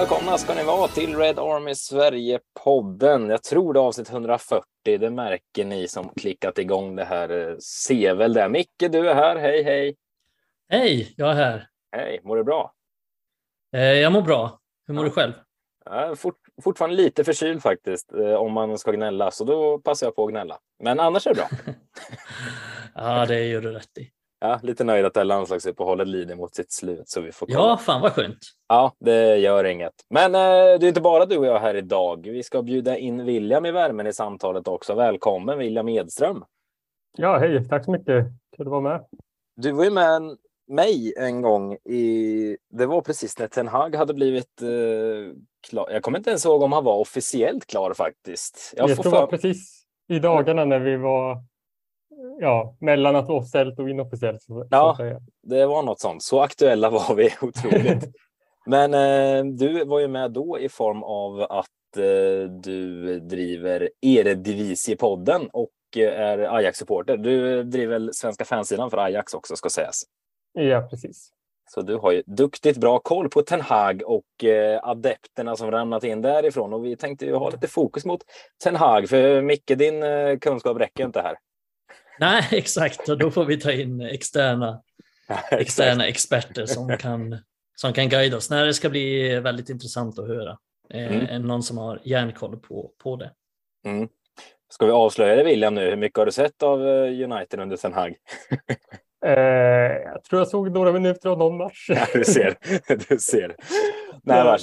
Välkomna 0.00 0.38
ska 0.38 0.54
ni 0.54 0.64
vara 0.64 0.88
till 0.88 1.16
Red 1.16 1.38
Army 1.38 1.74
Sverige-podden. 1.74 3.30
Jag 3.30 3.42
tror 3.42 3.74
det 3.74 3.80
är 3.80 3.84
avsnitt 3.84 4.10
140. 4.10 4.64
Det 4.82 5.10
märker 5.10 5.64
ni 5.64 5.88
som 5.88 6.08
klickat 6.08 6.58
igång 6.58 6.96
det 6.96 7.04
här. 7.04 7.56
Ser 7.60 8.14
väl 8.14 8.32
det. 8.32 8.48
Micke, 8.48 8.84
du 8.90 9.10
är 9.10 9.14
här. 9.14 9.36
Hej, 9.36 9.62
hej. 9.62 9.96
Hej, 10.68 11.14
jag 11.16 11.30
är 11.30 11.34
här. 11.34 11.68
Hej, 11.92 12.20
mår 12.24 12.36
du 12.36 12.44
bra? 12.44 12.74
Eh, 13.76 13.82
jag 13.82 14.12
mår 14.12 14.22
bra. 14.22 14.60
Hur 14.86 14.94
mår 14.94 15.04
ja. 15.04 15.08
du 15.08 15.14
själv? 15.14 15.32
Jag 15.84 16.10
är 16.10 16.14
fort, 16.14 16.38
fortfarande 16.62 16.96
lite 16.96 17.24
förkyld 17.24 17.62
faktiskt, 17.62 18.12
eh, 18.12 18.34
om 18.34 18.52
man 18.52 18.78
ska 18.78 18.92
gnälla, 18.92 19.30
så 19.30 19.44
då 19.44 19.78
passar 19.78 20.06
jag 20.06 20.16
på 20.16 20.24
att 20.24 20.30
gnälla. 20.30 20.58
Men 20.82 21.00
annars 21.00 21.26
är 21.26 21.34
det 21.34 21.36
bra. 21.36 21.48
ja, 22.94 23.26
det 23.26 23.46
gör 23.46 23.60
du 23.60 23.72
rätt 23.72 23.98
i. 23.98 24.10
Ja, 24.40 24.60
lite 24.62 24.84
nöjd 24.84 25.06
att 25.06 25.14
det 25.14 25.20
här 25.20 25.24
landslagsuppehållet 25.24 26.08
lider 26.08 26.36
mot 26.36 26.54
sitt 26.54 26.72
slut. 26.72 27.08
Så 27.08 27.20
vi 27.20 27.32
får 27.32 27.46
kolla. 27.46 27.58
Ja, 27.58 27.76
fan 27.76 28.00
vad 28.00 28.12
skönt. 28.12 28.38
Ja, 28.68 28.92
det 29.00 29.36
gör 29.36 29.64
inget. 29.64 29.92
Men 30.10 30.34
eh, 30.34 30.78
det 30.80 30.86
är 30.86 30.88
inte 30.88 31.00
bara 31.00 31.26
du 31.26 31.36
och 31.36 31.46
jag 31.46 31.60
här 31.60 31.74
idag. 31.74 32.26
Vi 32.26 32.42
ska 32.42 32.62
bjuda 32.62 32.96
in 32.96 33.24
William 33.24 33.66
i 33.66 33.70
värmen 33.70 34.06
i 34.06 34.12
samtalet 34.12 34.68
också. 34.68 34.94
Välkommen 34.94 35.58
William 35.58 35.88
Edström. 35.88 36.44
Ja, 37.16 37.38
hej. 37.38 37.68
Tack 37.68 37.84
så 37.84 37.90
mycket. 37.90 38.26
Kul 38.56 38.66
att 38.66 38.70
vara 38.70 38.80
med. 38.80 39.04
Du 39.56 39.72
var 39.72 39.84
ju 39.84 39.90
med 39.90 40.36
mig 40.68 41.14
en 41.16 41.42
gång 41.42 41.74
i, 41.74 42.56
det 42.70 42.86
var 42.86 43.00
precis 43.00 43.38
när 43.38 43.46
Ten 43.46 43.68
Hag 43.68 43.94
hade 43.94 44.14
blivit 44.14 44.62
eh, 44.62 45.36
klar. 45.68 45.90
Jag 45.90 46.02
kommer 46.02 46.18
inte 46.18 46.30
ens 46.30 46.44
ihåg 46.44 46.62
om 46.62 46.72
han 46.72 46.84
var 46.84 46.96
officiellt 46.96 47.66
klar 47.66 47.94
faktiskt. 47.94 48.74
Jag, 48.76 48.90
jag 48.90 48.96
tror 48.96 49.12
det 49.12 49.18
var 49.18 49.26
precis 49.26 49.82
i 50.08 50.18
dagarna 50.18 50.64
när 50.64 50.78
vi 50.78 50.96
var 50.96 51.38
ja, 52.40 52.76
mellan 52.80 53.16
att 53.16 53.28
vara 53.28 53.38
officiellt 53.38 53.78
och 53.78 53.90
inofficiellt. 53.90 54.42
Så, 54.42 54.66
ja, 54.70 54.94
så 54.96 55.20
det 55.42 55.66
var 55.66 55.82
något 55.82 56.00
sånt. 56.00 56.22
Så 56.22 56.40
aktuella 56.40 56.90
var 56.90 57.14
vi 57.14 57.30
otroligt. 57.40 58.04
Men 58.66 58.94
eh, 58.94 59.44
du 59.44 59.84
var 59.84 60.00
ju 60.00 60.08
med 60.08 60.30
då 60.30 60.58
i 60.58 60.68
form 60.68 61.02
av 61.02 61.40
att 61.40 61.96
eh, 61.96 62.50
du 62.50 63.20
driver 63.20 63.90
Eredivisie-podden 64.00 65.48
och 65.52 65.70
eh, 65.96 66.20
är 66.20 66.38
Ajax-supporter. 66.38 67.16
Du 67.16 67.62
driver 67.62 68.10
Svenska 68.12 68.44
fansidan 68.44 68.90
för 68.90 68.98
Ajax 68.98 69.34
också 69.34 69.56
ska 69.56 69.70
sägas. 69.70 70.02
Ja, 70.52 70.86
precis. 70.90 71.32
Så 71.74 71.82
du 71.82 71.96
har 71.96 72.12
ju 72.12 72.22
duktigt 72.26 72.78
bra 72.78 72.98
koll 72.98 73.28
på 73.28 73.42
Ten 73.42 73.60
Hag 73.60 74.02
och 74.06 74.44
eh, 74.44 74.80
adepterna 74.82 75.56
som 75.56 75.70
ramlat 75.70 76.04
in 76.04 76.22
därifrån. 76.22 76.72
Och 76.72 76.84
vi 76.84 76.96
tänkte 76.96 77.26
ju 77.26 77.34
ha 77.34 77.50
lite 77.50 77.68
fokus 77.68 78.04
mot 78.04 78.20
Ten 78.64 78.76
Hag, 78.76 79.08
för 79.08 79.42
Micke, 79.42 79.72
din 79.78 80.02
eh, 80.02 80.38
kunskap 80.38 80.80
räcker 80.80 81.04
inte 81.04 81.20
här. 81.20 81.36
Nej, 82.18 82.48
exakt. 82.52 83.08
Och 83.08 83.18
då 83.18 83.30
får 83.30 83.44
vi 83.44 83.60
ta 83.60 83.72
in 83.72 84.00
externa, 84.00 84.82
externa 85.50 86.06
experter 86.06 86.66
som 86.66 86.96
kan, 86.98 87.38
som 87.74 87.92
kan 87.92 88.08
guida 88.08 88.36
oss. 88.36 88.50
Nej, 88.50 88.66
det 88.66 88.74
ska 88.74 88.90
bli 88.90 89.40
väldigt 89.40 89.70
intressant 89.70 90.18
att 90.18 90.28
höra. 90.28 90.58
Eh, 90.94 91.16
mm. 91.16 91.42
Någon 91.42 91.62
som 91.62 91.78
har 91.78 92.00
järnkoll 92.04 92.56
på, 92.56 92.90
på 93.02 93.16
det. 93.16 93.30
Mm. 93.84 94.08
Ska 94.72 94.86
vi 94.86 94.92
avslöja 94.92 95.36
det 95.36 95.44
William 95.44 95.74
nu? 95.74 95.90
Hur 95.90 95.96
mycket 95.96 96.18
har 96.18 96.26
du 96.26 96.32
sett 96.32 96.62
av 96.62 96.88
eh, 96.88 97.32
United 97.32 97.60
under 97.60 97.76
Ten 97.76 97.92
Hag? 97.92 98.14
Eh, 99.26 99.32
jag 100.04 100.24
tror 100.24 100.40
jag 100.40 100.48
såg 100.48 100.70
några 100.70 100.92
minuter 100.92 101.30
av 101.30 101.38
någon 101.38 101.56
match. 101.56 101.86
Ja, 101.88 102.06
du 102.12 102.24
ser. 102.24 102.56
Du 103.08 103.18
ser. 103.18 103.56
Nej. 104.22 104.58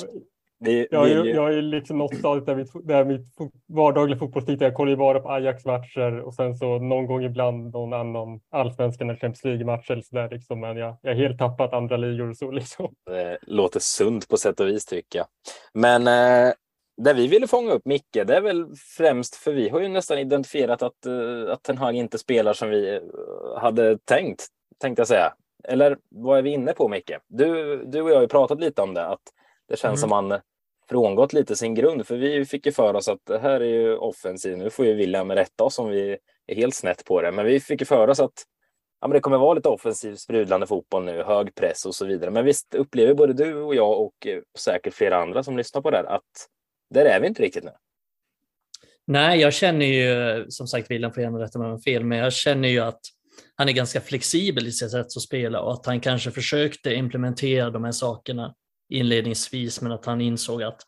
Vi, 0.60 0.88
jag, 0.92 1.12
är, 1.12 1.26
jag 1.26 1.54
är 1.54 1.62
liksom 1.62 1.98
något 1.98 2.16
stadiet 2.16 2.46
där 2.46 2.56
mitt, 2.56 2.72
där 2.84 3.06
mitt 3.06 3.26
vardagliga 3.68 4.20
fotbollstid, 4.20 4.62
jag 4.62 4.74
kollar 4.74 4.90
ju 4.90 4.98
bara 4.98 5.20
på 5.20 5.30
Ajax-matcher 5.30 6.20
och 6.20 6.34
sen 6.34 6.58
så 6.58 6.80
någon 6.80 7.06
gång 7.06 7.24
ibland 7.24 7.74
någon 7.74 7.94
annan 7.94 8.40
allsvenskan 8.52 9.10
eller 9.10 9.20
Champions 9.20 9.44
League-match 9.44 9.92
eller 9.92 10.02
sådär 10.02 10.30
liksom. 10.30 10.60
Men 10.60 10.78
jag, 10.78 10.98
jag 11.02 11.14
är 11.14 11.18
helt 11.18 11.40
tappat 11.40 11.74
andra 11.74 11.98
ligor 11.98 12.30
och 12.30 12.38
så 12.38 12.52
liksom. 12.52 12.94
Det 13.06 13.38
låter 13.42 13.80
sunt 13.80 14.28
på 14.28 14.38
sätt 14.38 14.60
och 14.60 14.68
vis 14.68 14.86
tycker 14.86 15.20
jag. 15.20 15.28
Men 15.74 16.08
eh, 16.08 16.54
det 17.04 17.14
vi 17.14 17.28
ville 17.28 17.48
fånga 17.48 17.72
upp 17.72 17.86
Micke, 17.86 18.04
det 18.12 18.36
är 18.36 18.42
väl 18.42 18.66
främst 18.98 19.36
för 19.36 19.54
vi 19.54 19.70
har 19.70 19.80
ju 19.80 19.88
nästan 19.88 20.18
identifierat 20.18 20.82
att, 20.82 21.06
uh, 21.08 21.52
att 21.52 21.64
Ten 21.64 21.78
Hag 21.78 21.96
inte 21.96 22.18
spelar 22.18 22.54
som 22.54 22.70
vi 22.70 23.00
uh, 23.00 23.02
hade 23.58 23.98
tänkt, 23.98 24.48
tänkte 24.82 25.00
jag 25.00 25.08
säga. 25.08 25.34
Eller 25.64 25.98
vad 26.10 26.38
är 26.38 26.42
vi 26.42 26.50
inne 26.50 26.74
på 26.74 26.88
Micke? 26.88 27.12
Du, 27.28 27.78
du 27.86 28.02
och 28.02 28.10
jag 28.10 28.16
har 28.16 28.22
ju 28.22 28.28
pratat 28.28 28.60
lite 28.60 28.82
om 28.82 28.94
det, 28.94 29.08
att 29.08 29.22
det 29.68 29.78
känns 29.78 29.84
mm. 29.84 29.98
som 29.98 30.10
man 30.10 30.40
frångått 30.90 31.34
lite 31.34 31.56
sin 31.56 31.76
grund, 31.76 32.08
för 32.08 32.18
vi 32.18 32.46
fick 32.46 32.66
ju 32.66 32.72
för 32.72 32.94
oss 32.94 33.08
att 33.08 33.26
det 33.26 33.40
här 33.40 33.62
är 33.62 33.66
ju 33.66 33.98
offensiv. 33.98 34.58
Nu 34.58 34.70
får 34.70 34.86
ju 34.86 34.94
William 34.94 35.32
rätta 35.32 35.64
oss 35.64 35.80
om 35.80 35.90
vi 35.90 36.18
är 36.48 36.56
helt 36.56 36.76
snett 36.76 37.06
på 37.06 37.22
det, 37.22 37.32
men 37.32 37.46
vi 37.46 37.60
fick 37.60 37.82
ju 37.82 37.86
för 37.86 38.08
oss 38.08 38.20
att 38.20 38.44
ja, 39.02 39.08
men 39.08 39.16
det 39.16 39.20
kommer 39.20 39.38
vara 39.38 39.54
lite 39.54 39.70
offensiv 39.70 40.16
sprudlande 40.16 40.68
fotboll 40.68 41.06
nu, 41.06 41.24
hög 41.24 41.56
press 41.56 41.86
och 41.86 41.96
så 41.96 42.06
vidare. 42.06 42.32
Men 42.32 42.46
visst 42.46 42.76
upplever 42.76 43.14
både 43.14 43.34
du 43.34 43.56
och 43.56 43.76
jag 43.76 44.02
och 44.02 44.28
eh, 44.28 44.40
säkert 44.60 44.94
flera 44.94 45.18
andra 45.18 45.44
som 45.44 45.58
lyssnar 45.58 45.82
på 45.82 45.92
det 45.92 45.98
här 45.98 46.06
att 46.06 46.48
där 46.94 47.06
är 47.06 47.20
vi 47.20 47.28
inte 47.28 47.44
riktigt 47.44 47.64
nu. 47.64 47.72
Nej, 49.08 49.40
jag 49.40 49.54
känner 49.54 49.86
ju, 49.86 50.46
som 50.50 50.68
sagt, 50.68 50.92
William 50.92 51.14
får 51.14 51.24
gärna 51.24 51.40
rätta 51.40 51.60
mig 51.60 51.72
om 51.72 51.82
fel, 51.82 52.04
men 52.04 52.18
jag 52.18 52.34
känner 52.34 52.70
ju 52.70 52.80
att 52.80 53.00
han 53.56 53.70
är 53.70 53.74
ganska 53.74 54.02
flexibel 54.02 54.68
i 54.68 54.72
sitt 54.72 54.92
sätt 54.92 55.06
att 55.06 55.22
spela 55.22 55.62
och 55.62 55.74
att 55.74 55.86
han 55.86 56.00
kanske 56.00 56.32
försökte 56.32 56.94
implementera 56.94 57.70
de 57.70 57.84
här 57.84 57.92
sakerna 57.92 58.56
inledningsvis, 58.90 59.82
men 59.82 59.92
att 59.92 60.06
han 60.06 60.22
insåg 60.22 60.64
att 60.64 60.82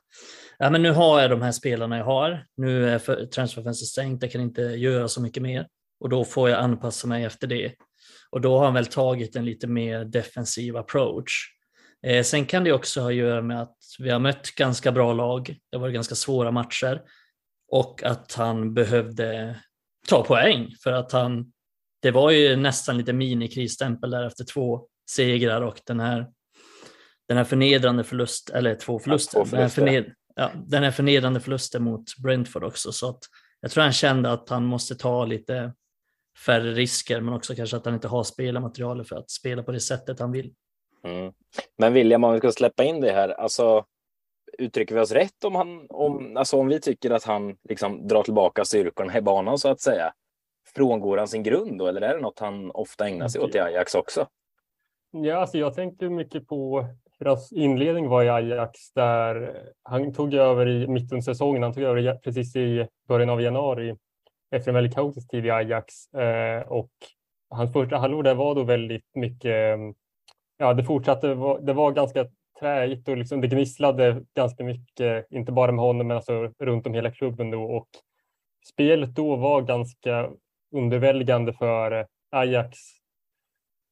ja, 0.57 0.69
men 0.69 0.81
nu 0.81 0.91
har 0.91 1.21
jag 1.21 1.29
de 1.29 1.41
här 1.41 1.51
spelarna 1.51 1.97
jag 1.97 2.05
har. 2.05 2.45
Nu 2.57 2.89
är 2.89 3.25
transferfönstret 3.25 3.87
stängt, 3.87 4.23
jag 4.23 4.31
kan 4.31 4.41
inte 4.41 4.61
göra 4.61 5.07
så 5.07 5.21
mycket 5.21 5.43
mer 5.43 5.67
och 5.99 6.09
då 6.09 6.25
får 6.25 6.49
jag 6.49 6.59
anpassa 6.59 7.07
mig 7.07 7.23
efter 7.23 7.47
det. 7.47 7.73
Och 8.31 8.41
då 8.41 8.57
har 8.57 8.65
han 8.65 8.73
väl 8.73 8.85
tagit 8.85 9.35
en 9.35 9.45
lite 9.45 9.67
mer 9.67 10.05
defensiv 10.05 10.77
approach 10.77 11.59
Eh, 12.03 12.23
sen 12.23 12.45
kan 12.45 12.63
det 12.63 12.71
också 12.71 13.01
ha 13.01 13.09
att 13.09 13.15
göra 13.15 13.41
med 13.41 13.61
att 13.61 13.77
vi 13.99 14.09
har 14.09 14.19
mött 14.19 14.51
ganska 14.51 14.91
bra 14.91 15.13
lag. 15.13 15.55
Det 15.69 15.77
har 15.77 15.81
varit 15.81 15.93
ganska 15.93 16.15
svåra 16.15 16.51
matcher 16.51 17.01
och 17.71 18.03
att 18.03 18.33
han 18.33 18.73
behövde 18.73 19.59
ta 20.07 20.23
poäng 20.23 20.75
för 20.83 20.91
att 20.91 21.11
han. 21.11 21.51
Det 22.01 22.11
var 22.11 22.31
ju 22.31 22.55
nästan 22.55 22.97
lite 22.97 23.13
minikrisstämpel 23.13 24.09
där 24.09 24.27
efter 24.27 24.43
två 24.43 24.87
segrar 25.09 25.61
och 25.61 25.81
den 25.85 25.99
här. 25.99 26.27
Den 27.29 27.37
här 27.37 27.43
förnedrande 27.43 28.03
förlust 28.03 28.49
eller 28.49 28.75
två 28.75 28.99
förluster. 28.99 29.39
Ja, 29.39 29.45
två 29.45 29.49
förluster. 29.49 29.81
Den, 29.81 29.93
här 29.93 30.01
förned, 30.01 30.15
ja, 30.35 30.51
den 30.67 30.83
här 30.83 30.91
förnedrande 30.91 31.39
förlusten 31.39 31.83
mot 31.83 32.17
Brentford 32.17 32.63
också 32.63 32.91
så 32.91 33.09
att 33.09 33.19
jag 33.61 33.71
tror 33.71 33.83
han 33.83 33.93
kände 33.93 34.31
att 34.31 34.49
han 34.49 34.65
måste 34.65 34.95
ta 34.95 35.25
lite 35.25 35.73
färre 36.45 36.71
risker 36.71 37.21
men 37.21 37.33
också 37.33 37.55
kanske 37.55 37.77
att 37.77 37.85
han 37.85 37.93
inte 37.93 38.07
har 38.07 38.23
spelarmaterialet 38.23 39.09
för 39.09 39.15
att 39.15 39.31
spela 39.31 39.63
på 39.63 39.71
det 39.71 39.79
sättet 39.79 40.19
han 40.19 40.31
vill. 40.31 40.53
Mm. 41.03 41.33
Men 41.77 41.93
William, 41.93 42.23
om 42.23 42.33
vi 42.33 42.39
ska 42.39 42.51
släppa 42.51 42.83
in 42.83 43.01
det 43.01 43.11
här, 43.11 43.29
alltså 43.29 43.85
uttrycker 44.57 44.95
vi 44.95 45.01
oss 45.01 45.11
rätt 45.11 45.43
om 45.43 45.55
han, 45.55 45.85
om, 45.89 46.37
alltså 46.37 46.57
om 46.57 46.67
vi 46.67 46.81
tycker 46.81 47.11
att 47.11 47.23
han 47.23 47.57
liksom 47.69 48.07
drar 48.07 48.23
tillbaka 48.23 48.65
styrkorna 48.65 49.17
i 49.17 49.21
banan 49.21 49.57
så 49.57 49.69
att 49.69 49.81
säga? 49.81 50.13
Frångår 50.75 51.17
han 51.17 51.27
sin 51.27 51.43
grund 51.43 51.77
då, 51.77 51.87
eller 51.87 52.01
är 52.01 52.15
det 52.15 52.21
något 52.21 52.39
han 52.39 52.71
ofta 52.71 53.07
ägnar 53.07 53.27
sig 53.27 53.41
åt 53.41 53.55
i 53.55 53.59
Ajax 53.59 53.95
också? 53.95 54.27
Ja, 55.11 55.35
alltså 55.35 55.57
jag 55.57 55.73
tänker 55.73 56.09
mycket 56.09 56.47
på 56.47 56.87
hur 57.19 57.25
hans 57.25 57.51
inledning 57.51 58.09
var 58.09 58.23
i 58.23 58.29
Ajax 58.29 58.93
där 58.93 59.63
han 59.83 60.13
tog 60.13 60.33
över 60.33 60.67
i 60.67 60.87
mitten 60.87 61.17
av 61.17 61.21
säsongen. 61.21 61.63
Han 61.63 61.73
tog 61.73 61.83
över 61.83 62.15
precis 62.15 62.55
i 62.55 62.87
början 63.07 63.29
av 63.29 63.41
januari 63.41 63.95
efter 64.51 64.71
en 64.71 64.75
väldigt 64.75 64.95
kaotisk 64.95 65.29
tid 65.29 65.45
i 65.45 65.49
Ajax 65.49 66.13
eh, 66.13 66.61
och 66.61 66.91
hans 67.49 67.73
första 67.73 67.97
halvår 67.97 68.23
där 68.23 68.35
var 68.35 68.55
då 68.55 68.63
väldigt 68.63 69.15
mycket 69.15 69.75
mm, 69.75 69.93
ja, 70.57 70.73
det 70.73 70.83
fortsatte. 70.83 71.27
Det 71.61 71.73
var 71.73 71.91
ganska 71.91 72.25
träigt 72.59 73.07
och 73.07 73.17
liksom 73.17 73.41
det 73.41 73.47
gnisslade 73.47 74.23
ganska 74.35 74.63
mycket, 74.63 75.27
inte 75.31 75.51
bara 75.51 75.71
med 75.71 75.85
honom 75.85 76.07
men 76.07 76.17
alltså 76.17 76.53
runt 76.59 76.87
om 76.87 76.93
hela 76.93 77.11
klubben 77.11 77.51
då 77.51 77.63
och 77.63 77.87
spelet 78.73 79.15
då 79.15 79.35
var 79.35 79.61
ganska 79.61 80.29
underväldigande 80.71 81.53
för 81.53 82.07
Ajax 82.31 82.98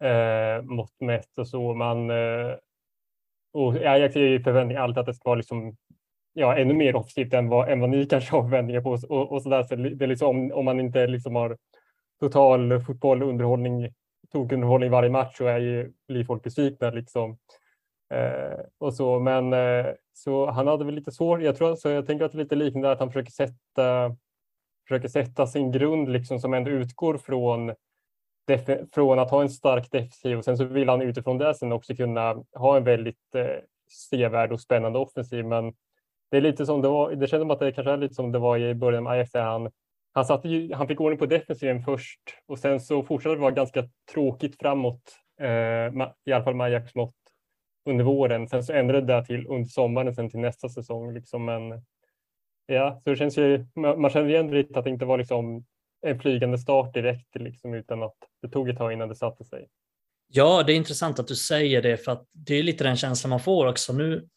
eh, 0.03 0.63
mått 0.63 1.01
mätt 1.01 1.38
och 1.38 1.47
så. 1.47 1.73
Man, 1.73 2.09
eh, 2.09 2.55
och 3.53 3.75
Ajax 3.75 4.15
är 4.15 4.19
ju 4.19 4.44
förväntningar 4.44 4.81
alltid 4.81 4.97
att 4.97 5.05
det 5.05 5.13
ska 5.13 5.29
vara 5.29 5.38
liksom, 5.38 5.75
ja, 6.33 6.57
ännu 6.57 6.73
mer 6.73 6.95
offensivt 6.95 7.33
än 7.33 7.49
vad, 7.49 7.69
än 7.69 7.79
vad 7.79 7.89
ni 7.89 8.05
kanske 8.09 8.35
har 8.35 8.41
förväntningar 8.41 8.81
på. 8.81 8.91
Och, 8.91 9.31
och 9.31 9.44
så 9.44 9.49
där. 9.49 9.63
Så 9.63 9.75
det 9.75 10.05
är 10.05 10.07
liksom, 10.07 10.51
om 10.51 10.65
man 10.65 10.79
inte 10.79 11.07
liksom 11.07 11.35
har 11.35 11.57
total 12.19 12.81
fotboll 12.81 13.23
underhållning 13.23 13.94
tokunderhållning 14.31 14.89
varje 14.89 15.09
match 15.09 15.38
så 15.38 15.45
är 15.45 15.59
ju, 15.59 15.91
blir 16.07 16.23
folk 16.23 16.43
besvikna. 16.43 16.89
Liksom. 16.89 17.38
Eh, 18.13 18.59
och 18.77 18.93
så, 18.93 19.19
men 19.19 19.53
eh, 19.53 19.85
så 20.13 20.51
han 20.51 20.67
hade 20.67 20.85
väl 20.85 20.95
lite 20.95 21.11
svårt. 21.11 21.41
Jag 21.41 21.55
tror 21.55 21.75
så 21.75 21.89
jag 21.89 22.07
tänker 22.07 22.25
att 22.25 22.31
det 22.31 22.38
är 22.38 22.43
lite 22.43 22.55
liknande 22.55 22.91
att 22.91 23.00
han 23.00 23.09
försöker 23.11 23.31
sätta, 23.31 24.15
försöker 24.88 25.07
sätta 25.07 25.47
sin 25.47 25.71
grund 25.71 26.09
liksom 26.09 26.39
som 26.39 26.53
ändå 26.53 26.71
utgår 26.71 27.17
från 27.17 27.73
från 28.94 29.19
att 29.19 29.31
ha 29.31 29.41
en 29.41 29.49
stark 29.49 29.91
defensiv 29.91 30.38
och 30.38 30.45
sen 30.45 30.57
så 30.57 30.65
vill 30.65 30.89
han 30.89 31.01
utifrån 31.01 31.38
det 31.38 31.53
sen 31.53 31.71
också 31.71 31.95
kunna 31.95 32.44
ha 32.53 32.77
en 32.77 32.83
väldigt 32.83 33.35
eh, 33.35 33.45
sevärd 34.09 34.51
och 34.51 34.61
spännande 34.61 34.99
offensiv. 34.99 35.45
Men 35.45 35.73
det 36.31 36.38
är 36.38 36.41
lite 36.41 36.65
som 36.65 36.81
det 36.81 36.89
var. 36.89 37.11
Det 37.11 37.27
känns 37.27 37.41
som 37.41 37.51
att 37.51 37.59
det 37.59 37.71
kanske 37.71 37.91
är 37.91 37.97
lite 37.97 38.15
som 38.15 38.31
det 38.31 38.39
var 38.39 38.57
i 38.57 38.75
början 38.75 39.03
med 39.03 39.13
Ajax 39.13 39.31
där 39.31 39.41
han 39.41 39.71
han, 40.17 40.25
satte 40.25 40.49
ju, 40.49 40.73
han 40.73 40.88
fick 40.88 41.01
ordning 41.01 41.19
på 41.19 41.25
defensiven 41.25 41.83
först 41.83 42.19
och 42.45 42.59
sen 42.59 42.79
så 42.79 43.03
fortsatte 43.03 43.35
det 43.35 43.41
vara 43.41 43.51
ganska 43.51 43.89
tråkigt 44.13 44.59
framåt, 44.59 45.01
eh, 45.41 46.07
i 46.25 46.31
alla 46.33 46.43
fall 46.43 46.55
med 46.55 46.65
Ajax 46.65 46.95
mått. 46.95 47.13
under 47.85 48.05
våren. 48.05 48.47
Sen 48.47 48.63
så 48.63 48.73
ändrade 48.73 49.13
det 49.13 49.25
till 49.25 49.47
under 49.47 49.69
sommaren 49.69 50.15
sen 50.15 50.29
till 50.29 50.39
nästa 50.39 50.69
säsong. 50.69 51.13
Liksom. 51.13 51.45
Men 51.45 51.83
ja, 52.65 53.01
så 53.03 53.09
det 53.09 53.15
känns 53.15 53.38
ju, 53.38 53.65
man 53.75 54.09
känner 54.09 54.29
igen 54.29 54.51
lite 54.51 54.79
att 54.79 54.85
det 54.85 54.91
inte 54.91 55.05
var 55.05 55.17
liksom 55.17 55.65
en 56.01 56.19
flygande 56.19 56.57
start 56.57 56.94
direkt 56.94 57.35
liksom, 57.35 57.73
utan 57.73 58.03
att 58.03 58.15
det 58.41 58.49
tog 58.49 58.69
ett 58.69 58.77
tag 58.77 58.94
innan 58.94 59.09
det 59.09 59.15
satte 59.15 59.44
sig. 59.44 59.67
Ja, 60.27 60.63
det 60.63 60.73
är 60.73 60.75
intressant 60.75 61.19
att 61.19 61.27
du 61.27 61.35
säger 61.35 61.81
det 61.81 61.97
för 61.97 62.11
att 62.11 62.25
det 62.31 62.55
är 62.55 62.63
lite 62.63 62.83
den 62.83 62.97
känslan 62.97 63.29
man 63.29 63.39
får 63.39 63.67
också. 63.67 63.94
Nu 63.94 64.27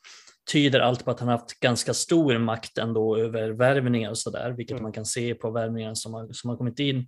tyder 0.52 0.80
allt 0.80 1.04
på 1.04 1.10
att 1.10 1.20
han 1.20 1.28
haft 1.28 1.60
ganska 1.60 1.94
stor 1.94 2.38
makt 2.38 2.78
ändå 2.78 3.16
över 3.16 3.50
värvningar 3.50 4.10
och 4.10 4.18
sådär, 4.18 4.50
vilket 4.50 4.72
mm. 4.72 4.82
man 4.82 4.92
kan 4.92 5.04
se 5.04 5.34
på 5.34 5.50
värvningarna 5.50 5.94
som 5.94 6.14
har, 6.14 6.32
som 6.32 6.50
har 6.50 6.56
kommit 6.56 6.78
in. 6.78 7.06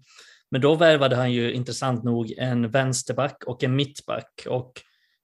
Men 0.51 0.61
då 0.61 0.75
värvade 0.75 1.17
han 1.17 1.33
ju 1.33 1.53
intressant 1.53 2.05
nog 2.05 2.35
en 2.39 2.71
vänsterback 2.71 3.45
och 3.47 3.65
en 3.65 3.77
mittback 3.77 4.47
och 4.49 4.73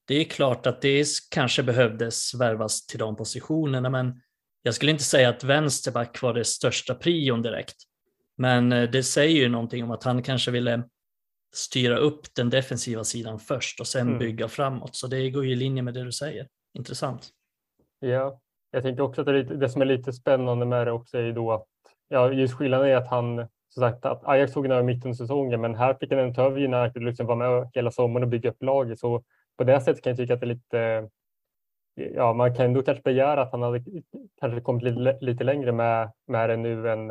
det 0.07 0.15
är 0.15 0.25
klart 0.25 0.67
att 0.67 0.83
det 0.83 1.07
kanske 1.31 1.63
behövdes 1.63 2.35
värvas 2.35 2.87
till 2.87 2.99
de 2.99 3.17
positionerna, 3.17 3.91
men 3.91 4.21
jag 4.63 4.75
skulle 4.75 4.93
inte 4.93 5.05
säga 5.05 5.29
att 5.29 5.45
vänsterback 5.45 6.23
var 6.23 6.35
det 6.35 6.45
största 6.45 6.95
prion 6.95 7.43
direkt. 7.43 7.77
Men 8.39 8.73
eh, 8.73 8.91
det 8.91 9.03
säger 9.03 9.37
ju 9.37 9.49
någonting 9.49 9.85
om 9.85 9.91
att 9.91 10.05
han 10.05 10.23
kanske 10.23 10.51
ville 10.51 10.83
styra 11.55 11.97
upp 11.97 12.35
den 12.35 12.51
defensiva 12.51 13.05
sidan 13.05 13.39
först 13.39 13.81
och 13.81 13.87
sen 13.87 14.07
mm. 14.07 14.19
bygga 14.19 14.49
framåt. 14.49 14.97
Så 14.97 15.07
det 15.07 15.31
går 15.31 15.45
ju 15.45 15.53
i 15.53 15.57
linje 15.57 15.83
med 15.83 15.95
det 15.95 16.05
du 16.05 16.13
säger. 16.13 16.49
Intressant. 16.79 17.29
Ja, 18.01 18.41
jag 18.71 18.83
tänker 18.83 19.03
också 19.03 19.21
att 19.21 19.27
det, 19.27 19.43
det 19.43 19.69
som 19.69 19.83
är 19.83 19.87
lite 19.87 20.13
spännande 20.13 20.67
med 20.67 20.87
det 20.87 20.93
också 20.93 21.19
är 21.19 21.23
ju 21.23 21.33
då 21.33 21.53
att 21.53 21.67
ja, 22.09 22.33
just 22.33 22.55
skillnaden 22.55 22.89
är 22.89 22.97
att 22.97 23.09
han 23.09 23.47
som 23.69 23.81
sagt 23.81 24.05
att 24.05 24.25
Ajax 24.25 24.53
tog 24.53 24.65
den 24.65 24.73
över 24.73 24.83
mitten 24.83 25.11
av 25.11 25.15
säsongen, 25.15 25.61
men 25.61 25.75
här 25.75 25.95
fick 25.95 26.11
han 26.11 26.21
en 26.21 26.35
ta 26.35 26.43
över 26.43 26.65
United 26.65 27.03
och 27.03 27.09
liksom 27.09 27.27
vara 27.27 27.37
med 27.37 27.71
hela 27.75 27.91
sommaren 27.91 28.23
och 28.23 28.29
bygga 28.29 28.51
upp 28.51 28.63
laget. 28.63 28.99
Så 28.99 29.23
på 29.57 29.65
det 29.65 29.81
sättet 29.81 30.05
kan 30.05 30.11
jag 30.11 30.17
tycka 30.17 30.35
att 30.35 30.41
det 30.41 30.47
är 30.47 30.49
lite. 30.49 31.09
Ja, 32.15 32.33
man 32.33 32.55
kan 32.55 32.65
ändå 32.65 32.83
kanske 32.83 33.03
begära 33.03 33.43
att 33.43 33.53
han 33.53 33.63
hade 33.63 33.83
kanske 34.41 34.61
kommit 34.61 34.85
lite, 34.85 35.19
lite 35.21 35.45
längre 35.45 35.73
med, 35.73 36.13
med 36.27 36.51
det 36.51 36.57
nu 36.57 36.91
än, 36.91 37.11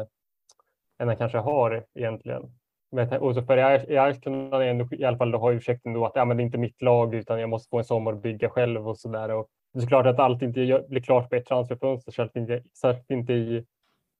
än 0.99 1.07
han 1.07 1.17
kanske 1.17 1.37
har 1.37 1.85
egentligen. 1.95 2.51
Men, 2.91 3.19
och 3.19 3.35
så 3.35 3.41
för 3.41 3.57
i 3.57 3.97
Ajax 3.97 4.19
kunde 4.19 4.57
han 4.57 4.65
ändå 4.65 4.87
i 4.91 5.05
alla 5.05 5.17
fall 5.17 5.33
ha 5.33 5.51
ursäkten 5.51 5.93
då 5.93 6.05
att 6.05 6.11
ja, 6.15 6.25
men 6.25 6.37
det 6.37 6.43
är 6.43 6.45
inte 6.45 6.57
mitt 6.57 6.81
lag 6.81 7.15
utan 7.15 7.39
jag 7.39 7.49
måste 7.49 7.69
få 7.69 7.77
en 7.77 7.85
sommar 7.85 8.13
och 8.13 8.21
bygga 8.21 8.49
själv 8.49 8.87
och 8.89 8.97
så 8.97 9.09
där. 9.09 9.27
Det 9.73 9.83
är 9.83 9.87
klart 9.87 10.05
att 10.05 10.19
allt 10.19 10.41
inte 10.41 10.83
blir 10.89 11.01
klart 11.01 11.29
på 11.29 11.35
ett 11.35 11.45
transferfönster, 11.45 12.11
särskilt 12.11 12.35
inte, 12.35 12.63
särskilt 12.81 13.11
inte 13.11 13.33
i 13.33 13.65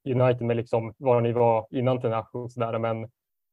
United 0.06 0.42
med 0.42 0.58
liksom 0.58 0.94
var 0.98 1.22
ni 1.22 1.32
var 1.32 1.68
innan 1.72 2.02
Tenach 2.02 2.30
och 2.34 2.52
så 2.52 2.60
där. 2.60 2.80
Men 2.80 2.98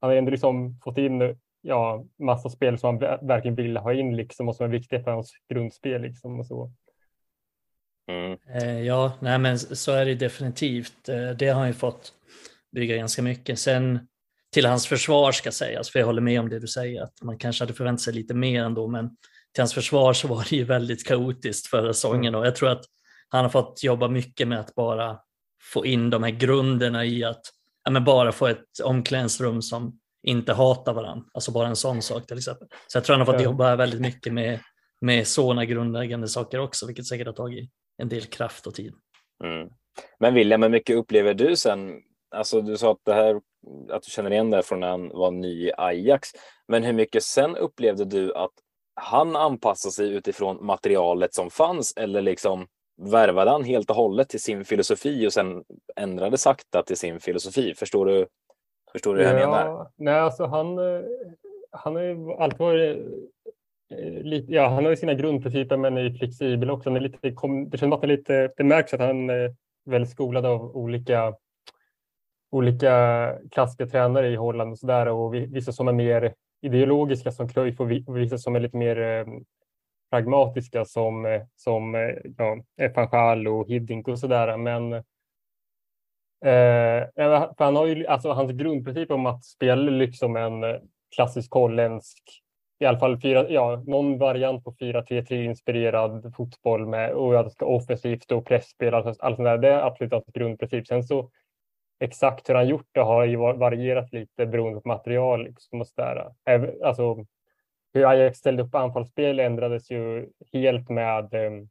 han 0.01 0.11
har 0.11 0.15
ändå 0.15 0.31
liksom 0.31 0.81
fått 0.85 0.99
in 0.99 1.37
ja, 1.61 2.05
massa 2.19 2.51
spel 2.51 2.79
som 2.79 2.89
han 2.89 3.27
verkligen 3.29 3.55
vill 3.55 3.77
ha 3.77 3.93
in 3.93 4.17
liksom 4.17 4.49
och 4.49 4.57
som 4.57 4.67
är 4.67 4.71
viktiga 4.71 5.03
för 5.03 5.11
hans 5.11 5.33
grundspel 5.49 6.03
liksom 6.03 6.41
och 6.41 6.47
så. 6.47 6.73
Mm. 8.07 8.39
Eh, 8.55 8.81
ja, 8.81 9.13
nej 9.21 9.39
men 9.39 9.59
så 9.59 9.93
är 9.93 10.05
det 10.05 10.15
definitivt. 10.15 11.09
Eh, 11.09 11.31
det 11.31 11.49
har 11.49 11.59
han 11.59 11.69
ju 11.69 11.75
fått 11.75 12.14
bygga 12.75 12.97
ganska 12.97 13.23
mycket. 13.23 13.59
Sen 13.59 14.01
till 14.53 14.67
hans 14.67 14.87
försvar 14.87 15.33
ska 15.33 15.53
sägas, 15.53 15.91
för 15.91 15.99
jag 15.99 16.07
håller 16.07 16.23
med 16.23 16.41
om 16.41 16.49
det 16.49 16.59
du 16.59 16.67
säger, 16.67 17.03
att 17.03 17.23
man 17.23 17.39
kanske 17.39 17.63
hade 17.65 17.75
förväntat 17.75 18.01
sig 18.01 18.15
lite 18.15 18.35
mer 18.35 18.65
ändå, 18.65 18.89
men 18.89 19.09
till 19.53 19.63
hans 19.63 19.75
försvar 19.75 20.13
så 20.13 20.29
var 20.29 20.47
det 20.51 20.57
ju 20.57 20.65
väldigt 20.65 21.07
kaotiskt 21.07 21.67
förra 21.67 21.93
säsongen 21.93 22.29
mm. 22.29 22.41
och 22.41 22.47
jag 22.47 22.57
tror 22.57 22.69
att 22.69 22.85
han 23.29 23.45
har 23.45 23.51
fått 23.51 23.83
jobba 23.83 24.09
mycket 24.09 24.49
med 24.49 24.61
att 24.61 24.75
bara 24.75 25.19
få 25.63 25.87
in 25.87 26.11
de 26.11 26.23
här 26.23 26.31
grunderna 26.31 27.05
i 27.05 27.25
att 27.25 27.43
ja, 27.85 27.91
men 27.91 28.05
bara 28.05 28.33
få 28.33 28.47
ett 28.47 28.81
omklädningsrum 28.85 29.63
som 29.63 29.99
inte 30.23 30.53
hatar 30.53 30.95
varandra. 30.95 31.25
Alltså 31.35 31.53
bara 31.53 31.69
en 31.69 31.77
sån 31.77 32.03
sak 32.03 32.27
till 32.27 32.39
exempel. 32.39 32.69
Så 32.87 32.97
jag 32.97 33.05
tror 33.05 33.17
han 33.17 33.27
har 33.27 33.33
fått 33.33 33.45
jobba 33.45 33.77
väldigt 33.77 34.01
mycket 34.01 34.33
med, 34.33 34.61
med 35.01 35.27
sådana 35.27 35.65
grundläggande 35.65 36.29
saker 36.29 36.59
också, 36.59 36.87
vilket 36.87 37.07
säkert 37.07 37.27
har 37.27 37.35
tagit 37.35 37.71
en 37.99 38.09
del 38.09 38.25
kraft 38.25 38.67
och 38.67 38.75
tid. 38.75 38.95
Mm. 39.45 39.69
Men 40.19 40.35
William, 40.35 40.63
hur 40.63 40.71
mycket 40.71 40.97
upplever 40.97 41.35
du 41.35 41.57
sen? 41.57 42.01
Alltså 42.35 42.61
du 42.61 42.77
sa 42.77 42.93
att, 42.93 42.99
det 43.05 43.15
här, 43.15 43.41
att 43.91 44.03
du 44.03 44.11
känner 44.11 44.31
igen 44.33 44.51
det 44.51 44.63
från 44.63 44.81
när 44.81 44.89
han 44.89 45.09
var 45.09 45.31
ny 45.31 45.67
i 45.67 45.73
Ajax. 45.77 46.29
Men 46.69 46.85
hur 46.85 46.93
mycket 46.93 47.23
sen 47.23 47.57
upplevde 47.57 48.05
du 48.05 48.35
att 48.35 48.53
han 48.95 49.37
anpassade 49.37 49.93
sig 49.93 50.15
utifrån 50.15 50.67
materialet 50.67 51.35
som 51.35 51.51
fanns 51.51 51.93
eller 51.97 52.23
liksom 52.23 52.67
värvade 53.03 53.51
han 53.51 53.65
helt 53.65 53.91
och 53.91 53.97
hållet 53.97 54.29
till 54.29 54.41
sin 54.43 54.65
filosofi 54.65 55.27
och 55.27 55.33
sen 55.33 55.65
ändrade 55.97 56.39
sakta 56.39 56.83
till 56.83 56.97
sin 56.97 57.21
filosofi? 57.21 57.75
Förstår 57.75 58.07
du, 58.07 58.27
förstår 58.93 59.15
du 59.15 59.25
hur 59.25 59.31
jag 59.31 59.41
ja, 59.41 59.51
menar? 59.51 59.91
Nej, 59.97 60.15
alltså 60.15 60.47
han, 60.47 60.79
eh, 60.79 61.03
han 61.71 61.97
har 61.97 62.03
ju 62.03 62.33
alltid 62.33 62.59
varit 62.59 62.97
eh, 63.91 64.23
lite, 64.23 64.53
ja, 64.53 64.69
han 64.69 64.85
har 64.85 64.91
ju 64.91 64.97
sina 64.97 65.15
grundprinciper 65.15 65.77
men 65.77 65.97
är 65.97 66.11
flexibel 66.11 66.71
också. 66.71 66.89
Han 66.89 66.97
är 66.97 67.01
lite, 67.01 67.19
det 67.71 67.79
känns 67.79 67.95
att 67.95 68.01
det, 68.01 68.07
lite, 68.07 68.53
det 68.57 68.65
märks 68.65 68.95
att 68.95 69.01
han 69.01 69.31
är 69.31 69.55
väldigt 69.85 70.11
skolad 70.11 70.47
av 70.47 70.77
olika 70.77 71.35
olika 72.55 73.35
klassiska 73.51 73.87
tränare 73.87 74.29
i 74.29 74.37
Holland 74.37 74.73
och 74.73 74.79
så 74.79 74.87
där 74.87 75.09
och 75.09 75.35
vissa 75.35 75.73
som 75.73 75.89
är 75.89 75.93
mer 75.93 76.35
ideologiska 76.63 77.31
som 77.33 77.49
Cruyff 77.49 77.81
och 77.81 78.17
vissa 78.17 78.39
som 78.39 78.57
är 78.57 78.61
lite 78.61 78.77
mer 78.77 79.01
eh, 79.01 79.27
pragmatiska 80.11 80.85
som, 80.85 81.27
eh, 81.27 81.43
som 81.57 81.95
eh, 81.95 82.15
ja, 82.37 82.59
Fanchal 82.95 83.49
och 83.49 83.69
Hiddink 83.69 84.09
och 84.09 84.19
sådär. 84.19 84.57
Men 84.57 84.93
eh, 86.45 87.49
han 87.59 87.77
har 87.77 87.87
ju, 87.87 88.07
alltså, 88.07 88.33
hans 88.33 88.53
grundprincip 88.53 89.11
om 89.11 89.27
att 89.27 89.45
spela 89.45 89.91
liksom 89.91 90.37
en 90.37 90.65
klassisk 91.15 91.53
holländsk, 91.53 92.23
i 92.81 92.85
alla 92.85 92.99
fall 92.99 93.21
fyra, 93.21 93.51
ja, 93.51 93.83
någon 93.87 94.19
variant 94.19 94.65
på 94.65 94.73
4-3-3 94.73 95.33
inspirerad 95.33 96.35
fotboll 96.37 96.87
med 96.87 97.13
och 97.13 97.41
att 97.41 97.47
det 97.47 97.51
ska 97.51 97.67
offensivt 97.67 98.33
och 98.33 98.47
pressspel, 98.47 98.95
alltså, 98.95 99.25
allt 99.25 99.37
sånt 99.37 99.47
där. 99.47 99.59
Det 99.59 99.69
är 99.69 99.87
absolut 99.87 100.13
hans 100.13 100.25
grundprincip. 100.35 100.87
Sen 100.87 101.05
så 101.05 101.31
exakt 102.01 102.49
hur 102.49 102.55
han 102.55 102.69
gjort 102.69 102.89
det 102.93 103.01
har 103.01 103.25
ju 103.25 103.37
varierat 103.37 104.13
lite 104.13 104.47
beroende 104.47 104.81
på 104.81 104.89
material. 104.89 105.45
Liksom 105.45 105.81
och 105.81 105.87
sådär. 105.87 106.33
Alltså, 106.85 107.25
hur 107.95 108.11
Ajax 108.11 108.39
ställde 108.39 108.63
upp 108.63 108.75
anfallsspel 108.75 109.41
ändrades 109.41 109.91
ju 109.91 110.29
helt 110.53 110.89
med 110.89 111.35
um, 111.35 111.69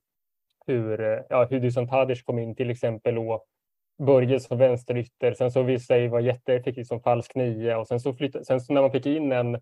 hur, 0.67 1.23
ja, 1.29 1.45
hur 1.49 1.59
Dusan 1.59 1.87
Tadic 1.87 2.23
kom 2.23 2.39
in 2.39 2.55
till 2.55 2.69
exempel 2.69 3.17
och 3.17 3.45
började 3.97 4.39
som 4.39 4.57
vänsterytter. 4.57 5.33
Sen 5.33 5.51
så 5.51 5.63
visade 5.63 5.99
sig 5.99 6.07
vara 6.07 6.21
jätteeffektiv 6.21 6.83
som 6.83 7.01
falsk 7.01 7.35
nio 7.35 7.75
och 7.75 7.87
sen 7.87 7.99
så, 7.99 8.13
flyttade, 8.13 8.45
sen 8.45 8.61
så 8.61 8.73
när 8.73 8.81
man 8.81 8.91
fick 8.91 9.05
in 9.05 9.31
en, 9.31 9.57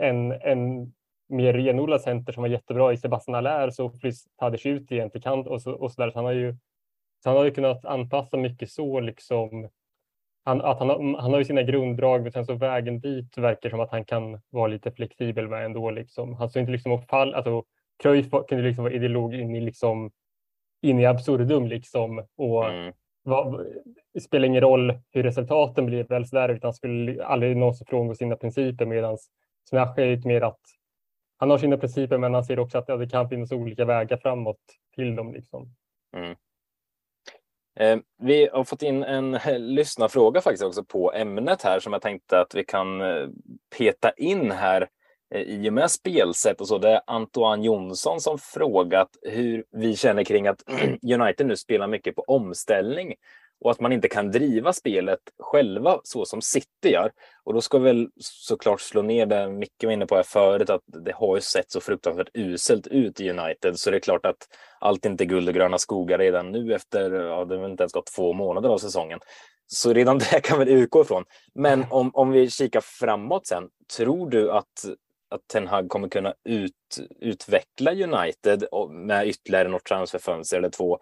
en, 0.00 0.32
en 0.32 0.92
mer 1.28 1.52
renodlad 1.52 2.00
center 2.00 2.32
som 2.32 2.42
var 2.42 2.48
jättebra 2.48 2.92
i 2.92 2.96
Sebastian 2.96 3.34
Allaire 3.34 3.72
så 3.72 3.90
flyttades 3.90 4.24
Tadic 4.36 4.66
ut 4.66 4.90
igen 4.90 5.10
till 5.10 5.22
kant 5.22 5.46
och 5.46 5.62
så, 5.62 5.72
och 5.72 5.92
så 5.92 6.02
där. 6.02 6.10
Så 6.10 6.18
han 6.18 6.24
har 6.24 6.32
ju 6.32 6.56
så 7.22 7.30
han 7.30 7.36
har 7.36 7.44
ju 7.44 7.50
kunnat 7.50 7.84
anpassa 7.84 8.36
mycket 8.36 8.70
så 8.70 9.00
liksom 9.00 9.68
han, 10.46 10.60
att 10.60 10.78
han, 10.78 11.14
han 11.14 11.30
har 11.32 11.38
ju 11.38 11.44
sina 11.44 11.62
grunddrag, 11.62 12.22
men 12.22 12.32
sen 12.32 12.46
så 12.46 12.54
vägen 12.54 13.00
dit 13.00 13.38
verkar 13.38 13.70
som 13.70 13.80
att 13.80 13.90
han 13.90 14.04
kan 14.04 14.40
vara 14.50 14.66
lite 14.66 14.92
flexibel 14.92 15.48
med 15.48 15.64
ändå. 15.64 15.90
Liksom. 15.90 16.34
Han 16.34 16.50
står 16.50 16.60
inte 16.60 16.72
liksom 16.72 16.92
och 16.92 17.08
fall, 17.08 17.34
alltså, 17.34 17.64
Cruyff 18.02 18.30
kunde 18.48 18.64
liksom 18.64 18.84
vara 18.84 18.94
ideolog 18.94 19.34
in 19.34 19.54
i, 19.54 19.60
liksom, 19.60 20.10
in 20.82 21.00
i 21.00 21.06
absurdum 21.06 21.66
liksom. 21.66 22.26
Och 22.36 22.70
mm. 22.70 22.92
vad, 23.22 23.66
det 24.14 24.20
spelar 24.20 24.46
ingen 24.46 24.60
roll 24.60 24.94
hur 25.12 25.22
resultaten 25.22 25.86
blir 25.86 26.04
väl 26.04 26.26
sådär, 26.26 26.48
utan 26.48 26.72
skulle 26.72 27.24
aldrig 27.24 27.56
någonsin 27.56 27.86
frångå 27.86 28.14
sina 28.14 28.36
principer 28.36 28.86
medan 28.86 29.18
Smash 29.68 29.94
är 29.96 30.16
lite 30.16 30.28
mer 30.28 30.40
att 30.40 30.60
han 31.36 31.50
har 31.50 31.58
sina 31.58 31.76
principer, 31.76 32.18
men 32.18 32.34
han 32.34 32.44
ser 32.44 32.58
också 32.58 32.78
att 32.78 32.88
ja, 32.88 32.96
det 32.96 33.08
kan 33.08 33.28
finnas 33.28 33.52
olika 33.52 33.84
vägar 33.84 34.16
framåt 34.16 34.60
till 34.94 35.16
dem. 35.16 35.32
Liksom. 35.32 35.74
Mm. 36.16 36.36
Eh, 37.80 37.98
vi 38.22 38.48
har 38.52 38.64
fått 38.64 38.82
in 38.82 39.02
en 39.02 39.30
lyssnarfråga 39.74 40.40
faktiskt 40.40 40.64
också 40.64 40.84
på 40.84 41.12
ämnet 41.12 41.62
här 41.62 41.80
som 41.80 41.92
jag 41.92 42.02
tänkte 42.02 42.40
att 42.40 42.54
vi 42.54 42.64
kan 42.64 43.00
eh, 43.00 43.28
peta 43.78 44.10
in 44.10 44.50
här 44.50 44.88
eh, 45.34 45.40
i 45.40 45.68
och 45.68 45.72
med 45.72 45.90
spelsätt 45.90 46.60
och 46.60 46.68
så. 46.68 46.78
Det 46.78 46.90
är 46.90 47.00
Antoine 47.06 47.62
Jonsson 47.62 48.20
som 48.20 48.38
frågat 48.38 49.08
hur 49.22 49.64
vi 49.70 49.96
känner 49.96 50.24
kring 50.24 50.46
att 50.46 50.62
United 51.14 51.46
nu 51.46 51.56
spelar 51.56 51.88
mycket 51.88 52.16
på 52.16 52.22
omställning 52.22 53.14
och 53.60 53.70
att 53.70 53.80
man 53.80 53.92
inte 53.92 54.08
kan 54.08 54.30
driva 54.30 54.72
spelet 54.72 55.20
själva 55.38 56.00
så 56.04 56.24
som 56.24 56.42
City 56.42 56.88
gör. 56.88 57.12
Och 57.44 57.54
då 57.54 57.60
ska 57.60 57.78
vi 57.78 57.84
väl 57.84 58.08
såklart 58.20 58.80
slå 58.80 59.02
ner 59.02 59.26
det 59.26 59.48
Micke 59.50 59.84
var 59.84 59.92
inne 59.92 60.06
på 60.06 60.16
här 60.16 60.22
förut, 60.22 60.70
att 60.70 60.82
det 60.86 61.12
har 61.12 61.36
ju 61.36 61.40
sett 61.40 61.70
så 61.70 61.80
fruktansvärt 61.80 62.30
uselt 62.34 62.86
ut 62.86 63.20
i 63.20 63.30
United, 63.30 63.78
så 63.78 63.90
det 63.90 63.96
är 63.96 64.00
klart 64.00 64.26
att 64.26 64.48
allt 64.80 65.04
inte 65.04 65.24
är 65.24 65.26
guld 65.26 65.48
och 65.48 65.54
gröna 65.54 65.78
skogar 65.78 66.18
redan 66.18 66.52
nu 66.52 66.74
efter, 66.74 67.10
ja, 67.12 67.44
det 67.44 67.56
har 67.56 67.68
inte 67.68 67.82
ens 67.82 67.92
gått 67.92 68.12
två 68.16 68.32
månader 68.32 68.68
av 68.68 68.78
säsongen. 68.78 69.18
Så 69.66 69.92
redan 69.92 70.18
det 70.30 70.40
kan 70.40 70.58
vi 70.58 70.72
utgå 70.72 71.02
ifrån. 71.02 71.24
Men 71.54 71.84
om, 71.90 72.10
om 72.14 72.30
vi 72.30 72.50
kikar 72.50 72.80
framåt 72.80 73.46
sen, 73.46 73.68
tror 73.96 74.30
du 74.30 74.50
att 74.50 74.84
att 75.28 75.48
Ten 75.52 75.66
Hag 75.66 75.88
kommer 75.88 76.08
kunna 76.08 76.34
ut, 76.44 76.72
utveckla 77.20 77.92
United 77.92 78.64
med 78.90 79.28
ytterligare 79.28 79.68
något 79.68 79.84
transferfönster 79.84 80.56
eller 80.56 80.70
två 80.70 80.98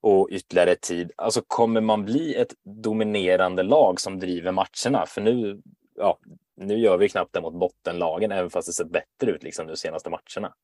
och 0.00 0.28
ytterligare 0.30 0.74
tid. 0.74 1.12
Alltså 1.16 1.42
kommer 1.46 1.80
man 1.80 2.04
bli 2.04 2.34
ett 2.34 2.54
dominerande 2.62 3.62
lag 3.62 4.00
som 4.00 4.18
driver 4.18 4.52
matcherna? 4.52 5.06
För 5.06 5.20
nu, 5.20 5.62
ja, 5.94 6.18
nu 6.56 6.78
gör 6.78 6.98
vi 6.98 7.08
knappt 7.08 7.32
det 7.32 7.40
mot 7.40 7.54
bottenlagen, 7.54 8.32
även 8.32 8.50
fast 8.50 8.68
det 8.68 8.72
sett 8.72 8.90
bättre 8.90 9.30
ut 9.30 9.42
liksom 9.42 9.66
de 9.66 9.76
senaste 9.76 10.10
matcherna. 10.10 10.54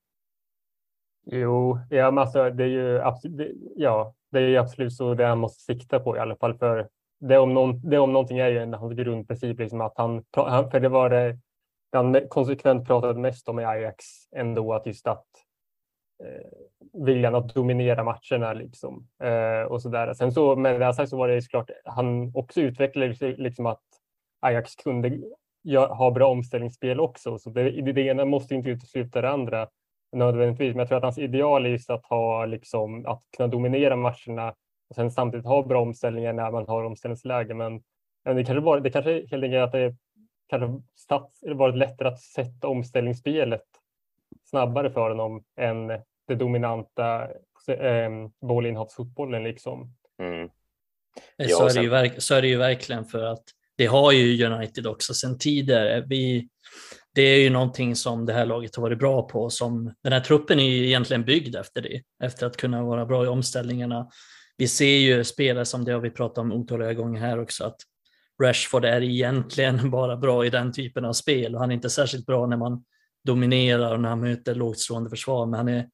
Jo, 1.25 1.79
ja, 1.91 2.11
men 2.11 2.19
alltså, 2.19 2.51
det 2.51 2.65
är 2.65 2.69
ju 2.69 3.01
absolut, 3.01 3.57
ja, 3.77 4.15
det 4.31 4.41
är 4.41 4.59
absolut 4.59 4.93
så 4.93 5.15
det 5.15 5.27
han 5.27 5.39
måste 5.39 5.62
sikta 5.62 6.01
på 6.01 6.17
i 6.17 6.21
alla 6.21 6.37
fall. 6.37 6.59
För 6.59 6.89
det 7.21 7.39
om, 7.39 7.55
någon, 7.55 7.91
det 7.91 7.99
om 7.99 8.12
någonting 8.12 8.39
är 8.39 8.49
ju 8.49 8.59
en 8.59 8.75
hans 8.75 8.95
grundprincip, 8.95 9.59
liksom 9.59 9.81
att 9.81 9.99
han, 9.99 10.25
för 10.71 10.81
det 10.81 10.89
var 10.89 11.11
det 11.11 11.39
han 11.93 12.29
konsekvent 12.29 12.87
pratade 12.87 13.21
mest 13.21 13.49
om 13.49 13.61
i 13.61 13.65
Ajax 13.65 14.05
ändå, 14.37 14.75
att 14.75 14.87
just 14.87 15.07
att 15.07 15.27
eh, 16.25 16.51
viljan 16.92 17.34
att 17.34 17.54
dominera 17.54 18.04
matcherna 18.04 18.52
liksom 18.52 19.08
eh, 19.22 19.62
och 19.62 19.82
så 19.82 19.88
där. 19.88 20.14
Sen 20.14 20.32
så 20.32 20.56
med 20.56 20.80
det 20.80 20.94
sagt 20.94 21.11
så 21.11 21.16
var 21.16 21.28
det 21.28 21.42
såklart 21.42 21.70
han 21.84 22.32
också 22.34 22.61
utvecklade 22.61 23.14
liksom 23.20 23.66
att 23.66 23.82
Ajax 24.40 24.75
kunde 24.75 25.20
ha 25.88 26.11
bra 26.11 26.28
omställningsspel 26.28 27.00
också. 27.00 27.38
Så 27.38 27.50
det, 27.50 27.92
det 27.92 28.00
ena 28.00 28.25
måste 28.25 28.54
inte 28.54 28.70
utesluta 28.70 29.20
det 29.20 29.30
andra 29.30 29.68
nödvändigtvis. 30.12 30.75
Men 30.75 30.78
jag 30.78 30.88
tror 30.88 30.99
att 30.99 31.04
hans 31.04 31.18
ideal 31.18 31.66
är 31.66 31.70
just 31.70 31.90
att 31.90 32.06
ha 32.06 32.46
liksom 32.46 33.06
att 33.06 33.22
kunna 33.37 33.49
dominera 33.49 33.96
matcherna 33.96 34.54
och 34.88 34.94
sen 34.94 35.11
samtidigt 35.11 35.46
ha 35.46 35.62
bra 35.62 35.80
omställningar 35.82 36.32
när 36.32 36.50
man 36.50 36.68
har 36.68 36.84
omställningsläge. 36.84 37.54
Men, 37.54 37.82
men 38.25 38.37
det 38.37 38.44
kanske 38.44 38.64
var 38.64 38.80
det 38.80 38.90
kanske 38.90 39.26
helt 39.30 39.44
enkelt 39.44 39.64
att 39.64 39.72
det 39.72 39.96
kanske 40.46 40.82
stats, 40.96 41.44
varit 41.46 41.76
lättare 41.76 42.08
att 42.08 42.20
sätta 42.20 42.68
omställningsspelet 42.68 43.64
snabbare 44.44 44.90
för 44.90 45.08
honom 45.08 45.44
än 45.56 45.92
det 46.29 46.35
dominanta 46.35 47.23
eh, 47.69 48.11
bollinnehavsfotbollen 48.41 49.45
liksom. 49.45 49.95
Mm. 50.23 50.49
Så, 51.49 51.69
är 51.69 51.75
det 51.75 52.07
ju, 52.07 52.21
så 52.21 52.35
är 52.35 52.43
det 52.43 52.49
ju 52.49 52.57
verkligen 52.57 53.05
för 53.05 53.25
att 53.25 53.45
det 53.76 53.87
har 53.87 54.12
ju 54.12 54.47
United 54.47 54.87
också 54.87 55.14
sedan 55.14 55.38
tidigare. 55.38 56.05
Vi, 56.09 56.49
det 57.14 57.23
är 57.23 57.41
ju 57.41 57.50
någonting 57.50 57.97
som 57.97 58.26
det 58.26 58.33
här 58.33 58.47
laget 58.47 58.76
har 58.76 58.83
varit 58.83 58.99
bra 58.99 59.29
på. 59.29 59.50
Som, 59.50 59.95
den 60.02 60.12
här 60.12 60.21
truppen 60.21 60.61
är 60.61 60.71
ju 60.71 60.87
egentligen 60.87 61.25
byggd 61.25 61.57
efter 61.57 61.83
det, 61.83 62.02
efter 62.25 62.47
att 62.47 62.57
kunna 62.57 62.83
vara 62.83 63.07
bra 63.07 63.25
i 63.25 63.29
omställningarna. 63.29 64.09
Vi 64.57 64.69
ser 64.69 64.99
ju 64.99 65.25
spelare 65.25 65.64
som 65.64 65.85
det 65.85 65.93
har 65.93 66.00
vi 66.00 66.11
pratat 66.11 66.38
om 66.38 66.52
otaliga 66.52 66.93
gånger 66.93 67.21
här 67.21 67.41
också, 67.41 67.64
att 67.64 67.76
Rashford 68.43 68.85
är 68.85 69.02
egentligen 69.02 69.91
bara 69.91 70.17
bra 70.17 70.47
i 70.47 70.50
den 70.50 70.73
typen 70.73 71.05
av 71.05 71.12
spel 71.12 71.55
och 71.55 71.61
han 71.61 71.71
är 71.71 71.75
inte 71.75 71.91
särskilt 71.91 72.26
bra 72.26 72.47
när 72.47 72.57
man 72.57 72.85
dominerar 73.25 73.95
och 73.95 74.00
när 74.00 74.09
han 74.09 74.21
möter 74.21 74.55
lågt 74.55 74.79
stående 74.79 75.11
försvar, 75.11 75.47
men 75.47 75.59
han 75.59 75.69
är 75.69 75.88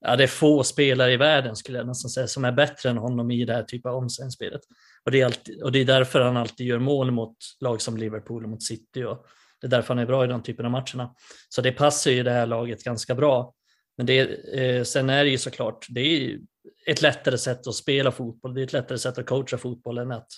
Ja, 0.00 0.16
det 0.16 0.22
är 0.22 0.28
få 0.28 0.64
spelare 0.64 1.12
i 1.12 1.16
världen 1.16 1.56
skulle 1.56 1.78
jag 1.78 1.86
nästan 1.86 2.10
säga 2.10 2.26
som 2.26 2.44
är 2.44 2.52
bättre 2.52 2.90
än 2.90 2.96
honom 2.96 3.30
i 3.30 3.44
det 3.44 3.52
här 3.52 3.62
typen 3.62 3.90
av 3.90 3.96
omställningsspelet. 3.96 4.60
Och 5.04 5.10
det, 5.10 5.20
är 5.20 5.24
alltid, 5.24 5.62
och 5.62 5.72
det 5.72 5.78
är 5.78 5.84
därför 5.84 6.20
han 6.20 6.36
alltid 6.36 6.66
gör 6.66 6.78
mål 6.78 7.10
mot 7.10 7.36
lag 7.60 7.82
som 7.82 7.96
Liverpool 7.96 8.44
och 8.44 8.50
mot 8.50 8.62
City. 8.62 9.04
Och 9.04 9.26
det 9.60 9.66
är 9.66 9.70
därför 9.70 9.94
han 9.94 9.98
är 10.02 10.06
bra 10.06 10.24
i 10.24 10.28
den 10.28 10.42
typen 10.42 10.64
av 10.64 10.70
matcherna. 10.70 11.14
Så 11.48 11.62
det 11.62 11.72
passar 11.72 12.10
ju 12.10 12.22
det 12.22 12.30
här 12.30 12.46
laget 12.46 12.84
ganska 12.84 13.14
bra. 13.14 13.54
Men 13.96 14.06
det, 14.06 14.20
eh, 14.54 14.84
sen 14.84 15.10
är 15.10 15.24
det 15.24 15.30
ju 15.30 15.38
såklart, 15.38 15.86
det 15.88 16.00
är 16.00 16.38
ett 16.86 17.02
lättare 17.02 17.38
sätt 17.38 17.66
att 17.66 17.74
spela 17.74 18.12
fotboll. 18.12 18.54
Det 18.54 18.60
är 18.60 18.64
ett 18.64 18.72
lättare 18.72 18.98
sätt 18.98 19.18
att 19.18 19.26
coacha 19.26 19.58
fotboll 19.58 19.98
än 19.98 20.12
att 20.12 20.28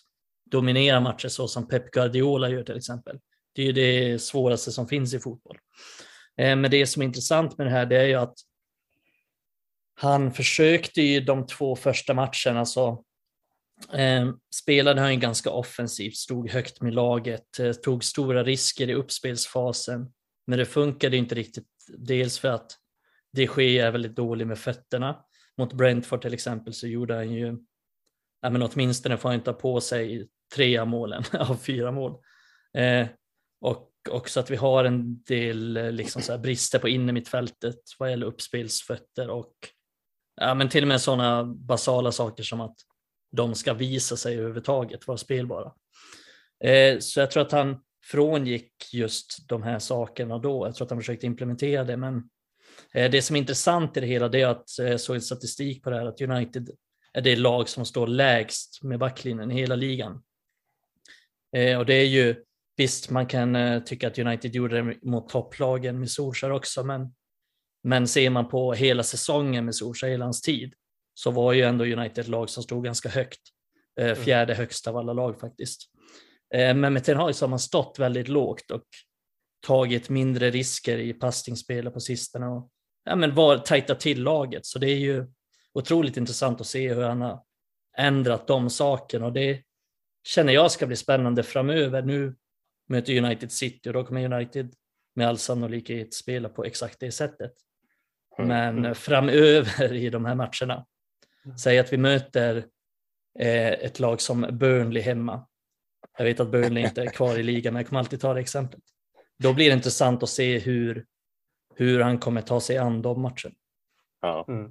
dominera 0.51 1.01
matcher 1.01 1.29
så 1.29 1.49
som 1.49 1.69
Pep 1.69 1.91
Guardiola 1.91 2.49
gör 2.49 2.63
till 2.63 2.77
exempel. 2.77 3.19
Det 3.55 3.63
är 3.63 3.67
ju 3.67 3.73
det 3.73 4.23
svåraste 4.23 4.73
som 4.73 4.89
finns 4.89 5.15
i 5.15 5.19
fotboll. 5.19 5.59
Eh, 6.39 6.57
men 6.57 6.71
det 6.71 6.87
som 6.87 7.03
är 7.03 7.07
intressant 7.07 7.59
med 7.59 7.67
det 7.67 7.71
här 7.71 7.87
det 7.87 7.97
är 7.97 8.07
ju 8.07 8.15
att 8.15 8.35
han 10.03 10.33
försökte 10.33 11.03
ju 11.03 11.21
de 11.21 11.47
två 11.47 11.77
första 11.77 12.15
matcherna 12.15 12.67
så 12.67 13.05
eh, 13.93 14.31
spelade 14.55 15.01
han 15.01 15.15
ju 15.15 15.21
ganska 15.21 15.51
offensivt, 15.51 16.17
stod 16.17 16.51
högt 16.51 16.81
med 16.81 16.95
laget, 16.95 17.59
eh, 17.59 17.73
tog 17.73 18.05
stora 18.05 18.45
risker 18.45 18.91
i 18.91 18.95
uppspelsfasen. 18.95 20.13
Men 20.47 20.59
det 20.59 20.67
funkade 20.67 21.17
inte 21.17 21.35
riktigt, 21.35 21.69
dels 21.99 22.39
för 22.39 22.49
att 22.49 22.73
de 23.33 23.47
sker 23.47 23.85
är 23.85 23.91
väldigt 23.91 24.17
dålig 24.17 24.47
med 24.47 24.59
fötterna. 24.59 25.25
Mot 25.59 25.73
Brentford 25.73 26.23
till 26.23 26.35
exempel 26.35 26.73
så 26.73 26.87
gjorde 26.87 27.15
han 27.15 27.33
ju, 27.33 27.57
ja, 28.41 28.51
men 28.51 28.63
åtminstone 28.63 29.17
får 29.17 29.29
han 29.29 29.39
inte 29.39 29.51
ha 29.51 29.59
på 29.59 29.81
sig 29.81 30.29
tre 30.55 30.79
av 30.79 30.89
målen 30.89 31.23
av 31.33 31.57
fyra 31.57 31.93
mål. 31.93 32.13
Eh, 32.79 33.07
och 33.61 33.91
också 34.11 34.41
att 34.41 34.51
vi 34.51 34.57
har 34.57 34.85
en 34.85 35.23
del 35.23 35.77
eh, 35.77 35.93
liksom 35.93 36.23
så 36.23 36.39
brister 36.39 36.79
på 36.79 36.89
innermittfältet 36.89 37.81
vad 37.99 38.11
gäller 38.11 38.27
uppspelsfötter 38.27 39.31
och 39.31 39.55
ja, 40.41 40.55
men 40.55 40.69
till 40.69 40.85
och 40.85 40.89
med 40.89 41.01
sådana 41.01 41.45
basala 41.45 42.13
saker 42.13 42.43
som 42.43 42.61
att 42.61 42.77
de 43.33 43.55
ska 43.55 43.75
visa 43.75 44.17
sig 44.17 44.37
överhuvudtaget, 44.37 45.07
vara 45.07 45.19
spelbara. 45.19 45.73
Eh, 46.65 46.99
så 46.99 47.21
jag 47.21 47.31
tror 47.31 47.43
att 47.43 47.53
han 47.53 47.81
frångick 48.05 48.73
just 48.93 49.49
de 49.49 49.63
här 49.63 49.79
sakerna 49.79 50.39
då. 50.39 50.67
Jag 50.67 50.75
tror 50.75 50.87
att 50.87 50.91
han 50.91 51.01
försökte 51.01 51.27
implementera 51.27 51.85
det, 51.85 51.97
men 51.97 52.23
eh, 52.95 53.11
det 53.11 53.23
som 53.23 53.37
är 53.37 53.41
intressant 53.41 53.97
i 53.97 54.01
det 54.01 54.07
hela 54.07 54.29
det 54.29 54.41
är 54.41 54.47
att 54.47 54.79
eh, 54.79 54.87
jag 54.87 55.01
såg 55.01 55.23
statistik 55.23 55.83
på 55.83 55.91
det 55.91 55.97
här 55.97 56.07
att 56.07 56.21
United 56.21 56.71
är 57.13 57.21
det 57.21 57.37
lag 57.37 57.69
som 57.69 57.85
står 57.85 58.07
lägst 58.07 58.83
med 58.83 58.99
backlinjen 58.99 59.51
i 59.51 59.55
hela 59.55 59.77
ligan. 59.77 60.23
Eh, 61.57 61.79
och 61.79 61.87
det 61.87 61.95
är 61.95 62.07
ju 62.07 62.45
visst, 62.77 63.11
man 63.11 63.27
kan 63.27 63.57
eh, 63.57 63.83
tycka 63.83 64.09
att 64.09 64.19
United 64.19 64.55
gjorde 64.55 64.83
det 64.83 64.97
mot 65.03 65.29
topplagen 65.29 66.01
med 66.01 66.11
Solskjaer 66.11 66.53
också, 66.53 66.85
men 66.85 67.15
men 67.83 68.09
ser 68.09 68.31
man 68.31 68.49
på 68.49 68.73
hela 68.73 69.03
säsongen 69.03 69.65
med 69.65 69.75
hans 70.21 70.43
tid, 70.43 70.75
så 71.15 71.31
var 71.31 71.53
ju 71.53 71.63
ändå 71.63 71.85
United 71.85 72.19
ett 72.19 72.29
lag 72.29 72.51
som 72.51 72.63
stod 72.63 72.85
ganska 72.85 73.09
högt. 73.09 73.41
Eh, 74.01 74.07
mm. 74.07 74.17
Fjärde 74.17 74.55
högst 74.55 74.87
av 74.87 74.97
alla 74.97 75.13
lag 75.13 75.41
faktiskt. 75.41 75.83
Eh, 76.55 76.75
men 76.75 76.93
med 76.93 77.05
Ten 77.05 77.17
Hag 77.17 77.35
så 77.35 77.45
har 77.45 77.51
man 77.51 77.59
stått 77.59 77.99
väldigt 77.99 78.29
lågt 78.29 78.71
och 78.71 78.85
tagit 79.67 80.09
mindre 80.09 80.51
risker 80.51 80.99
i 80.99 81.13
passningsspelet 81.13 81.95
på 81.95 82.01
sistone 82.01 82.47
och 82.47 82.71
ja, 83.05 83.17
men 83.17 83.35
var 83.35 83.59
tajta 83.59 83.95
till 83.95 84.23
laget. 84.23 84.67
Så 84.67 84.79
det 84.79 84.91
är 84.91 84.99
ju 84.99 85.27
otroligt 85.73 86.17
intressant 86.17 86.61
att 86.61 86.67
se 86.67 86.95
hur 86.95 87.03
han 87.03 87.21
har 87.21 87.43
ändrat 87.99 88.47
de 88.47 88.71
sakerna 88.71 89.27
och 89.27 89.33
det 89.33 89.63
känner 90.29 90.53
jag 90.53 90.71
ska 90.71 90.87
bli 90.87 90.97
spännande 90.97 91.43
framöver. 91.43 92.03
Nu 92.03 92.37
möter 92.89 93.19
United 93.19 93.53
City 93.53 93.89
och 93.89 93.93
då 93.93 94.05
kommer 94.05 94.35
United 94.35 94.75
med 95.15 95.29
all 95.29 95.39
sannolikhet 95.39 96.15
spela 96.15 96.49
på 96.49 96.65
exakt 96.65 97.01
det 97.01 97.13
sättet. 97.13 97.53
Men 98.39 98.79
mm. 98.79 98.95
framöver 98.95 99.93
i 99.93 100.11
de 100.11 100.25
här 100.25 100.35
matcherna, 100.35 100.87
mm. 101.45 101.59
säg 101.59 101.79
att 101.79 101.93
vi 101.93 101.97
möter 101.97 102.57
eh, 103.39 103.73
ett 103.73 104.01
lag 104.01 104.21
som 104.21 104.47
Burnley 104.53 105.03
hemma. 105.03 105.47
Jag 106.19 106.25
vet 106.25 106.41
att 106.41 106.51
Burnley 106.51 106.85
inte 106.85 107.03
är 107.03 107.07
kvar 107.07 107.39
i 107.39 107.43
ligan, 107.43 107.75
men 107.75 107.81
jag 107.81 107.89
kommer 107.89 108.01
alltid 108.01 108.21
ta 108.21 108.35
det 108.35 108.41
exemplet. 108.41 108.81
Då 109.39 109.53
blir 109.53 109.67
det 109.67 109.77
intressant 109.77 110.23
att 110.23 110.29
se 110.29 110.59
hur, 110.59 111.05
hur 111.75 112.01
han 112.01 112.19
kommer 112.19 112.41
ta 112.41 112.61
sig 112.61 112.79
an 112.79 113.03
de 113.03 113.23
matcherna. 113.23 113.55
Ja. 114.21 114.45
Mm. 114.49 114.71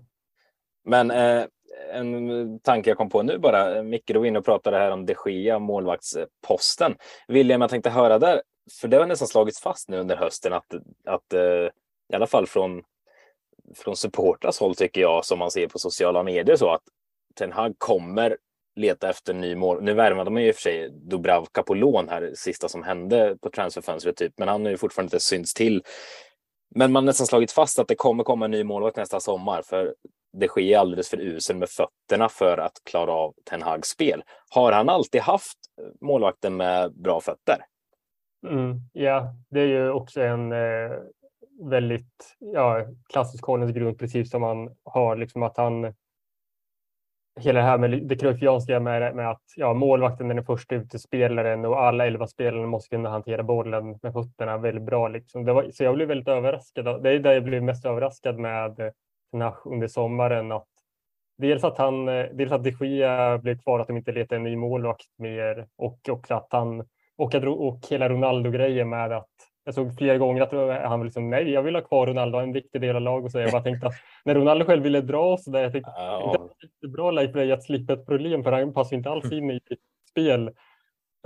Men 0.84 1.12
eh, 1.12 1.46
en 1.92 2.60
tanke 2.60 2.90
jag 2.90 2.98
kom 2.98 3.10
på 3.10 3.24
nu 3.24 3.38
bara. 3.38 3.84
Micke, 3.84 4.08
du 4.08 4.20
var 4.20 4.26
inne 4.26 4.40
och 4.40 4.46
pratade 4.46 4.78
här 4.78 4.92
om 4.92 5.06
de 5.06 5.16
Gia, 5.26 5.60
målvaktsposten. 5.60 6.96
William, 7.28 7.62
jag 7.62 7.70
tänkte 7.70 7.90
höra 7.90 8.20
där, 8.20 8.42
för 8.82 8.88
det 8.88 8.98
har 8.98 9.06
nästan 9.06 9.28
slagits 9.28 9.62
fast 9.62 9.90
nu 9.90 9.98
under 9.98 10.16
hösten 10.16 10.54
att, 10.54 10.74
att 11.06 11.34
eh, 11.34 11.70
i 12.12 12.16
alla 12.16 12.28
fall 12.28 12.48
från 12.48 12.84
från 13.76 13.96
supportras 13.96 14.60
håll 14.60 14.76
tycker 14.76 15.02
jag, 15.02 15.26
som 15.26 15.40
man 15.40 15.52
ser 15.52 15.68
på 15.68 15.80
sociala 15.80 16.24
medier, 16.24 16.56
så 16.56 16.74
att 16.74 16.82
Ten 17.36 17.52
Hag 17.52 17.76
kommer 17.78 18.38
leta 18.76 19.10
efter 19.10 19.34
ny 19.34 19.56
mål. 19.56 19.84
Nu 19.84 19.94
värvade 19.94 20.30
man 20.30 20.42
ju 20.42 20.48
i 20.48 20.52
och 20.52 20.56
för 20.56 20.62
sig 20.62 20.90
Dubravka 20.90 21.64
på 21.64 21.74
lån 21.74 22.10
här, 22.10 22.32
sista 22.36 22.70
som 22.70 22.84
hände 22.84 23.38
på 23.42 23.50
transferfönstret, 23.50 24.16
typ, 24.16 24.34
men 24.38 24.48
han 24.48 24.64
har 24.64 24.72
ju 24.72 24.78
fortfarande 24.78 25.08
inte 25.08 25.20
synts 25.20 25.54
till. 25.54 25.84
Men 26.76 26.92
man 26.92 27.04
har 27.04 27.06
nästan 27.06 27.28
slagit 27.28 27.52
fast 27.52 27.80
att 27.80 27.88
det 27.88 27.96
kommer 27.96 28.24
komma 28.24 28.46
en 28.46 28.52
ny 28.52 28.64
målvakt 28.64 28.98
nästa 28.98 29.20
sommar, 29.20 29.62
för 29.62 29.96
det 30.34 30.48
sker 30.48 30.78
alldeles 30.78 31.10
för 31.10 31.22
usel 31.22 31.56
med 31.56 31.70
fötterna 31.70 32.30
för 32.30 32.58
att 32.58 32.82
klara 32.84 33.12
av 33.12 33.34
Ten 33.50 33.62
Hags 33.62 33.90
spel. 33.90 34.24
Har 34.50 34.72
han 34.72 34.90
alltid 34.90 35.22
haft 35.22 35.58
målvakten 36.02 36.58
med 36.58 36.94
bra 36.94 37.22
fötter? 37.22 37.58
Mm, 38.48 38.76
ja, 38.94 39.34
det 39.50 39.60
är 39.60 39.68
ju 39.68 39.90
också 39.90 40.22
en 40.22 40.52
eh, 40.52 40.92
väldigt 41.70 42.38
ja, 42.40 42.86
klassisk 43.14 43.44
Collins 43.44 43.72
grundprincip 43.72 44.28
som 44.28 44.42
man 44.42 44.76
har, 44.84 45.16
liksom 45.16 45.44
att 45.44 45.58
han 45.58 45.94
hela 47.40 47.60
det 47.60 47.66
här 47.66 47.78
med 47.78 48.08
det 48.08 48.16
kruyffianska 48.16 48.80
med, 48.80 49.16
med 49.16 49.30
att 49.30 49.44
ja, 49.56 49.74
målvakten 49.74 50.32
är 50.32 50.36
den 50.36 50.46
första 50.46 50.76
utespelaren 50.76 51.66
och 51.66 51.82
alla 51.82 52.08
elva 52.08 52.28
spelarna 52.28 52.68
måste 52.68 52.90
kunna 52.90 53.10
hantera 53.10 53.44
bollen 53.44 54.00
med 54.02 54.14
fötterna 54.14 54.58
väldigt 54.58 54.84
bra. 54.84 55.08
Liksom. 55.08 55.46
Det 55.46 55.54
var, 55.54 55.72
så 55.72 55.84
jag 55.84 55.96
blev 55.96 56.08
väldigt 56.08 56.28
överraskad. 56.28 57.04
Det 57.04 57.10
är 57.10 57.20
där 57.20 57.34
jag 57.34 57.44
blev 57.44 57.64
mest 57.64 57.86
överraskad 57.86 58.40
med 58.40 58.94
Nash 59.34 59.62
under 59.66 59.88
sommaren. 59.88 60.52
Att 60.52 60.68
dels 61.38 61.64
att 61.64 61.78
han, 61.78 62.06
dels 62.06 62.52
att 62.52 62.64
de 62.64 62.72
Gia 62.72 63.38
blev 63.38 63.58
kvar, 63.58 63.80
att 63.80 63.88
de 63.88 63.98
inte 63.98 64.12
letade 64.12 64.36
en 64.36 64.44
ny 64.44 64.56
målvakt 64.56 65.18
mer 65.18 65.68
och 65.78 66.00
också 66.10 66.34
att 66.34 66.48
han 66.50 66.80
och, 67.18 67.36
och 67.36 67.80
hela 67.90 68.10
Ronaldo-grejen 68.10 68.90
med 68.90 69.12
att 69.12 69.51
jag 69.64 69.74
såg 69.74 69.98
flera 69.98 70.18
gånger 70.18 70.42
att 70.42 70.52
han 70.90 71.00
var 71.00 71.06
liksom 71.06 71.30
nej, 71.30 71.50
jag 71.50 71.64
vill 71.64 71.76
ha 71.76 71.82
kvar 71.82 72.08
Ronaldo, 72.08 72.38
en 72.38 72.54
viktig 72.54 72.82
del 72.82 72.96
av 72.96 73.02
laget. 73.02 73.32
Så 73.32 73.40
jag 73.40 73.52
bara 73.52 73.62
tänkte 73.62 73.88
att 73.88 73.94
när 74.26 74.36
Ronaldo 74.36 74.66
själv 74.66 74.84
ville 74.84 75.02
dra 75.02 75.38
så 75.38 75.52
där, 75.52 75.62
jag 75.62 75.72
tänkte 75.72 75.92
ja. 75.96 76.50
det 76.82 76.88
är 76.88 76.92
bra 76.92 77.12
Leif 77.12 77.54
att 77.54 77.64
slippa 77.64 77.94
ett 77.94 78.06
problem 78.06 78.44
för 78.44 78.52
han 78.52 78.74
passar 78.74 78.96
inte 78.96 79.10
alls 79.10 79.32
in 79.32 79.52
i 79.52 79.60
spel. 80.10 80.48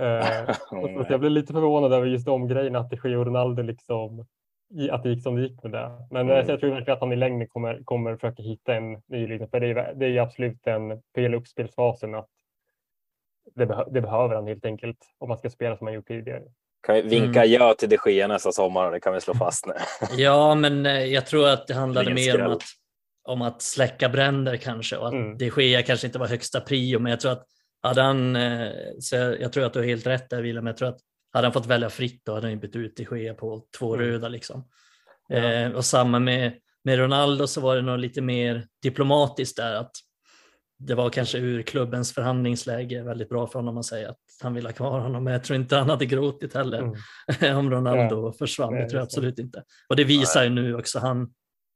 Uh, 0.02 0.54
så 0.70 1.06
jag 1.08 1.20
blev 1.20 1.32
lite 1.32 1.52
förvånad 1.52 1.92
över 1.92 2.06
just 2.06 2.26
de 2.26 2.48
grejerna 2.48 2.78
att 2.78 2.90
det 2.90 2.96
sker 2.96 3.16
och 3.16 3.26
Ronaldo 3.26 3.62
liksom 3.62 4.26
att 4.90 5.02
det 5.02 5.08
gick 5.08 5.22
som 5.22 5.36
det 5.36 5.42
gick 5.42 5.62
med 5.62 5.72
det. 5.72 6.06
Men 6.10 6.30
mm. 6.30 6.48
jag 6.48 6.60
tror 6.60 6.70
verkligen 6.70 6.94
att 6.94 7.00
han 7.00 7.12
i 7.12 7.16
längden 7.16 7.48
kommer, 7.48 7.82
kommer 7.84 8.16
försöka 8.16 8.42
hitta 8.42 8.74
en 8.74 9.02
ny 9.06 9.26
linje. 9.26 9.48
För 9.48 9.60
det 9.60 9.66
är, 9.66 9.94
det 9.94 10.06
är 10.06 10.20
absolut 10.20 10.62
den 10.62 11.02
fel 11.14 11.34
uppspelsfasen 11.34 12.14
att 12.14 12.28
det, 13.54 13.66
beh 13.66 13.82
det, 13.90 14.00
behöver 14.00 14.34
han 14.34 14.46
helt 14.46 14.64
enkelt 14.64 14.98
om 15.18 15.28
man 15.28 15.38
ska 15.38 15.50
spela 15.50 15.76
som 15.76 15.86
han 15.86 15.94
gjort 15.94 16.08
tidigare. 16.08 16.42
Kan 16.86 16.94
vi 16.94 17.02
vinka 17.02 17.44
mm. 17.44 17.52
ja 17.52 17.74
till 17.74 17.88
de 17.88 17.98
Gea 18.06 18.26
nästa 18.26 18.52
sommar? 18.52 18.90
Det 18.90 19.00
kan 19.00 19.14
vi 19.14 19.20
slå 19.20 19.34
fast 19.34 19.66
nu. 19.66 19.72
ja, 20.16 20.54
men 20.54 20.86
eh, 20.86 21.04
jag 21.04 21.26
tror 21.26 21.48
att 21.48 21.66
det 21.66 21.74
handlade 21.74 22.14
mer 22.14 22.44
om 22.44 22.52
att, 22.52 22.62
om 23.28 23.42
att 23.42 23.62
släcka 23.62 24.08
bränder 24.08 24.56
kanske 24.56 24.96
och 24.96 25.06
att 25.06 25.12
mm. 25.12 25.38
de 25.38 25.50
Gea 25.56 25.82
kanske 25.82 26.06
inte 26.06 26.18
var 26.18 26.26
högsta 26.26 26.60
prio. 26.60 26.98
Men 26.98 27.10
jag 27.10 27.20
tror 27.20 27.32
att 27.32 27.46
hade 27.82 28.02
han, 28.02 28.36
eh, 28.36 28.70
så 29.00 29.16
jag 29.16 29.52
tror 29.52 29.64
att 29.64 29.72
du 29.72 29.78
har 29.78 29.86
helt 29.86 30.06
rätt 30.06 30.30
där 30.30 30.42
Wilhelm, 30.42 30.66
jag 30.66 30.76
tror 30.76 30.88
att 30.88 30.98
hade 31.32 31.46
han 31.46 31.52
fått 31.52 31.66
välja 31.66 31.90
fritt 31.90 32.22
då 32.24 32.34
hade 32.34 32.48
han 32.48 32.58
bytt 32.58 32.76
ut 32.76 32.96
de 32.96 33.18
Gea 33.18 33.34
på 33.34 33.66
två 33.78 33.94
mm. 33.94 34.06
röda 34.06 34.28
liksom. 34.28 34.68
Ja. 35.28 35.36
Eh, 35.36 35.72
och 35.72 35.84
samma 35.84 36.18
med, 36.18 36.52
med 36.84 36.98
Ronaldo 36.98 37.46
så 37.46 37.60
var 37.60 37.76
det 37.76 37.82
nog 37.82 37.98
lite 37.98 38.20
mer 38.20 38.66
diplomatiskt 38.82 39.56
där 39.56 39.74
att 39.74 39.92
det 40.78 40.94
var 40.94 41.10
kanske 41.10 41.38
ur 41.38 41.62
klubbens 41.62 42.14
förhandlingsläge 42.14 43.02
väldigt 43.02 43.28
bra 43.28 43.46
för 43.46 43.58
honom 43.58 43.78
att 43.78 43.86
säga 43.86 44.10
att 44.10 44.20
han 44.42 44.54
vill 44.54 44.66
ha 44.66 44.72
kvar 44.72 45.00
honom. 45.00 45.24
Men 45.24 45.32
jag 45.32 45.44
tror 45.44 45.58
inte 45.58 45.76
han 45.76 45.90
hade 45.90 46.06
gråtit 46.06 46.54
heller 46.54 46.78
mm. 46.78 47.58
om 47.58 47.70
Ronaldo 47.70 48.26
ja. 48.26 48.32
försvann. 48.32 48.74
Det 48.74 48.88
tror 48.88 48.98
jag 48.98 49.04
absolut 49.04 49.38
inte. 49.38 49.64
Och 49.88 49.96
det 49.96 50.04
visar 50.04 50.44
ju 50.44 50.50
nu 50.50 50.74
också. 50.74 50.98
Han, 50.98 51.34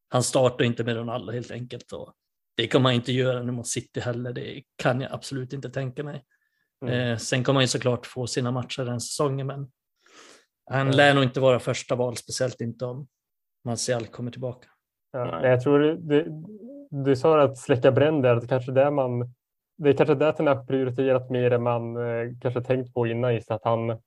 han 0.09 0.23
startar 0.23 0.65
inte 0.65 0.85
med 0.85 0.97
Ronaldo 0.97 1.33
helt 1.33 1.51
enkelt. 1.51 1.93
Och 1.93 2.13
det 2.57 2.69
kommer 2.69 2.89
han 2.89 2.95
inte 2.95 3.13
göra 3.13 3.43
nu 3.43 3.53
mot 3.53 3.69
City 3.69 4.01
heller. 4.01 4.33
Det 4.33 4.63
kan 4.77 5.01
jag 5.01 5.13
absolut 5.13 5.53
inte 5.53 5.71
tänka 5.71 6.05
mig. 6.05 6.25
Mm. 6.85 6.95
Eh, 6.95 7.17
sen 7.17 7.45
kommer 7.45 7.61
han 7.61 7.65
ju 7.65 7.69
såklart 7.69 8.07
få 8.07 8.27
sina 8.27 8.51
matcher 8.51 8.85
den 8.85 9.01
säsongen. 9.01 9.47
Men 9.47 9.71
han 10.71 10.81
mm. 10.81 10.97
lär 10.97 11.15
nog 11.15 11.25
inte 11.25 11.41
vara 11.41 11.61
första 11.61 11.95
val, 11.95 12.17
speciellt 12.17 12.61
inte 12.61 12.85
om 12.85 13.09
Martial 13.65 14.07
kommer 14.07 14.31
tillbaka. 14.31 14.69
Ja, 15.13 15.47
jag 15.47 15.61
tror 15.61 15.79
det, 15.81 16.27
du 17.05 17.17
sa 17.17 17.41
att 17.41 17.59
släcka 17.59 17.93
bränder, 17.93 18.37
det 18.37 18.47
kanske 18.47 18.73
det 18.73 18.91
man 18.91 19.35
det 19.83 19.91
är 19.91 19.95
kanske 19.95 20.15
det 20.15 20.35
han 20.39 20.47
har 20.47 20.65
prioriterat 20.65 21.31
mer 21.31 21.51
än 21.51 21.63
man 21.63 21.97
eh, 21.97 22.29
kanske 22.41 22.63
tänkt 22.63 22.95
på 22.95 23.07
innan 23.07 23.35
just 23.35 23.51
att 23.51 23.65
han 23.65 23.99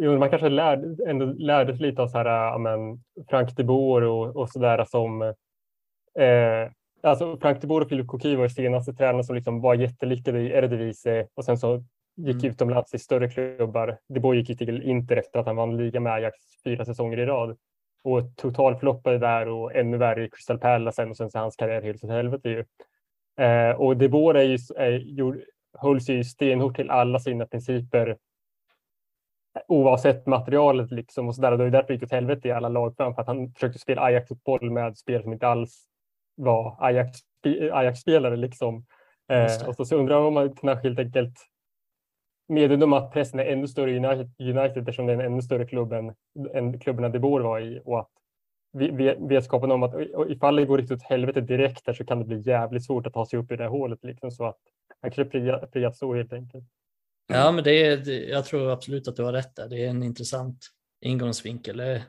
jag, 0.00 0.18
man 0.18 0.30
kanske 0.30 0.48
lärde, 0.48 1.10
ändå 1.10 1.26
lärde 1.26 1.76
sig 1.76 1.86
lite 1.86 2.02
av 2.02 2.08
så 2.08 2.18
här, 2.18 2.58
men 2.58 3.02
Frank 3.28 3.56
de 3.56 3.64
Boer 3.64 4.02
och, 4.02 4.36
och 4.36 4.50
så 4.50 4.58
där 4.58 4.84
som 4.84 5.22
eh, 5.22 6.70
alltså 7.02 7.36
Frank 7.36 7.60
de 7.60 7.66
Boer 7.66 7.80
och 7.80 7.88
Philip 7.88 8.06
Coquille 8.06 8.36
var 8.36 8.48
senaste 8.48 8.92
tränarna 8.92 9.22
som 9.22 9.34
liksom 9.34 9.60
var 9.60 9.74
jättelyckade 9.74 10.40
i 10.40 10.50
Eredivisie 10.52 11.28
och 11.34 11.44
sen 11.44 11.58
så 11.58 11.84
gick 12.16 12.36
mm. 12.36 12.50
utomlands 12.50 12.94
i 12.94 12.98
större 12.98 13.28
klubbar. 13.28 13.98
De 14.08 14.20
Boer 14.20 14.36
gick 14.36 14.58
till 14.58 14.82
Inter 14.82 15.16
efter 15.16 15.40
att 15.40 15.46
han 15.46 15.56
vann 15.56 15.76
liga 15.76 16.00
med 16.00 16.12
Ajax 16.12 16.36
fyra 16.64 16.84
säsonger 16.84 17.18
i 17.18 17.26
rad 17.26 17.56
och 18.02 18.36
totalfloppade 18.36 19.18
där 19.18 19.48
och 19.48 19.74
ännu 19.74 19.96
värre 19.96 20.24
i 20.24 20.30
Crystal 20.30 20.58
Palace 20.58 20.96
sen 20.96 21.10
och 21.10 21.16
sen 21.16 21.30
så 21.30 21.38
hans 21.38 21.56
karriär 21.56 21.82
helt 21.82 22.04
åt 22.04 22.10
helvete 22.10 22.48
ju. 22.48 22.64
Eh, 23.36 23.70
och 23.70 23.96
De 23.96 24.08
Boer 24.08 24.34
är 24.34 24.42
ju, 24.42 24.58
är, 24.76 25.44
höll 25.78 26.00
sig 26.00 26.16
ju 26.16 26.24
stenhårt 26.24 26.76
till 26.76 26.90
alla 26.90 27.18
sina 27.18 27.46
principer 27.46 28.16
oavsett 29.68 30.26
materialet 30.26 30.90
liksom 30.90 31.28
och 31.28 31.34
sådär. 31.34 31.50
Det 31.50 31.56
var 31.56 31.70
därför 31.70 31.88
det 31.88 31.94
gick 31.94 32.02
åt 32.02 32.12
helvete 32.12 32.48
i 32.48 32.52
alla 32.52 32.68
lagplan 32.68 33.14
för 33.14 33.22
att 33.22 33.28
han 33.28 33.52
försökte 33.52 33.78
spela 33.78 34.02
Ajax-fotboll 34.02 34.70
med 34.70 34.98
spel 34.98 35.22
som 35.22 35.32
inte 35.32 35.46
alls 35.46 35.86
var 36.34 36.76
Ajax-spelare 37.72 38.36
liksom. 38.36 38.86
Eh, 39.28 39.68
och 39.68 39.74
så, 39.74 39.84
så 39.84 39.96
undrar 39.96 40.16
om 40.16 40.34
man 40.34 40.56
kanske 40.56 40.88
helt 40.88 40.98
enkelt 40.98 41.38
medveten 42.48 42.82
om 42.82 42.92
att 42.92 43.12
pressen 43.12 43.40
är 43.40 43.44
ännu 43.44 43.68
större 43.68 43.90
i 43.90 43.96
United, 43.96 44.30
United 44.38 44.78
eftersom 44.78 45.06
det 45.06 45.12
är 45.12 45.18
en 45.18 45.32
ännu 45.32 45.42
större 45.42 45.66
klubb 45.66 45.92
än, 45.92 46.14
än 46.54 46.80
klubbarna 46.80 47.08
De 47.08 47.18
Boer 47.18 47.40
var 47.40 47.60
i 47.60 47.80
och 47.84 48.00
att 48.00 48.10
vetskapen 49.28 49.70
om 49.70 49.82
att 49.82 49.94
ifall 50.28 50.56
det 50.56 50.64
går 50.64 50.78
riktigt 50.78 50.96
åt 50.96 51.02
helvete 51.02 51.40
direkt 51.40 51.84
där 51.84 51.92
så 51.92 52.04
kan 52.04 52.18
det 52.18 52.24
bli 52.24 52.40
jävligt 52.40 52.84
svårt 52.84 53.06
att 53.06 53.12
ta 53.12 53.26
sig 53.26 53.38
upp 53.38 53.52
i 53.52 53.56
det 53.56 53.62
här 53.62 53.70
hålet 53.70 53.98
liksom 54.02 54.30
så 54.30 54.44
att 54.44 54.58
han 55.00 55.10
kanske 55.10 55.68
friat 55.72 55.96
så 55.96 56.14
helt 56.14 56.32
enkelt. 56.32 56.64
Ja, 57.26 57.52
men 57.52 57.64
det 57.64 57.86
är, 57.86 58.08
jag 58.30 58.44
tror 58.44 58.70
absolut 58.70 59.08
att 59.08 59.16
du 59.16 59.22
har 59.22 59.32
rätt 59.32 59.56
där. 59.56 59.68
Det 59.68 59.84
är 59.84 59.90
en 59.90 60.02
intressant 60.02 60.66
ingångsvinkel. 61.00 61.80
Eh, 61.80 62.02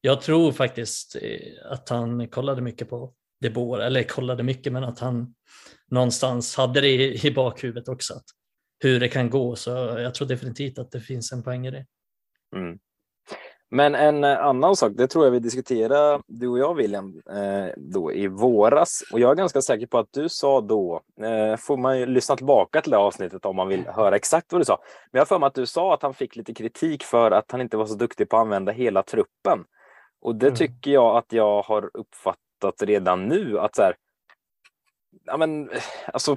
jag 0.00 0.20
tror 0.20 0.52
faktiskt 0.52 1.16
eh, 1.22 1.72
att 1.72 1.88
han 1.88 2.28
kollade 2.28 2.62
mycket 2.62 2.90
på 2.90 3.12
De 3.40 3.50
Boer, 3.50 3.80
eller 3.80 4.02
kollade 4.02 4.42
mycket, 4.42 4.72
men 4.72 4.84
att 4.84 4.98
han 4.98 5.34
någonstans 5.90 6.56
hade 6.56 6.80
det 6.80 6.88
i, 6.88 7.26
i 7.26 7.30
bakhuvudet 7.30 7.88
också. 7.88 8.14
Att 8.14 8.24
hur 8.82 9.00
det 9.00 9.08
kan 9.08 9.30
gå. 9.30 9.56
Så 9.56 9.70
jag 9.70 10.14
tror 10.14 10.28
definitivt 10.28 10.78
att 10.78 10.90
det 10.90 11.00
finns 11.00 11.32
en 11.32 11.42
poäng 11.42 11.66
i 11.66 11.70
det. 11.70 11.86
Mm. 12.56 12.78
Men 13.74 13.94
en 13.94 14.24
eh, 14.24 14.44
annan 14.44 14.76
sak, 14.76 14.92
det 14.94 15.06
tror 15.06 15.24
jag 15.24 15.30
vi 15.32 15.38
diskuterade, 15.38 16.22
du 16.26 16.48
och 16.48 16.58
jag 16.58 16.74
William, 16.74 17.22
eh, 17.30 17.72
då 17.76 18.12
i 18.12 18.26
våras. 18.26 19.02
Och 19.12 19.20
jag 19.20 19.30
är 19.30 19.34
ganska 19.34 19.62
säker 19.62 19.86
på 19.86 19.98
att 19.98 20.12
du 20.12 20.28
sa 20.28 20.60
då, 20.60 21.00
eh, 21.22 21.56
får 21.56 21.76
man 21.76 21.98
ju 21.98 22.06
lyssna 22.06 22.36
tillbaka 22.36 22.80
till 22.80 22.90
det 22.90 22.98
avsnittet 22.98 23.44
om 23.44 23.56
man 23.56 23.68
vill 23.68 23.86
höra 23.86 24.16
exakt 24.16 24.52
vad 24.52 24.60
du 24.60 24.64
sa. 24.64 24.78
Men 25.10 25.18
jag 25.18 25.20
har 25.20 25.26
för 25.26 25.38
mig 25.38 25.46
att 25.46 25.54
du 25.54 25.66
sa 25.66 25.94
att 25.94 26.02
han 26.02 26.14
fick 26.14 26.36
lite 26.36 26.54
kritik 26.54 27.02
för 27.02 27.30
att 27.30 27.52
han 27.52 27.60
inte 27.60 27.76
var 27.76 27.86
så 27.86 27.94
duktig 27.94 28.28
på 28.28 28.36
att 28.36 28.40
använda 28.40 28.72
hela 28.72 29.02
truppen. 29.02 29.58
Och 30.22 30.34
det 30.34 30.46
mm. 30.46 30.56
tycker 30.56 30.90
jag 30.90 31.16
att 31.16 31.32
jag 31.32 31.62
har 31.62 31.90
uppfattat 31.94 32.82
redan 32.82 33.28
nu, 33.28 33.58
att 33.58 33.76
så 33.76 33.82
här, 33.82 33.94
ja, 35.24 35.36
men, 35.36 35.70
alltså, 36.12 36.36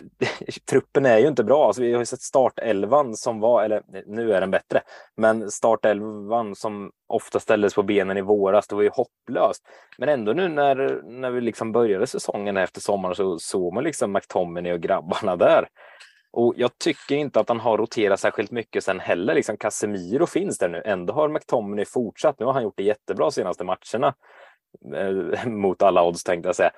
truppen 0.70 1.06
är 1.06 1.18
ju 1.18 1.28
inte 1.28 1.44
bra. 1.44 1.66
Alltså, 1.66 1.82
vi 1.82 1.92
har 1.92 2.00
ju 2.00 2.06
sett 2.06 2.20
startelvan 2.20 3.16
som 3.16 3.40
var, 3.40 3.64
eller 3.64 3.82
nu 4.06 4.32
är 4.32 4.40
den 4.40 4.50
bättre, 4.50 4.82
men 5.16 5.50
startelvan 5.50 6.54
som 6.54 6.92
ofta 7.06 7.40
ställdes 7.40 7.74
på 7.74 7.82
benen 7.82 8.16
i 8.16 8.20
våras, 8.20 8.66
det 8.66 8.74
var 8.74 8.82
ju 8.82 8.90
hopplöst. 8.92 9.62
Men 9.98 10.08
ändå 10.08 10.32
nu 10.32 10.48
när, 10.48 11.02
när 11.04 11.30
vi 11.30 11.40
liksom 11.40 11.72
började 11.72 12.06
säsongen 12.06 12.56
efter 12.56 12.80
sommaren 12.80 13.14
så 13.14 13.38
såg 13.38 13.74
man 13.74 13.84
liksom 13.84 14.12
McTominay 14.12 14.72
och 14.72 14.80
grabbarna 14.80 15.36
där. 15.36 15.68
Och 16.32 16.54
jag 16.56 16.78
tycker 16.78 17.16
inte 17.16 17.40
att 17.40 17.48
han 17.48 17.60
har 17.60 17.78
roterat 17.78 18.20
särskilt 18.20 18.50
mycket 18.50 18.84
sen 18.84 19.00
heller. 19.00 19.34
Liksom 19.34 19.56
Casemiro 19.56 20.26
finns 20.26 20.58
där 20.58 20.68
nu. 20.68 20.82
Ändå 20.84 21.12
har 21.12 21.28
McTominay 21.28 21.84
fortsatt. 21.84 22.38
Nu 22.38 22.46
har 22.46 22.52
han 22.52 22.62
gjort 22.62 22.76
det 22.76 22.82
jättebra 22.82 23.24
de 23.24 23.32
senaste 23.32 23.64
matcherna. 23.64 24.14
Eh, 24.94 25.46
mot 25.46 25.82
alla 25.82 26.02
odds 26.02 26.24
tänkte 26.24 26.48
jag 26.48 26.56
säga. 26.56 26.70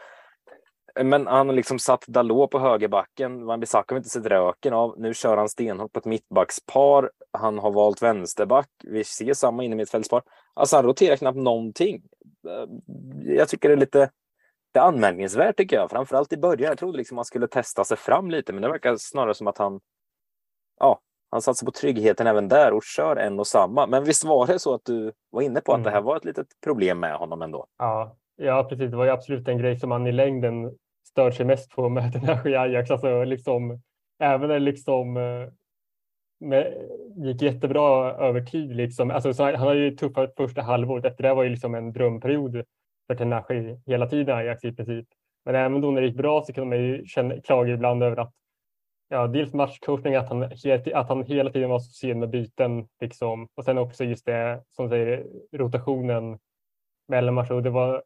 Men 1.00 1.26
han 1.26 1.48
har 1.48 1.54
liksom 1.54 1.78
satt 1.78 2.06
Dalot 2.06 2.50
på 2.50 2.58
högerbacken. 2.58 3.44
Van 3.44 3.60
Bissaka 3.60 3.94
har 3.94 3.96
inte 3.96 4.08
sett 4.08 4.26
röken 4.26 4.72
av. 4.74 4.94
Nu 4.98 5.14
kör 5.14 5.36
han 5.36 5.48
stenhårt 5.48 5.92
på 5.92 5.98
ett 5.98 6.04
mittbackspar. 6.04 7.10
Han 7.32 7.58
har 7.58 7.70
valt 7.70 8.02
vänsterback. 8.02 8.68
Vi 8.84 9.04
ser 9.04 9.34
samma 9.34 9.64
in 9.64 9.72
i 9.72 9.76
mittfältspar. 9.76 10.22
Alltså 10.54 10.76
han 10.76 10.84
roterar 10.84 11.16
knappt 11.16 11.38
någonting. 11.38 12.02
Eh, 12.48 12.66
jag 13.24 13.48
tycker 13.48 13.68
det 13.68 13.74
är 13.74 13.78
lite 13.78 14.10
det 14.72 14.78
är 14.78 14.84
anmärkningsvärt 14.84 15.56
tycker 15.56 15.76
jag. 15.76 15.90
Framförallt 15.90 16.32
i 16.32 16.36
början. 16.36 16.68
Jag 16.68 16.78
trodde 16.78 16.98
liksom 16.98 17.16
man 17.16 17.24
skulle 17.24 17.48
testa 17.48 17.84
sig 17.84 17.96
fram 17.96 18.30
lite, 18.30 18.52
men 18.52 18.62
det 18.62 18.68
verkar 18.68 18.96
snarare 18.96 19.34
som 19.34 19.46
att 19.46 19.58
han 19.58 19.80
ja, 20.80 21.00
han 21.30 21.42
satsar 21.42 21.66
på 21.66 21.72
tryggheten 21.72 22.26
även 22.26 22.48
där 22.48 22.72
och 22.72 22.82
kör 22.84 23.16
en 23.16 23.40
och 23.40 23.46
samma. 23.46 23.86
Men 23.86 24.04
visst 24.04 24.24
var 24.24 24.46
det 24.46 24.58
så 24.58 24.74
att 24.74 24.84
du 24.84 25.12
var 25.30 25.42
inne 25.42 25.60
på 25.60 25.72
att 25.72 25.76
mm. 25.76 25.84
det 25.84 25.90
här 25.90 26.00
var 26.00 26.16
ett 26.16 26.24
litet 26.24 26.46
problem 26.64 27.00
med 27.00 27.16
honom 27.16 27.42
ändå? 27.42 27.66
Ja, 27.78 28.16
Ja, 28.42 28.66
precis. 28.68 28.90
Det 28.90 28.96
var 28.96 29.04
ju 29.04 29.10
absolut 29.10 29.48
en 29.48 29.58
grej 29.58 29.78
som 29.78 29.88
man 29.88 30.06
i 30.06 30.12
längden 30.12 30.78
stör 31.08 31.30
sig 31.30 31.46
mest 31.46 31.70
på 31.70 31.88
med 31.88 32.12
den 32.12 32.22
här 32.22 32.56
Ajax. 32.56 32.90
Alltså 32.90 33.24
liksom, 33.24 33.80
även 34.18 34.48
när 34.48 34.54
det 34.54 34.60
liksom 34.60 35.16
eh, 35.16 35.48
med, 36.40 36.88
gick 37.16 37.42
jättebra 37.42 38.12
över 38.12 38.40
tid. 38.40 38.76
Liksom. 38.76 39.10
Alltså, 39.10 39.42
han 39.42 39.54
har 39.54 39.74
ju 39.74 39.90
tuffa 39.90 40.28
första 40.36 40.62
halvåret. 40.62 41.04
Efter 41.04 41.22
det 41.22 41.34
var 41.34 41.42
ju 41.42 41.50
liksom 41.50 41.74
en 41.74 41.92
drömperiod 41.92 42.64
för 43.06 43.14
Tenashi 43.14 43.80
hela 43.86 44.06
tiden 44.06 44.36
Ajax 44.36 44.64
i 44.64 44.72
princip. 44.72 45.06
Men 45.44 45.54
även 45.54 45.80
då 45.80 45.90
när 45.90 46.00
det 46.00 46.06
gick 46.06 46.16
bra 46.16 46.42
så 46.42 46.52
kunde 46.52 46.76
man 46.76 46.84
ju 46.84 47.06
känna, 47.06 47.40
klaga 47.40 47.72
ibland 47.72 48.02
över 48.02 48.16
att 48.16 48.32
ja, 49.08 49.26
dels 49.26 49.52
matchcoachning, 49.52 50.14
att 50.14 50.28
han, 50.28 50.42
att 50.94 51.08
han 51.08 51.24
hela 51.24 51.50
tiden 51.50 51.70
var 51.70 51.78
så 51.78 51.90
sen 51.90 52.18
med 52.18 52.30
byten. 52.30 52.88
Liksom. 53.00 53.48
Och 53.54 53.64
sen 53.64 53.78
också 53.78 54.04
just 54.04 54.26
det 54.26 54.62
som 54.70 54.88
säger 54.88 55.26
rotationen 55.52 56.38
mellan 57.08 57.34
matcher. 57.34 57.52
Och 57.52 57.62
det 57.62 57.70
var 57.70 58.02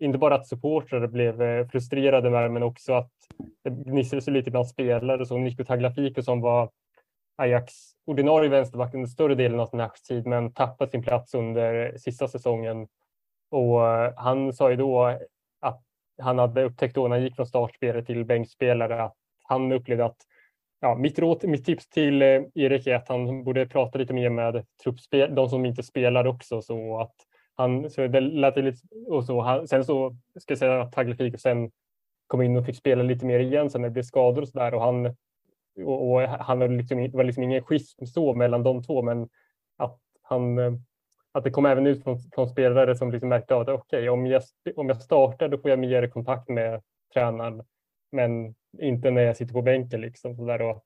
inte 0.00 0.18
bara 0.18 0.34
att 0.34 0.46
supportrar 0.46 1.06
blev 1.06 1.42
eh, 1.42 1.68
frustrerade 1.68 2.30
med 2.30 2.42
det, 2.42 2.48
men 2.48 2.62
också 2.62 2.92
att 2.92 3.12
det 3.64 3.70
gnisslade 3.70 4.22
sig 4.22 4.32
lite 4.32 4.50
bland 4.50 4.68
spelare 4.68 5.26
som 5.26 5.44
Nico 5.44 5.64
Tagliafico 5.64 6.22
som 6.22 6.40
var 6.40 6.70
Ajax 7.36 7.74
ordinarie 8.06 8.48
vänsterback 8.48 8.94
under 8.94 9.08
större 9.08 9.34
delen 9.34 9.60
av 9.60 9.66
sin 9.66 9.88
tid 10.08 10.26
men 10.26 10.52
tappade 10.52 10.90
sin 10.90 11.02
plats 11.02 11.34
under 11.34 11.98
sista 11.98 12.28
säsongen. 12.28 12.88
Och 13.50 13.86
eh, 13.86 14.12
han 14.16 14.52
sa 14.52 14.70
ju 14.70 14.76
då 14.76 15.18
att 15.60 15.82
han 16.22 16.38
hade 16.38 16.62
upptäckt 16.62 16.94
då 16.94 17.08
när 17.08 17.16
han 17.16 17.24
gick 17.24 17.36
från 17.36 17.46
startspelare 17.46 18.04
till 18.04 18.24
bänkspelare 18.24 19.02
att 19.02 19.16
han 19.42 19.72
upplevde 19.72 20.04
att 20.04 20.16
ja, 20.80 20.94
mitt, 20.94 21.18
råd, 21.18 21.48
mitt 21.48 21.64
tips 21.64 21.88
till 21.88 22.22
eh, 22.22 22.42
Erik 22.54 22.86
är 22.86 22.94
att 22.94 23.08
han 23.08 23.44
borde 23.44 23.66
prata 23.66 23.98
lite 23.98 24.12
mer 24.12 24.30
med 24.30 24.66
truppspel, 24.82 25.34
de 25.34 25.48
som 25.48 25.66
inte 25.66 25.82
spelar 25.82 26.26
också 26.26 26.62
så 26.62 27.00
att 27.00 27.14
han, 27.60 27.90
så 27.90 28.06
det 28.06 28.20
lät 28.20 28.56
lite, 28.56 28.78
och 29.06 29.24
så, 29.24 29.40
han, 29.40 29.68
sen 29.68 29.84
så 29.84 30.16
ska 30.38 30.52
jag 30.52 30.58
säga 30.58 30.80
att 30.80 30.92
Tagliafico 30.92 31.38
sen 31.38 31.70
kom 32.26 32.42
in 32.42 32.56
och 32.56 32.66
fick 32.66 32.76
spela 32.76 33.02
lite 33.02 33.26
mer 33.26 33.40
igen 33.40 33.70
sen 33.70 33.80
när 33.80 33.88
det 33.88 33.92
blev 33.92 34.02
skador 34.02 34.42
och 34.42 34.48
så 34.48 34.58
där 34.58 34.74
och 34.74 34.82
han 34.82 35.06
och, 35.84 36.10
och 36.10 36.20
han 36.20 36.58
var 36.58 36.68
liksom, 36.68 37.10
var 37.12 37.24
liksom 37.24 37.42
ingen 37.42 37.62
schism 37.62 38.04
så 38.04 38.34
mellan 38.34 38.62
de 38.62 38.82
två 38.82 39.02
men 39.02 39.28
att 39.76 39.98
han 40.22 40.58
att 41.32 41.44
det 41.44 41.50
kom 41.50 41.66
även 41.66 41.86
ut 41.86 42.04
från, 42.04 42.18
från 42.34 42.48
spelare 42.48 42.96
som 42.96 43.10
liksom 43.10 43.28
märkte 43.28 43.56
att 43.56 43.68
okej, 43.68 43.98
okay, 43.98 44.08
om, 44.08 44.26
jag, 44.26 44.42
om 44.76 44.88
jag 44.88 45.02
startar 45.02 45.48
då 45.48 45.58
får 45.58 45.70
jag 45.70 45.78
mer 45.78 46.08
kontakt 46.08 46.48
med 46.48 46.82
tränaren, 47.14 47.62
men 48.12 48.54
inte 48.78 49.10
när 49.10 49.22
jag 49.22 49.36
sitter 49.36 49.52
på 49.52 49.62
bänken. 49.62 50.00
Liksom, 50.00 50.36
så 50.36 50.44
där, 50.44 50.62
och 50.62 50.84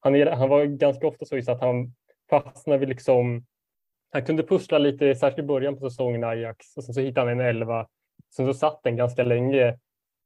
han, 0.00 0.14
är, 0.14 0.26
han 0.26 0.48
var 0.48 0.64
ganska 0.64 1.06
ofta 1.06 1.24
så 1.24 1.52
att 1.52 1.60
han 1.60 1.94
fastnade 2.30 2.78
vid 2.78 2.88
liksom, 2.88 3.46
han 4.16 4.26
kunde 4.26 4.42
pussla 4.42 4.78
lite, 4.78 5.14
särskilt 5.14 5.44
i 5.44 5.46
början 5.48 5.78
på 5.78 5.90
säsongen 5.90 6.22
i 6.22 6.26
Ajax, 6.26 6.76
och 6.76 6.84
sen 6.84 6.94
så 6.94 7.00
hittade 7.00 7.30
han 7.30 7.40
en 7.40 7.46
elva. 7.46 7.86
Sen 8.36 8.46
så 8.46 8.54
satt 8.54 8.80
den 8.82 8.96
ganska 8.96 9.22
länge. 9.22 9.78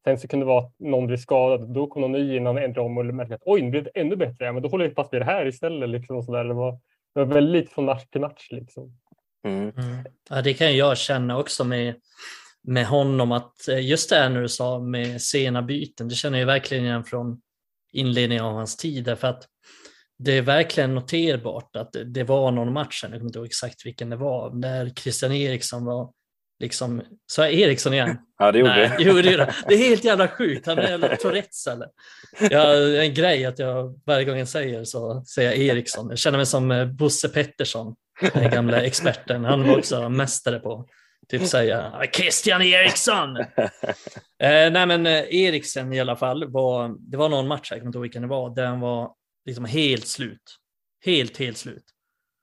Sen 0.05 0.19
så 0.19 0.29
kunde 0.29 0.47
det 0.47 0.49
vara 0.49 0.65
att 0.65 0.75
någon 0.79 1.07
blev 1.07 1.17
skadad. 1.17 1.75
Då 1.75 1.87
kom 1.87 2.03
någon 2.03 2.13
ny 2.13 2.37
innan 2.37 2.59
ändrade 2.59 2.87
om 2.87 2.99
och 2.99 3.07
märkte 3.07 3.35
att 3.35 3.43
oj, 3.45 3.63
nu 3.63 3.71
blev 3.71 3.85
det 3.85 3.91
ännu 3.91 4.17
bättre. 4.17 4.45
Ja, 4.45 4.53
men 4.53 4.63
då 4.63 4.69
håller 4.69 4.85
jag 4.85 4.95
fast 4.95 5.15
vid 5.15 5.21
det 5.21 5.25
här 5.25 5.47
istället. 5.47 5.89
Liksom, 5.89 6.17
och 6.17 6.25
så 6.25 6.33
där. 6.33 6.45
Det, 6.45 6.55
var, 6.55 6.73
det 7.15 7.25
var 7.25 7.35
väldigt 7.35 7.73
från 7.73 7.85
match 7.85 8.05
till 8.07 8.21
match. 8.21 8.49
Liksom. 8.51 8.99
Mm. 9.45 9.63
Mm. 9.63 10.05
Ja, 10.31 10.43
det 10.43 10.55
kan 10.55 10.77
jag 10.77 10.99
känna 10.99 11.39
också 11.39 11.65
med, 11.65 11.95
med 12.63 12.87
honom, 12.87 13.33
att 13.33 13.69
eh, 13.69 13.87
just 13.87 14.11
det 14.11 14.17
här 14.17 14.29
när 14.29 14.43
du 14.43 14.49
sa 14.49 14.79
med 14.79 15.23
sena 15.23 15.63
byten, 15.63 16.09
det 16.09 16.15
känner 16.15 16.39
jag 16.39 16.47
verkligen 16.47 16.85
igen 16.85 17.05
från 17.05 17.41
inledningen 17.93 18.45
av 18.45 18.53
hans 18.53 18.77
tid, 18.77 19.05
därför 19.05 19.29
att 19.29 19.45
det 20.25 20.33
är 20.33 20.43
verkligen 20.43 20.95
noterbart 20.95 21.77
att 21.77 21.97
det 22.07 22.25
var 22.25 22.51
någon 22.51 22.73
match, 22.73 23.01
jag 23.03 23.13
kommer 23.13 23.25
inte 23.25 23.39
ihåg 23.39 23.47
exakt 23.47 23.87
vilken 23.87 24.11
det 24.11 24.17
var, 24.17 24.61
där 24.61 24.91
Christian 24.97 25.33
Eriksson 25.33 25.85
var 25.85 26.13
liksom, 26.61 27.03
sa 27.33 27.43
jag 27.43 27.55
Eriksson 27.55 27.95
igen? 27.95 28.19
Ja, 28.39 28.53
det 28.53 28.59
gjorde 28.59 28.71
Nej, 28.71 29.23
det. 29.23 29.37
det. 29.37 29.55
Det 29.69 29.75
är 29.75 29.79
helt 29.79 30.05
jävla 30.05 30.29
sjukt, 30.29 30.67
han 30.67 30.79
är 30.79 30.89
jävla 30.89 31.17
Tourettes 31.17 31.67
eller? 31.67 31.89
Jag, 32.51 33.05
en 33.05 33.15
grej 33.15 33.45
att 33.45 33.59
jag 33.59 34.01
varje 34.07 34.25
gång 34.25 34.39
jag 34.39 34.49
säger 34.49 34.85
så 34.85 35.25
säger 35.25 35.51
jag 35.51 35.59
Eriksson. 35.59 36.09
Jag 36.09 36.19
känner 36.19 36.39
mig 36.39 36.47
som 36.47 36.71
eh, 36.71 36.87
Bosse 36.87 37.29
Pettersson, 37.29 37.95
den 38.33 38.51
gamla 38.51 38.83
experten. 38.83 39.45
Han 39.45 39.69
var 39.69 39.79
också 39.79 40.09
mästare 40.09 40.59
på 40.59 40.87
typ 41.29 41.47
säga 41.47 42.03
Christian 42.13 42.63
Eriksson. 42.63 43.37
eh, 43.37 44.71
nej 44.71 44.87
men 44.87 45.07
eh, 45.07 45.35
Eriksen 45.35 45.93
i 45.93 46.01
alla 46.01 46.17
fall, 46.17 46.51
var, 46.51 46.97
det 47.11 47.17
var 47.17 47.29
någon 47.29 47.49
match, 47.49 47.71
jag 47.71 47.79
kommer 47.81 47.89
inte 47.89 47.97
ihåg 47.99 48.03
vilken 48.03 48.23
det 48.23 48.29
var, 48.29 48.55
där 48.55 48.67
han 48.67 48.81
var 48.81 49.20
liksom 49.45 49.65
helt 49.65 50.07
slut. 50.07 50.57
Helt, 51.05 51.37
helt 51.37 51.59
slut. 51.59 51.85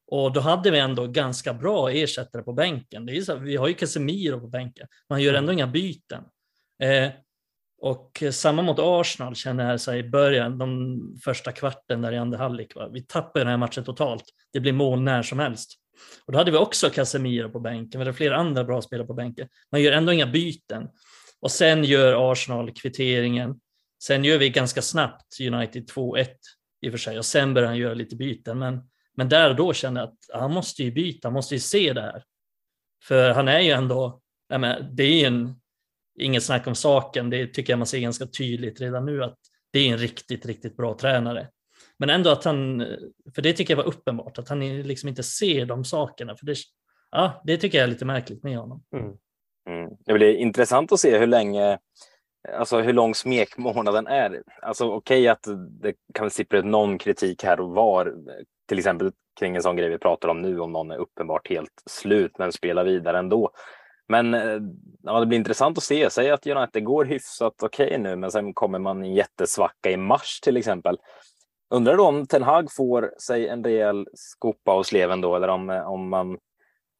Och 0.07 0.33
då 0.33 0.39
hade 0.39 0.71
vi 0.71 0.79
ändå 0.79 1.07
ganska 1.07 1.53
bra 1.53 1.91
ersättare 1.91 2.43
på 2.43 2.53
bänken. 2.53 3.05
Det 3.05 3.17
är 3.17 3.21
så, 3.21 3.35
vi 3.35 3.55
har 3.55 3.67
ju 3.67 3.73
Casemiro 3.73 4.39
på 4.39 4.47
bänken, 4.47 4.87
man 5.09 5.21
gör 5.21 5.33
ändå 5.33 5.53
inga 5.53 5.67
byten. 5.67 6.23
Eh, 6.83 7.09
och 7.79 8.23
samma 8.31 8.61
mot 8.61 8.79
Arsenal 8.79 9.35
känner 9.35 9.69
jag 9.69 9.81
så 9.81 9.93
i 9.93 10.03
början, 10.03 10.57
de 10.57 10.99
första 11.23 11.51
kvarten 11.51 12.01
där 12.01 12.11
i 12.11 12.17
andra 12.17 12.37
halvlek. 12.37 12.73
Vi 12.91 13.01
tappar 13.01 13.39
den 13.39 13.49
här 13.49 13.57
matchen 13.57 13.83
totalt. 13.83 14.23
Det 14.53 14.59
blir 14.59 14.73
mål 14.73 15.01
när 15.01 15.23
som 15.23 15.39
helst. 15.39 15.73
Och 16.25 16.33
då 16.33 16.37
hade 16.37 16.51
vi 16.51 16.57
också 16.57 16.89
Casemiro 16.89 17.49
på 17.49 17.59
bänken, 17.59 17.99
vi 17.99 18.05
hade 18.05 18.17
flera 18.17 18.37
andra 18.37 18.63
bra 18.63 18.81
spelare 18.81 19.07
på 19.07 19.13
bänken. 19.13 19.47
Man 19.71 19.81
gör 19.81 19.91
ändå 19.91 20.13
inga 20.13 20.27
byten. 20.27 20.87
Och 21.39 21.51
sen 21.51 21.83
gör 21.83 22.31
Arsenal 22.31 22.71
kvitteringen. 22.71 23.59
Sen 24.03 24.23
gör 24.23 24.37
vi 24.37 24.49
ganska 24.49 24.81
snabbt 24.81 25.39
United 25.41 25.89
2-1 25.89 26.27
i 26.81 26.87
och 26.87 26.91
för 26.91 26.97
sig 26.97 27.17
och 27.17 27.25
sen 27.25 27.53
började 27.53 27.67
han 27.67 27.77
göra 27.77 27.93
lite 27.93 28.15
byten. 28.15 28.59
Men, 28.59 28.89
men 29.15 29.29
där 29.29 29.49
och 29.49 29.55
då 29.55 29.73
kände 29.73 29.99
jag 29.99 30.09
att 30.09 30.41
han 30.41 30.53
måste 30.53 30.83
ju 30.83 30.91
byta, 30.91 31.27
han 31.27 31.33
måste 31.33 31.55
ju 31.55 31.59
se 31.59 31.93
det 31.93 32.01
här. 32.01 32.23
För 33.03 33.29
han 33.29 33.47
är 33.47 33.59
ju 33.59 33.71
ändå, 33.71 34.21
menar, 34.49 34.89
det 34.91 35.03
är 35.03 35.19
ju 35.19 35.25
en, 35.25 35.55
inget 36.19 36.43
snack 36.43 36.67
om 36.67 36.75
saken, 36.75 37.29
det 37.29 37.47
tycker 37.47 37.73
jag 37.73 37.79
man 37.79 37.87
ser 37.87 37.99
ganska 37.99 38.25
tydligt 38.25 38.81
redan 38.81 39.05
nu 39.05 39.23
att 39.23 39.37
det 39.71 39.79
är 39.79 39.91
en 39.91 39.97
riktigt, 39.97 40.45
riktigt 40.45 40.77
bra 40.77 40.97
tränare. 40.97 41.49
Men 41.99 42.09
ändå 42.09 42.29
att 42.29 42.43
han, 42.43 42.85
för 43.35 43.41
det 43.41 43.53
tycker 43.53 43.73
jag 43.73 43.83
var 43.83 43.87
uppenbart, 43.87 44.37
att 44.37 44.49
han 44.49 44.81
liksom 44.81 45.09
inte 45.09 45.23
ser 45.23 45.65
de 45.65 45.85
sakerna. 45.85 46.35
För 46.35 46.45
det, 46.45 46.55
ja, 47.11 47.41
det 47.45 47.57
tycker 47.57 47.77
jag 47.77 47.85
är 47.85 47.91
lite 47.91 48.05
märkligt 48.05 48.43
med 48.43 48.57
honom. 48.57 48.83
Mm. 48.95 49.17
Mm. 49.69 49.97
Det 50.05 50.13
blir 50.13 50.35
intressant 50.35 50.91
att 50.91 50.99
se 50.99 51.17
hur 51.17 51.27
länge 51.27 51.79
alltså 52.53 52.79
hur 52.79 52.93
lång 52.93 53.15
smekmånaden 53.15 54.07
är. 54.07 54.43
Alltså 54.61 54.85
okej 54.85 55.21
okay, 55.21 55.27
att 55.27 55.47
det 55.81 55.93
kan 56.13 56.29
sippra 56.29 56.59
ut 56.59 56.65
någon 56.65 56.97
kritik 56.97 57.43
här 57.43 57.59
och 57.59 57.69
var, 57.69 58.13
till 58.67 58.77
exempel 58.77 59.11
kring 59.39 59.55
en 59.55 59.61
sån 59.61 59.75
grej 59.75 59.89
vi 59.89 59.97
pratar 59.97 60.29
om 60.29 60.41
nu, 60.41 60.59
om 60.59 60.71
någon 60.71 60.91
är 60.91 60.97
uppenbart 60.97 61.49
helt 61.49 61.83
slut 61.85 62.37
men 62.37 62.51
spelar 62.51 62.83
vidare 62.83 63.19
ändå. 63.19 63.51
Men 64.07 64.33
eh, 64.33 64.59
ja, 65.03 65.19
det 65.19 65.25
blir 65.25 65.37
intressant 65.37 65.77
att 65.77 65.83
se. 65.83 66.09
Säg 66.09 66.31
att 66.31 66.47
United 66.47 66.83
går 66.83 67.05
hyfsat 67.05 67.63
okej 67.63 67.87
okay 67.87 67.97
nu, 67.97 68.15
men 68.15 68.31
sen 68.31 68.53
kommer 68.53 68.79
man 68.79 69.05
i 69.05 69.07
en 69.07 69.13
jättesvacka 69.13 69.91
i 69.91 69.97
mars 69.97 70.39
till 70.39 70.57
exempel. 70.57 70.97
Undrar 71.69 71.97
då 71.97 72.07
om 72.07 72.27
Ten 72.27 72.43
Hag 72.43 72.71
får 72.71 73.13
sig 73.19 73.47
en 73.47 73.63
rejäl 73.63 74.07
skopa 74.13 74.71
av 74.71 74.83
sleven 74.83 75.21
då, 75.21 75.35
eller 75.35 75.47
om, 75.47 75.69
eh, 75.69 75.91
om 75.91 76.09
man 76.09 76.37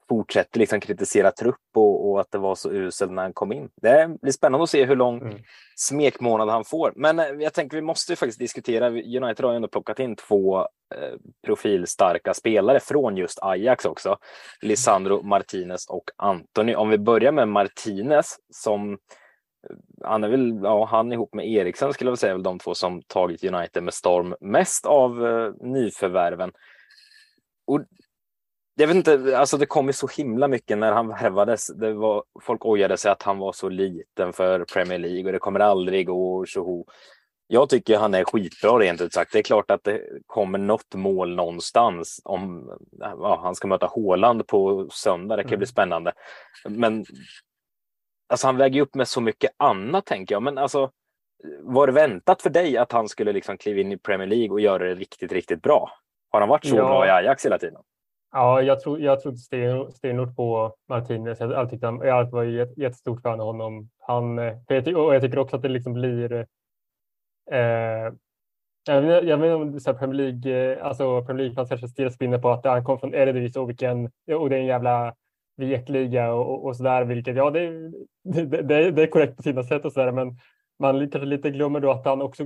fortsätter 0.10 0.60
liksom 0.60 0.80
kritisera 0.80 1.32
trupp 1.32 1.56
och, 1.76 2.10
och, 2.10 2.20
att 2.20 2.32
det 2.32 2.38
var 2.38 2.56
så 2.56 2.72
uselt 2.72 3.12
när 3.12 3.22
han 3.22 3.34
kom 3.34 3.52
in. 3.52 3.70
Det 3.82 4.22
blir 4.22 4.32
spännande 4.32 4.64
att 4.64 4.70
se 4.70 4.86
hur 4.86 4.96
lång 4.96 5.22
mm. 5.22 5.38
smekmånad 5.76 6.50
han 6.50 6.66
får. 6.66 6.94
Men 6.96 7.20
eh, 7.20 7.26
jag 7.26 7.54
tänker 7.54 7.78
vi 7.78 7.82
måste 7.82 8.16
faktiskt 8.16 8.40
diskutera. 8.40 8.88
United 8.90 9.46
har 9.46 9.52
ju 9.52 9.56
ändå 9.56 9.68
plockat 9.68 10.00
in 10.00 10.16
två 10.16 10.60
eh, 10.60 11.16
profilstarka 11.46 12.34
spelare 12.34 12.80
från 12.80 13.18
just 13.18 13.40
Ajax 13.42 13.86
också. 13.86 14.18
Lisandro 14.62 15.22
Martinez 15.24 15.86
och 15.90 16.10
Anthony. 16.16 16.76
Om 16.76 16.90
vi 16.90 16.98
börjar 16.98 17.32
med 17.32 17.48
Martinez 17.48 18.36
som 18.54 18.94
eh, 18.94 18.98
han 20.04 20.24
är 20.24 20.30
väl, 20.30 20.60
ja, 20.64 20.86
han 20.86 21.14
ihop 21.14 21.34
med 21.34 21.48
Eriksen 21.48 21.94
skulle 21.94 22.12
jag 22.12 22.20
säga, 22.20 22.34
väl 22.34 22.44
de 22.44 22.60
två 22.60 22.74
som 22.74 23.02
tagit 23.02 23.44
United 23.44 23.84
med 23.84 23.94
storm 23.94 24.36
mest 24.42 24.86
av 24.86 25.26
eh, 25.26 25.54
nyförvärven. 25.62 26.52
Och 27.68 27.82
jag 28.80 28.88
vet 28.88 28.96
inte, 28.96 29.38
alltså 29.38 29.58
det 29.58 29.66
kom 29.66 29.88
ju 29.88 29.94
så 29.94 30.08
himla 30.08 30.48
mycket 30.48 30.78
när 30.78 30.92
han 30.92 31.08
värvades. 31.08 31.68
Det 31.68 31.94
var, 31.94 32.24
folk 32.42 32.66
ojade 32.66 32.98
sig 32.98 33.12
att 33.12 33.24
han 33.24 33.38
var 33.38 33.52
så 33.52 33.70
liten 33.70 34.34
för 34.34 34.66
Premier 34.74 35.00
League 35.00 35.26
och 35.26 35.32
det 35.32 35.40
kommer 35.40 35.60
aldrig 35.60 36.08
gå. 36.08 36.46
Tjoho. 36.46 36.86
Jag 37.48 37.70
tycker 37.70 37.98
han 37.98 38.14
är 38.14 38.24
skitbra 38.24 38.80
rent 38.80 39.02
ut 39.02 39.14
sagt. 39.14 39.32
Det 39.34 39.40
är 39.40 39.44
klart 39.44 39.72
att 39.72 39.84
det 39.84 40.02
kommer 40.26 40.60
något 40.60 40.96
mål 40.96 41.36
någonstans 41.36 42.22
om 42.24 42.72
ja, 43.00 43.40
han 43.44 43.56
ska 43.56 43.68
möta 43.68 43.86
Håland 43.86 44.48
på 44.48 44.88
söndag. 44.92 45.36
Det 45.36 45.44
kan 45.44 45.50
mm. 45.50 45.60
bli 45.60 45.68
spännande. 45.68 46.14
Men 46.70 47.06
alltså, 48.30 48.48
han 48.48 48.58
väger 48.58 48.82
upp 48.82 48.96
med 48.96 49.08
så 49.08 49.22
mycket 49.22 49.52
annat 49.58 50.06
tänker 50.06 50.36
jag. 50.36 50.44
Men 50.44 50.58
alltså, 50.58 50.92
var 51.62 51.88
det 51.88 51.94
väntat 51.94 52.42
för 52.42 52.50
dig 52.50 52.78
att 52.78 52.92
han 52.92 53.10
skulle 53.10 53.34
liksom 53.34 53.58
kliva 53.58 53.82
in 53.82 53.92
i 53.92 53.98
Premier 53.98 54.28
League 54.28 54.50
och 54.50 54.62
göra 54.62 54.84
det 54.84 54.96
riktigt, 54.96 55.32
riktigt 55.32 55.62
bra? 55.62 55.92
Har 56.30 56.40
han 56.40 56.50
varit 56.50 56.66
så 56.66 56.76
ja. 56.76 56.86
bra 56.86 57.08
i 57.08 57.10
Ajax 57.10 57.46
hela 57.46 57.60
tiden? 57.60 57.82
Ja, 58.32 58.62
jag, 58.62 58.80
tro, 58.80 59.00
jag 59.00 59.22
trodde 59.22 59.38
stenhårt 59.92 60.36
på 60.36 60.76
Martinez. 60.90 61.40
Jag 61.40 61.48
har 61.48 61.54
alltid, 61.54 61.84
jag 61.84 62.32
var 62.32 62.44
alltid 62.46 62.78
jättestort 62.78 63.22
fan 63.22 63.40
av 63.40 63.46
honom. 63.46 63.90
Han, 64.00 64.40
eh, 64.40 64.58
jag, 64.68 64.88
och 64.88 65.16
jag 65.16 65.22
tycker 65.22 65.40
också 65.40 65.56
att 65.56 65.62
det 65.62 65.70
liksom 65.70 65.94
blir... 65.94 66.34
Eh, 67.52 68.14
jag, 68.88 69.02
vet, 69.02 69.24
jag 69.24 69.38
vet 69.38 69.56
om 69.56 69.80
så 69.80 69.92
här, 69.92 69.98
Premier 69.98 70.18
League, 70.18 70.74
eh, 70.74 70.86
alltså 70.86 71.22
Premier 71.22 71.44
League-fans 71.44 71.70
kanske 71.70 71.88
stirrar 71.88 72.10
spinner 72.10 72.38
på 72.38 72.50
att 72.50 72.66
han 72.66 72.84
kom 72.84 73.00
från 73.00 73.14
Eredivisie 73.14 73.62
och, 73.62 73.70
vilken, 73.70 74.06
och 74.06 74.50
det 74.50 74.56
är 74.56 74.60
en 74.60 74.66
jävla 74.66 75.16
vekliga 75.58 76.34
och, 76.34 76.54
och, 76.54 76.66
och 76.66 76.76
sådär, 76.76 77.04
vilket 77.04 77.36
ja, 77.36 77.50
det, 77.50 77.70
det, 78.24 78.46
det, 78.46 78.92
det 78.92 79.04
är 79.04 79.08
korrekt 79.08 79.38
på 79.38 79.44
sina 79.44 79.64
sätt 79.64 79.86
och 79.86 79.94
sådär, 79.94 80.12
men 80.12 80.38
man 80.80 81.10
kanske 81.10 81.26
lite 81.26 81.50
glömmer 81.50 81.80
då 81.80 81.92
att 81.92 82.06
han 82.06 82.22
också 82.22 82.44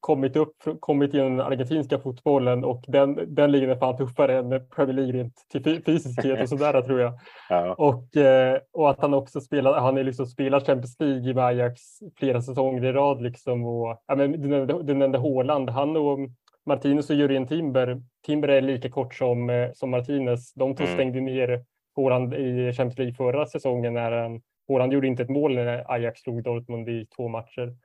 kommit 0.00 0.36
upp, 0.36 0.56
kommit 0.80 1.14
genom 1.14 1.36
den 1.36 1.46
argentinska 1.46 1.98
fotbollen 1.98 2.64
och 2.64 2.84
den, 2.86 3.34
den 3.34 3.52
ligan 3.52 3.70
är 3.70 3.76
fan 3.76 3.96
tuffare 3.96 4.38
än 4.38 4.68
Premier 4.68 4.94
League 4.94 5.12
rent 5.12 5.34
till 5.52 5.82
fysiskhet 5.82 6.42
och 6.42 6.48
sådär 6.48 6.82
tror 6.82 7.00
jag. 7.00 7.12
Ja. 7.50 7.74
Och, 7.74 8.16
eh, 8.16 8.58
och 8.72 8.90
att 8.90 9.00
han 9.00 9.14
också 9.14 9.40
spelar, 9.40 9.80
han 9.80 9.98
är 9.98 10.04
liksom 10.04 10.26
spelat 10.26 10.66
Champions 10.66 10.96
League 11.00 11.30
i 11.30 11.38
Ajax 11.38 11.80
flera 12.16 12.42
säsonger 12.42 12.84
i 12.84 12.92
rad 12.92 13.22
liksom 13.22 13.66
och 13.66 14.02
ja, 14.06 14.14
men 14.16 14.32
du 14.32 14.48
nämnde, 14.48 14.82
du 14.82 14.94
nämnde 14.94 15.18
Håland, 15.18 15.70
han 15.70 15.96
och 15.96 16.18
Martinez 16.66 17.10
och 17.10 17.16
Jurien 17.16 17.46
Timber, 17.46 18.02
Timber 18.26 18.48
är 18.48 18.60
lika 18.60 18.90
kort 18.90 19.14
som, 19.14 19.50
eh, 19.50 19.70
som 19.74 19.90
Martinez. 19.90 20.52
De 20.54 20.76
två 20.76 20.84
mm. 20.84 20.94
stängde 20.94 21.20
ner 21.20 21.64
Håland 21.96 22.34
i 22.34 22.72
Champions 22.72 22.98
League 22.98 23.14
förra 23.14 23.46
säsongen 23.46 23.94
när 23.94 24.12
han 24.12 24.40
Haaland 24.68 24.92
gjorde 24.92 25.06
inte 25.06 25.22
ett 25.22 25.28
mål 25.28 25.54
när 25.54 25.90
Ajax 25.90 26.20
slog 26.20 26.42
Dortmund 26.42 26.88
i 26.88 27.06
två 27.06 27.28
matcher 27.28 27.76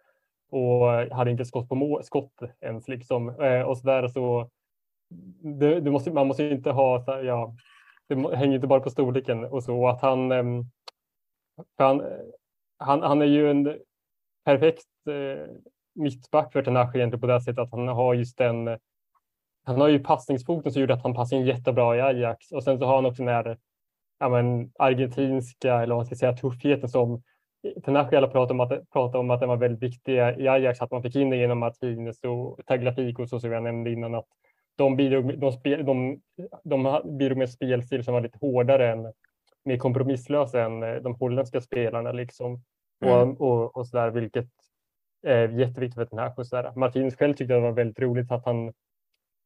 och 0.49 0.87
hade 1.15 1.31
inte 1.31 1.45
skott 1.45 1.69
på 1.69 1.75
mål, 1.75 2.03
skott 2.03 2.33
ens 2.61 2.87
liksom. 2.87 3.29
Eh, 3.29 3.61
och 3.61 3.77
så 3.77 3.87
där 3.87 4.07
så 4.07 4.49
det, 5.59 5.79
det 5.79 5.91
måste, 5.91 6.11
man 6.11 6.27
måste 6.27 6.43
inte 6.43 6.71
ha, 6.71 7.21
ja, 7.21 7.55
det 8.07 8.37
hänger 8.37 8.55
inte 8.55 8.67
bara 8.67 8.79
på 8.79 8.89
storleken 8.89 9.45
och 9.45 9.63
så. 9.63 9.81
Och 9.81 9.89
att 9.89 10.01
han, 10.01 10.31
ehm, 10.31 10.63
han, 11.77 12.03
han, 12.77 13.01
han 13.01 13.21
är 13.21 13.25
ju 13.25 13.51
en 13.51 13.79
perfekt 14.45 14.87
eh, 15.09 15.47
mittback 15.95 16.53
för 16.53 16.63
Tenache 16.63 16.97
egentligen 16.97 17.21
på 17.21 17.27
det 17.27 17.41
sättet 17.41 17.59
att 17.59 17.71
han 17.71 17.87
har 17.87 18.13
just 18.13 18.37
den 18.37 18.77
han 19.65 19.81
har 19.81 19.87
ju 19.87 19.99
passningsfoten 19.99 20.71
som 20.71 20.81
gjorde 20.81 20.93
att 20.93 21.03
han 21.03 21.13
passade 21.13 21.41
in 21.41 21.47
jättebra 21.47 21.97
i 21.97 22.01
Ajax 22.01 22.51
och 22.51 22.63
sen 22.63 22.79
så 22.79 22.85
har 22.85 22.95
han 22.95 23.05
också 23.05 23.23
den 23.23 23.35
här 23.35 23.57
ja, 24.19 24.29
men, 24.29 24.71
argentinska, 24.79 25.73
eller 25.73 25.95
vad 25.95 25.97
man 25.97 26.05
ska 26.05 26.15
säga, 26.15 26.33
tuffheten 26.33 26.89
som 26.89 27.23
Tenasciala 27.85 28.27
pratade 28.27 28.53
om, 28.53 28.59
att, 28.59 28.89
pratade 28.89 29.17
om 29.17 29.31
att 29.31 29.39
den 29.39 29.49
var 29.49 29.57
väldigt 29.57 29.83
viktig 29.83 30.13
i 30.13 30.47
Ajax, 30.47 30.81
att 30.81 30.91
man 30.91 31.03
fick 31.03 31.15
in 31.15 31.29
det 31.29 31.37
genom 31.37 31.59
Martinez 31.59 32.23
och 32.23 32.59
Tagliafico 32.65 33.27
så 33.27 33.39
som 33.39 33.51
jag 33.51 33.63
nämnde 33.63 33.91
innan. 33.91 34.15
Att 34.15 34.25
de 34.75 34.95
bidrog, 34.95 35.39
de, 35.39 35.51
spel, 35.51 35.85
de, 35.85 36.21
de 36.63 37.01
bidrog 37.17 37.37
med 37.37 37.49
spelstil 37.49 38.03
som 38.03 38.13
var 38.13 38.21
lite 38.21 38.37
hårdare 38.41 38.91
än 38.91 39.13
mer 39.65 39.77
kompromisslösa 39.77 40.63
än 40.63 40.83
eh, 40.83 40.95
de 40.95 41.15
holländska 41.15 41.61
spelarna 41.61 42.11
liksom. 42.11 42.61
Mm. 43.05 43.31
Och, 43.31 43.41
och, 43.41 43.77
och 43.77 43.87
så 43.87 43.97
där, 43.97 44.09
vilket 44.09 44.49
är 45.23 45.49
jätteviktigt 45.49 45.95
för 45.95 46.07
den 46.09 46.19
här 46.19 46.35
skjutsar. 46.35 46.73
Martinez 46.75 47.15
själv 47.15 47.33
tyckte 47.33 47.53
det 47.53 47.59
var 47.59 47.71
väldigt 47.71 47.99
roligt 47.99 48.31
att 48.31 48.45
han 48.45 48.73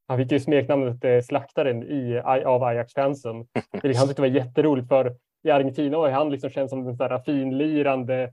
han 0.08 0.18
fick 0.18 0.32
ju 0.32 0.40
smeknamnet 0.40 1.04
eh, 1.04 1.20
Slaktaren 1.20 1.82
i, 1.82 2.18
av 2.44 2.62
Ajax-fansen. 2.62 3.36
Han 3.72 3.80
tyckte 3.80 4.14
det 4.14 4.20
var 4.20 4.26
jätteroligt 4.26 4.88
för 4.88 5.16
i 5.44 5.50
Argentina 5.50 5.96
har 5.96 6.10
han 6.10 6.30
liksom 6.30 6.50
känns 6.50 6.70
som 6.70 6.84
den 6.84 6.96
där 6.96 7.18
finlirande 7.18 8.32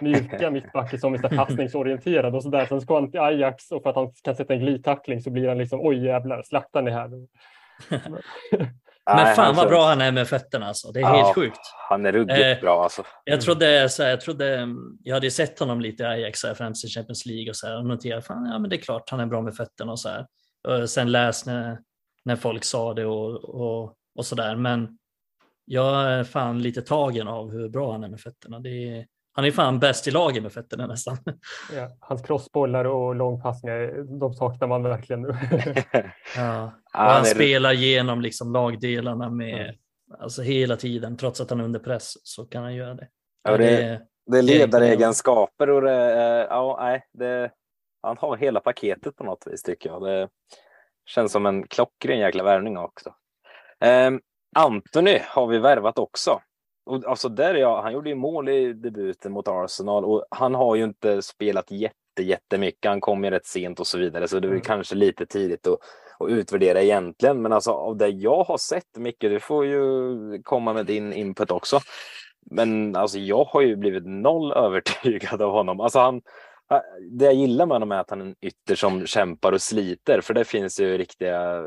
mjuka 0.00 0.50
mittbacke 0.50 0.98
som 0.98 1.14
är 1.14 1.36
passningsorienterad 1.36 2.34
och 2.34 2.42
så 2.42 2.48
där. 2.48 2.66
Sen 2.66 2.80
ska 2.80 2.94
han 2.94 3.10
till 3.10 3.20
Ajax 3.20 3.70
och 3.70 3.82
för 3.82 3.90
att 3.90 3.96
han 3.96 4.12
kan 4.22 4.36
sätta 4.36 4.54
en 4.54 4.60
glidtackling 4.60 5.20
så 5.20 5.30
blir 5.30 5.48
han 5.48 5.58
liksom 5.58 5.80
oj 5.82 6.04
jävlar, 6.06 6.42
slaktaren 6.42 6.86
är 6.86 6.90
här. 6.90 7.10
Men 9.06 9.34
fan 9.34 9.56
vad 9.56 9.68
bra 9.68 9.88
han 9.88 10.00
är 10.00 10.12
med 10.12 10.28
fötterna 10.28 10.66
alltså. 10.66 10.92
Det 10.92 11.00
är 11.00 11.02
ja, 11.02 11.16
helt 11.16 11.34
sjukt. 11.34 11.60
Han 11.88 12.06
är 12.06 12.12
ruggigt 12.12 12.40
eh, 12.40 12.60
bra 12.60 12.82
alltså. 12.82 13.02
Jag 13.24 13.40
trodde, 13.40 13.88
så 13.88 14.02
här, 14.02 14.10
jag 14.10 14.20
trodde, 14.20 14.68
jag 15.02 15.14
hade 15.14 15.30
sett 15.30 15.58
honom 15.58 15.80
lite 15.80 16.02
i 16.02 16.06
Ajax, 16.06 16.44
här, 16.44 16.54
främst 16.54 16.84
i 16.84 16.88
Champions 16.88 17.26
League 17.26 17.50
och 17.50 17.56
så 17.56 17.66
här, 17.66 17.78
och 17.78 17.86
noterade, 17.86 18.22
fan, 18.22 18.46
ja 18.52 18.58
men 18.58 18.70
det 18.70 18.76
är 18.76 18.80
klart 18.80 19.10
han 19.10 19.20
är 19.20 19.26
bra 19.26 19.42
med 19.42 19.54
fötterna 19.54 19.92
och 19.92 20.00
så 20.00 20.08
här. 20.08 20.26
Och 20.68 20.90
sen 20.90 21.12
läst 21.12 21.46
när, 21.46 21.78
när 22.24 22.36
folk 22.36 22.64
sa 22.64 22.94
det 22.94 23.06
och, 23.06 23.44
och, 23.44 23.94
och 24.14 24.26
så 24.26 24.34
där. 24.34 24.56
Men 24.56 24.98
jag 25.64 26.12
är 26.12 26.24
fan 26.24 26.62
lite 26.62 26.82
tagen 26.82 27.28
av 27.28 27.52
hur 27.52 27.68
bra 27.68 27.92
han 27.92 28.04
är 28.04 28.08
med 28.08 28.20
fötterna. 28.20 28.58
Det 28.58 28.68
är, 28.68 29.06
han 29.32 29.44
är 29.44 29.50
fan 29.50 29.78
bäst 29.78 30.08
i 30.08 30.10
laget 30.10 30.42
med 30.42 30.52
fötterna 30.52 30.86
nästan. 30.86 31.16
Ja, 31.74 31.96
hans 32.00 32.22
crossbollar 32.22 32.84
och 32.84 33.14
långpassningar, 33.14 34.18
de 34.20 34.34
saknar 34.34 34.68
man 34.68 34.82
verkligen 34.82 35.22
nu. 35.22 35.28
ja. 36.36 36.72
Och 36.94 37.00
han 37.00 37.24
spelar 37.24 37.72
genom 37.72 38.20
liksom 38.20 38.52
lagdelarna 38.52 39.30
med, 39.30 39.60
mm. 39.60 39.74
alltså 40.20 40.42
hela 40.42 40.76
tiden, 40.76 41.16
trots 41.16 41.40
att 41.40 41.50
han 41.50 41.60
är 41.60 41.64
under 41.64 41.80
press 41.80 42.12
så 42.22 42.44
kan 42.44 42.62
han 42.62 42.74
göra 42.74 42.94
det. 42.94 43.08
Ja, 43.42 43.56
det, 43.56 43.64
det, 43.64 44.00
det 44.26 44.38
är 44.38 44.42
ledaregenskaper 44.42 45.70
och 45.70 45.82
det, 45.82 46.46
ja, 46.50 46.78
nej, 46.80 47.04
det, 47.12 47.50
han 48.02 48.16
har 48.18 48.36
hela 48.36 48.60
paketet 48.60 49.16
på 49.16 49.24
något 49.24 49.46
vis 49.46 49.62
tycker 49.62 49.90
jag. 49.90 50.02
Det 50.02 50.28
känns 51.06 51.32
som 51.32 51.46
en 51.46 51.66
klockren 51.66 52.18
jäkla 52.18 52.44
värvning 52.44 52.78
också. 52.78 53.14
Eh, 53.80 54.10
Anthony 54.56 55.18
har 55.26 55.46
vi 55.46 55.58
värvat 55.58 55.98
också. 55.98 56.40
Och 56.86 57.04
alltså 57.06 57.28
där 57.28 57.54
är 57.54 57.58
jag, 57.58 57.82
han 57.82 57.92
gjorde 57.92 58.08
ju 58.08 58.14
mål 58.14 58.48
i 58.48 58.72
debuten 58.72 59.32
mot 59.32 59.48
Arsenal 59.48 60.04
och 60.04 60.24
han 60.30 60.54
har 60.54 60.76
ju 60.76 60.84
inte 60.84 61.22
spelat 61.22 61.70
jätte, 61.70 62.22
jättemycket. 62.22 62.88
Han 62.88 63.00
kom 63.00 63.24
ju 63.24 63.30
rätt 63.30 63.46
sent 63.46 63.80
och 63.80 63.86
så 63.86 63.98
vidare, 63.98 64.28
så 64.28 64.40
det 64.40 64.48
är 64.48 64.50
mm. 64.50 64.60
kanske 64.60 64.94
lite 64.94 65.26
tidigt 65.26 65.66
att, 65.66 65.78
att 66.18 66.28
utvärdera 66.30 66.82
egentligen. 66.82 67.42
Men 67.42 67.52
alltså 67.52 67.70
av 67.70 67.96
det 67.96 68.08
jag 68.08 68.44
har 68.44 68.58
sett, 68.58 68.96
Micke, 68.96 69.20
du 69.20 69.40
får 69.40 69.66
ju 69.66 70.42
komma 70.42 70.72
med 70.72 70.86
din 70.86 71.12
input 71.12 71.50
också. 71.50 71.80
Men 72.50 72.96
alltså 72.96 73.18
jag 73.18 73.44
har 73.44 73.60
ju 73.60 73.76
blivit 73.76 74.06
noll 74.06 74.52
övertygad 74.56 75.42
av 75.42 75.52
honom. 75.52 75.80
Alltså 75.80 75.98
han, 75.98 76.22
det 77.10 77.24
jag 77.24 77.34
gillar 77.34 77.66
med 77.66 77.74
honom 77.74 77.92
är 77.92 77.98
att 77.98 78.10
han 78.10 78.20
är 78.20 78.24
en 78.24 78.34
ytter 78.40 78.74
som 78.74 79.06
kämpar 79.06 79.52
och 79.52 79.62
sliter, 79.62 80.20
för 80.20 80.34
det 80.34 80.44
finns 80.44 80.80
ju 80.80 80.98
riktiga 80.98 81.62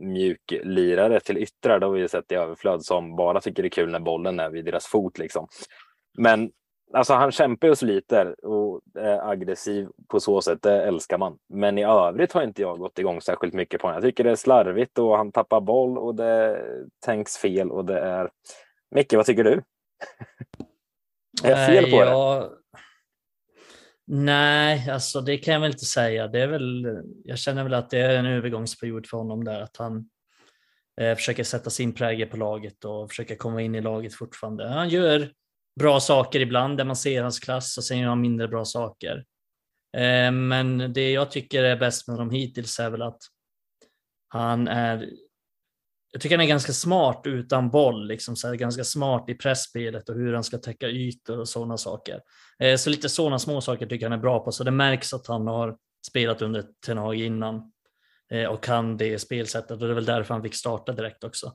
mjuklirare 0.00 1.20
till 1.20 1.38
yttrar. 1.38 1.80
Det 1.80 1.86
har 1.86 1.92
vi 1.92 2.08
sett 2.08 2.32
i 2.32 2.34
överflöd 2.34 2.84
som 2.84 3.16
bara 3.16 3.40
tycker 3.40 3.62
det 3.62 3.66
är 3.66 3.70
kul 3.70 3.90
när 3.90 4.00
bollen 4.00 4.40
är 4.40 4.50
vid 4.50 4.64
deras 4.64 4.86
fot. 4.86 5.18
Liksom. 5.18 5.46
Men 6.18 6.50
alltså, 6.92 7.14
han 7.14 7.32
kämpar 7.32 7.68
och 7.68 7.78
sliter 7.78 8.44
och 8.46 8.80
är 8.94 9.30
aggressiv 9.30 9.88
på 10.08 10.20
så 10.20 10.40
sätt. 10.42 10.62
Det 10.62 10.82
älskar 10.82 11.18
man. 11.18 11.38
Men 11.48 11.78
i 11.78 11.84
övrigt 11.84 12.32
har 12.32 12.42
inte 12.42 12.62
jag 12.62 12.78
gått 12.78 12.98
igång 12.98 13.20
särskilt 13.20 13.54
mycket 13.54 13.80
på 13.80 13.86
honom. 13.86 14.02
Jag 14.02 14.10
tycker 14.10 14.24
det 14.24 14.30
är 14.30 14.36
slarvigt 14.36 14.98
och 14.98 15.16
han 15.16 15.32
tappar 15.32 15.60
boll 15.60 15.98
och 15.98 16.14
det 16.14 16.62
tänks 17.04 17.36
fel 17.36 17.70
och 17.70 17.84
det 17.84 18.00
är... 18.00 18.30
Micke, 18.94 19.12
vad 19.12 19.26
tycker 19.26 19.44
du? 19.44 19.62
är 21.44 21.50
jag 21.50 21.66
fel 21.66 21.90
på 21.90 21.96
jag... 21.96 22.42
det? 22.42 22.61
Nej, 24.14 24.90
alltså 24.90 25.20
det 25.20 25.38
kan 25.38 25.54
jag 25.54 25.60
väl 25.60 25.70
inte 25.70 25.84
säga. 25.84 26.28
Det 26.28 26.40
är 26.40 26.46
väl, 26.46 27.02
jag 27.24 27.38
känner 27.38 27.62
väl 27.62 27.74
att 27.74 27.90
det 27.90 27.98
är 27.98 28.18
en 28.18 28.26
övergångsperiod 28.26 29.06
för 29.06 29.16
honom 29.16 29.44
där, 29.44 29.60
att 29.60 29.76
han 29.76 30.10
eh, 31.00 31.16
försöker 31.16 31.44
sätta 31.44 31.70
sin 31.70 31.94
prägel 31.94 32.28
på 32.28 32.36
laget 32.36 32.84
och 32.84 33.10
försöker 33.10 33.36
komma 33.36 33.62
in 33.62 33.74
i 33.74 33.80
laget 33.80 34.14
fortfarande. 34.14 34.68
Han 34.68 34.88
gör 34.88 35.32
bra 35.80 36.00
saker 36.00 36.40
ibland 36.40 36.78
där 36.78 36.84
man 36.84 36.96
ser 36.96 37.22
hans 37.22 37.40
klass 37.40 37.78
och 37.78 37.84
sen 37.84 37.98
gör 37.98 38.08
han 38.08 38.20
mindre 38.20 38.48
bra 38.48 38.64
saker. 38.64 39.24
Eh, 39.96 40.32
men 40.32 40.92
det 40.92 41.10
jag 41.10 41.30
tycker 41.30 41.64
är 41.64 41.76
bäst 41.76 42.08
med 42.08 42.16
honom 42.16 42.30
hittills 42.30 42.78
är 42.78 42.90
väl 42.90 43.02
att 43.02 43.20
han 44.28 44.68
är 44.68 45.10
jag 46.12 46.20
tycker 46.20 46.36
han 46.36 46.44
är 46.44 46.48
ganska 46.48 46.72
smart 46.72 47.22
utan 47.24 47.70
boll, 47.70 48.06
liksom 48.06 48.36
så 48.36 48.48
här, 48.48 48.54
ganska 48.54 48.84
smart 48.84 49.28
i 49.28 49.34
pressspelet 49.34 50.08
och 50.08 50.14
hur 50.14 50.34
han 50.34 50.44
ska 50.44 50.58
täcka 50.58 50.88
ytor 50.88 51.38
och 51.38 51.48
sådana 51.48 51.76
saker. 51.76 52.20
Eh, 52.58 52.76
så 52.76 52.90
lite 52.90 53.08
sådana 53.08 53.38
små 53.38 53.60
saker 53.60 53.86
tycker 53.86 54.06
han 54.06 54.18
är 54.18 54.22
bra 54.22 54.44
på, 54.44 54.52
så 54.52 54.64
det 54.64 54.70
märks 54.70 55.12
att 55.12 55.26
han 55.26 55.46
har 55.46 55.76
spelat 56.06 56.42
under 56.42 56.64
Ten 56.86 56.98
Hag 56.98 57.14
innan 57.14 57.72
eh, 58.32 58.46
och 58.46 58.62
kan 58.62 58.96
det 58.96 59.18
spelsättet 59.18 59.70
och 59.70 59.78
det 59.78 59.90
är 59.90 59.94
väl 59.94 60.04
därför 60.04 60.34
han 60.34 60.42
fick 60.42 60.54
starta 60.54 60.92
direkt 60.92 61.24
också. 61.24 61.52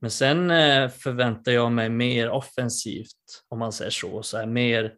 Men 0.00 0.10
sen 0.10 0.50
eh, 0.50 0.88
förväntar 0.88 1.52
jag 1.52 1.72
mig 1.72 1.88
mer 1.88 2.30
offensivt, 2.30 3.42
om 3.48 3.58
man 3.58 3.72
säger 3.72 3.90
så, 3.90 4.22
så 4.22 4.36
här, 4.36 4.46
mer 4.46 4.94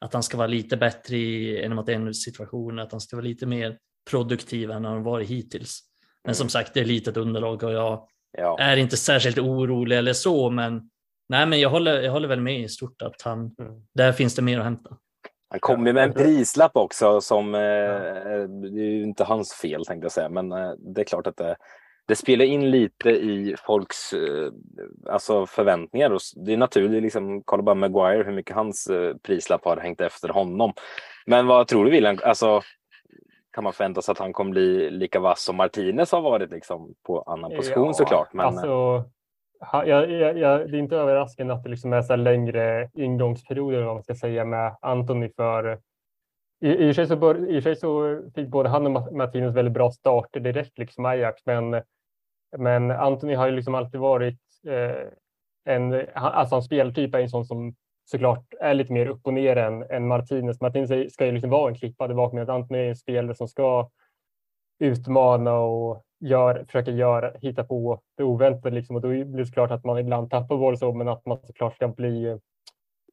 att 0.00 0.12
han 0.12 0.22
ska 0.22 0.36
vara 0.36 0.46
lite 0.46 0.76
bättre 0.76 1.16
i 1.16 1.64
en 1.64 1.74
mot 1.74 1.88
en 1.88 2.14
situationer, 2.14 2.82
att 2.82 2.92
han 2.92 3.00
ska 3.00 3.16
vara 3.16 3.26
lite 3.26 3.46
mer 3.46 3.78
produktiv 4.10 4.70
än 4.70 4.84
han 4.84 5.02
varit 5.02 5.28
hittills. 5.28 5.80
Men 6.24 6.34
som 6.34 6.48
sagt, 6.48 6.74
det 6.74 6.80
är 6.80 6.84
litet 6.84 7.16
underlag 7.16 7.62
och 7.62 7.72
jag 7.72 8.08
ja. 8.38 8.58
är 8.58 8.76
inte 8.76 8.96
särskilt 8.96 9.38
orolig 9.38 9.98
eller 9.98 10.12
så, 10.12 10.50
men 10.50 10.90
nej, 11.28 11.46
men 11.46 11.60
jag 11.60 11.70
håller, 11.70 12.00
jag 12.00 12.12
håller 12.12 12.28
väl 12.28 12.40
med 12.40 12.60
i 12.60 12.68
stort 12.68 13.02
att 13.02 13.22
han, 13.22 13.38
mm. 13.38 13.72
där 13.94 14.12
finns 14.12 14.34
det 14.34 14.42
mer 14.42 14.58
att 14.58 14.64
hämta. 14.64 14.90
Han 15.50 15.60
kom 15.60 15.86
ju 15.86 15.92
med 15.92 16.04
en 16.04 16.12
prislapp 16.12 16.76
också 16.76 17.20
som, 17.20 17.54
eh, 17.54 17.60
det 17.60 18.80
är 18.80 18.90
ju 18.90 19.02
inte 19.02 19.24
hans 19.24 19.52
fel 19.52 19.86
tänkte 19.86 20.04
jag 20.04 20.12
säga, 20.12 20.28
men 20.28 20.52
eh, 20.52 20.72
det 20.78 21.00
är 21.00 21.04
klart 21.04 21.26
att 21.26 21.36
det, 21.36 21.56
det 22.10 22.16
spelar 22.16 22.44
in 22.44 22.70
lite 22.70 23.10
i 23.10 23.56
folks 23.66 24.12
eh, 24.12 24.52
alltså 25.10 25.46
förväntningar. 25.46 26.10
Och 26.10 26.20
det 26.36 26.52
är 26.52 26.56
naturligt, 26.56 27.02
liksom, 27.02 27.42
kolla 27.44 27.62
bara 27.62 27.74
Maguire 27.74 28.22
hur 28.24 28.32
mycket 28.32 28.56
hans 28.56 28.86
eh, 28.86 29.16
prislapp 29.16 29.64
har 29.64 29.76
hängt 29.76 30.00
efter 30.00 30.28
honom. 30.28 30.72
Men 31.26 31.46
vad 31.46 31.66
tror 31.66 31.84
du 31.84 31.90
William? 31.90 32.18
Alltså, 32.24 32.62
kan 33.52 33.64
man 33.64 33.72
förvänta 33.72 34.02
sig 34.02 34.12
att 34.12 34.18
han 34.18 34.32
kommer 34.32 34.50
bli 34.50 34.90
lika 34.90 35.20
vass 35.20 35.44
som 35.44 35.56
Martinez 35.56 36.12
har 36.12 36.20
varit 36.20 36.50
liksom, 36.50 36.94
på 37.06 37.22
annan 37.22 37.50
position 37.50 37.86
ja, 37.86 37.92
såklart. 37.92 38.32
Men... 38.32 38.46
Alltså, 38.46 39.04
jag, 39.72 40.10
jag, 40.10 40.38
jag, 40.38 40.70
det 40.70 40.76
är 40.76 40.80
inte 40.80 40.96
överraskande 40.96 41.54
att 41.54 41.62
det 41.62 41.70
liksom 41.70 41.92
är 41.92 42.02
så 42.02 42.16
längre 42.16 42.90
ingångsperioder 42.94 43.82
vad 43.82 43.94
man 43.94 44.02
ska 44.02 44.14
säga 44.14 44.44
med 44.44 44.76
Antoni 44.80 45.32
för 45.36 45.80
i, 46.60 46.68
i, 46.68 46.90
och 46.90 46.94
sig 46.94 47.06
så 47.06 47.16
bör, 47.16 47.50
I 47.50 47.58
och 47.58 47.62
sig 47.62 47.76
så 47.76 48.20
fick 48.34 48.48
både 48.48 48.68
han 48.68 48.86
och 48.86 49.12
Martinez 49.12 49.54
väldigt 49.54 49.74
bra 49.74 49.90
starter 49.90 50.40
direkt, 50.40 50.78
liksom 50.78 51.04
Ajax, 51.04 51.42
men, 51.46 51.82
men 52.58 52.90
Antoni 52.90 53.34
har 53.34 53.46
ju 53.46 53.52
liksom 53.52 53.74
alltid 53.74 54.00
varit 54.00 54.40
eh, 54.66 55.08
en, 55.64 56.06
alltså 56.14 56.54
hans 56.54 56.66
speltyp 56.66 57.14
är 57.14 57.18
en 57.18 57.28
sån 57.28 57.44
som 57.44 57.74
såklart 58.10 58.54
är 58.60 58.74
lite 58.74 58.92
mer 58.92 59.06
upp 59.06 59.26
och 59.26 59.34
ner 59.34 59.56
än, 59.56 59.82
än 59.82 60.08
Martinez. 60.08 60.60
Martinez 60.60 61.12
ska 61.12 61.26
ju 61.26 61.32
liksom 61.32 61.50
vara 61.50 61.68
en 61.68 61.74
klippad 61.74 62.16
bak 62.16 62.32
med 62.32 62.50
Antoni 62.50 62.78
är 62.78 62.88
en 62.88 62.96
spelare 62.96 63.34
som 63.34 63.48
ska 63.48 63.90
utmana 64.78 65.58
och 65.58 66.04
gör, 66.20 66.64
försöka 66.66 66.90
göra, 66.90 67.32
hitta 67.38 67.64
på 67.64 68.00
det 68.16 68.22
oväntade. 68.22 68.74
Liksom. 68.74 68.96
Och 68.96 69.02
då 69.02 69.08
blir 69.08 69.24
det 69.24 69.46
såklart 69.46 69.70
att 69.70 69.84
man 69.84 69.98
ibland 69.98 70.30
tappar 70.30 70.56
boll 70.56 70.78
så, 70.78 70.92
men 70.92 71.08
att 71.08 71.26
man 71.26 71.38
såklart 71.46 71.74
ska 71.74 71.88
bli 71.88 72.38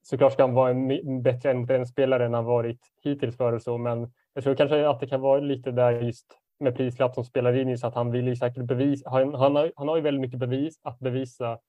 såklart 0.01 0.33
ska 0.33 0.43
han 0.43 0.53
vara 0.53 0.69
en 0.69 1.21
bättre 1.21 1.51
än 1.51 1.65
den 1.65 1.88
spelare 1.88 2.25
än 2.25 2.33
han 2.33 2.45
varit 2.45 2.79
hittills 3.03 3.38
för 3.38 3.53
och 3.53 3.62
så. 3.62 3.77
Men 3.77 4.12
jag 4.33 4.43
tror 4.43 4.55
kanske 4.55 4.89
att 4.89 4.99
det 4.99 5.07
kan 5.07 5.21
vara 5.21 5.39
lite 5.39 5.71
där 5.71 5.91
just 5.91 6.25
med 6.60 6.75
prislapp 6.75 7.13
som 7.13 7.23
spelar 7.23 7.57
in 7.57 7.69
i 7.69 7.77
så 7.77 7.88
att 7.88 7.95
han 7.95 8.12
vill 8.12 8.27
ju 8.27 8.36
säkert 8.36 8.63
bevisa. 8.63 9.10
Han, 9.10 9.33
han, 9.33 9.55
har, 9.55 9.71
han 9.75 9.88
har 9.88 9.95
ju 9.95 10.01
väldigt 10.01 10.21
mycket 10.21 10.39
bevis 10.39 10.79
att 10.83 10.99
bevisa 10.99 11.60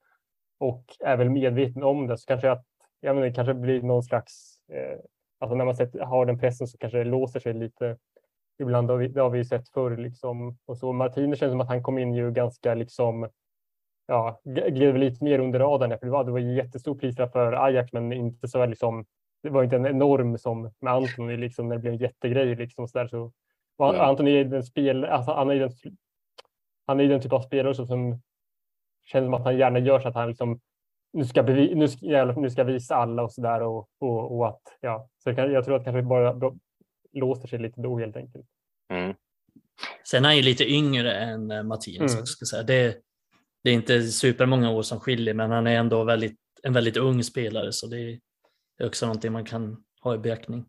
och 0.61 0.85
är 1.01 1.17
väl 1.17 1.31
medveten 1.31 1.83
om 1.83 2.07
det. 2.07 2.19
Så 2.19 2.27
kanske 2.27 2.51
att 2.51 2.65
jag 3.01 3.15
menar, 3.15 3.27
det 3.27 3.35
kanske 3.35 3.55
blir 3.55 3.83
någon 3.83 4.03
slags, 4.03 4.59
eh, 4.73 4.99
alltså 5.39 5.55
när 5.57 5.65
man 5.65 5.77
sett, 5.77 6.01
har 6.01 6.27
den 6.27 6.39
pressen 6.39 6.67
så 6.67 6.79
kanske 6.79 6.99
det 6.99 7.05
låser 7.05 7.41
sig 7.41 7.55
lite. 7.55 7.97
Ibland 8.61 8.91
har 8.91 8.97
vi, 8.97 9.09
det 9.09 9.21
har 9.21 9.31
vi 9.31 9.39
ju 9.39 9.45
sett 9.45 9.69
förr 9.69 9.97
liksom. 9.97 10.59
Och 10.67 10.79
så 10.79 10.93
Martinez 10.93 11.39
känns 11.39 11.53
som 11.53 11.61
att 11.61 11.69
han 11.69 11.83
kom 11.83 11.99
in 11.99 12.15
ju 12.15 12.31
ganska 12.31 12.75
liksom, 12.75 13.29
ja, 14.07 14.41
gled 14.45 14.99
lite 14.99 15.25
mer 15.25 15.39
under 15.39 15.59
radarn. 15.59 15.99
För 15.99 16.07
det 16.07 16.13
var, 16.13 16.25
det 16.25 16.33
var 16.33 16.39
ju 16.39 16.55
jättestor 16.55 16.95
prislapp 16.95 17.33
för 17.33 17.53
Ajax, 17.53 17.93
men 17.93 18.13
inte 18.13 18.49
så 18.49 18.67
liksom, 18.67 19.07
det 19.43 19.51
var 19.51 19.65
inte 19.65 19.77
en 19.77 19.87
enorm 19.87 20.39
som 20.39 20.73
med 20.81 20.93
Antoni 20.93 21.37
liksom 21.37 21.69
när 21.69 21.77
det 21.77 21.81
blev 21.81 21.93
en 21.93 21.99
jättegrej 21.99 22.55
liksom 22.55 22.89
så 22.89 22.99
där 22.99 23.07
så. 23.07 23.33
Mm. 23.83 24.01
Antoni 24.01 24.41
är 24.41 24.45
den 24.45 24.65
spel, 24.65 25.05
alltså 25.05 25.33
han 25.33 25.51
är 25.51 25.55
den, 25.55 25.71
han 26.87 27.01
är 27.01 27.09
den 27.09 27.21
typ 27.21 27.33
av 27.33 27.41
spelare 27.41 27.75
som 27.75 28.21
känns 29.05 29.27
som 29.27 29.35
att 29.35 29.45
han 29.45 29.59
gärna 29.59 29.79
gör 29.79 30.01
så 30.01 30.09
att 30.09 30.15
han 30.15 30.29
liksom 30.29 30.61
nu 31.13 31.25
ska, 31.25 31.43
bevi, 31.43 31.75
nu, 31.75 31.89
ska, 31.89 32.25
nu 32.37 32.51
ska 32.51 32.65
visa 32.65 32.95
alla 32.95 33.23
och 33.23 33.33
så 33.33 33.41
där 33.41 33.63
och, 33.63 33.89
och, 34.01 34.37
och, 34.39 34.49
att 34.49 34.63
ja, 34.81 35.09
så 35.25 35.31
jag, 35.31 35.53
jag 35.53 35.65
tror 35.65 35.77
att 35.77 35.85
kanske 35.85 36.03
bara 36.03 36.53
låser 37.13 37.49
sig 37.49 37.59
lite 37.59 37.81
då 37.81 37.99
helt 37.99 38.17
enkelt. 38.17 38.47
Mm. 38.93 39.15
Sen 40.11 40.25
är 40.25 40.29
han 40.29 40.37
ju 40.37 40.43
lite 40.43 40.65
yngre 40.73 41.13
än 41.15 41.51
eh, 41.51 41.63
Mattias. 41.63 42.15
Mm. 42.15 42.27
Ska 42.27 42.45
säga. 42.47 42.63
Det, 42.63 42.97
det 43.65 43.71
är 43.71 43.75
inte 43.75 44.03
supermånga 44.03 44.71
år 44.71 44.83
som 44.83 45.01
skiljer, 45.01 45.35
men 45.35 45.51
han 45.51 45.67
är 45.67 45.77
ändå 45.79 46.05
väldigt, 46.05 46.37
en 46.63 46.73
väldigt 46.73 46.97
ung 46.97 47.23
spelare, 47.25 47.73
så 47.73 47.87
det 47.87 48.21
är 48.79 48.87
också 48.87 49.07
någonting 49.07 49.33
man 49.33 49.45
kan 49.45 49.85
ha 50.03 50.15
i 50.15 50.19
beaktning. 50.19 50.65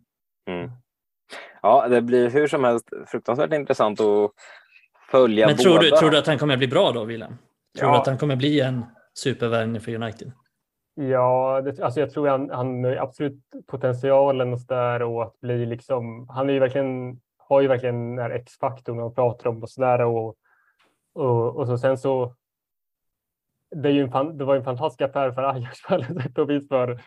Mm. 0.50 0.72
Ja, 1.62 1.88
det 1.88 2.02
blir 2.02 2.30
hur 2.30 2.48
som 2.48 2.64
helst 2.64 2.90
fruktansvärt 3.08 3.54
intressant 3.54 4.00
att 4.02 4.32
följa 5.12 5.48
Men 5.48 5.56
båda. 5.56 5.64
tror 5.64 5.80
du, 5.80 5.90
tror 5.90 6.10
du 6.12 6.18
att 6.18 6.28
han 6.28 6.38
kommer 6.38 6.58
bli 6.58 6.68
bra 6.68 6.92
då, 6.92 7.06
Wilhelm? 7.06 7.38
Tror 7.80 7.90
Ja. 7.90 7.96
du 7.96 8.00
att 8.02 8.08
han 8.08 8.18
kommer 8.18 8.36
bli 8.36 8.60
en 8.62 8.86
supervärvning 9.18 9.82
för 9.82 9.96
United? 9.96 10.32
Ja, 10.96 11.62
det, 11.62 11.80
alltså 11.84 12.00
jag 12.00 12.12
tror 12.12 12.28
han, 12.28 12.50
han 12.50 12.84
har 12.84 12.96
absolut 12.96 13.44
potentialen 13.68 14.54
och 14.54 14.60
så 14.60 14.74
där 14.74 15.02
och 15.02 15.24
att 15.24 15.40
bli 15.40 15.66
liksom. 15.66 16.30
Han 16.30 16.50
är 16.50 16.54
ju 16.54 16.60
verkligen 16.60 17.20
har 17.38 17.62
ju 17.62 17.68
verkligen 17.68 18.16
den 18.16 18.20
här 18.26 18.30
X-faktorn 18.32 18.98
man 18.98 19.14
pratar 19.14 19.50
om 19.50 19.64
och 19.64 19.70
så 19.70 19.82
där 19.82 20.02
och, 20.06 20.36
och, 21.14 21.56
och 21.56 21.68
så 21.68 21.78
sen 21.78 21.98
så. 21.98 22.36
Det, 23.76 23.90
är 23.90 23.94
ju 23.94 24.02
en, 24.02 24.12
fan- 24.12 24.38
det 24.38 24.46
var 24.46 24.54
ju 24.54 24.58
en 24.60 24.66
fantastisk 24.66 25.02
affär 25.02 25.32
för 25.32 25.44
Ajax 25.44 25.82
på 25.82 25.94
alla 25.94 26.06
sätt 26.06 26.38
och 26.38 26.50
vis 26.50 26.68
för 26.68 27.02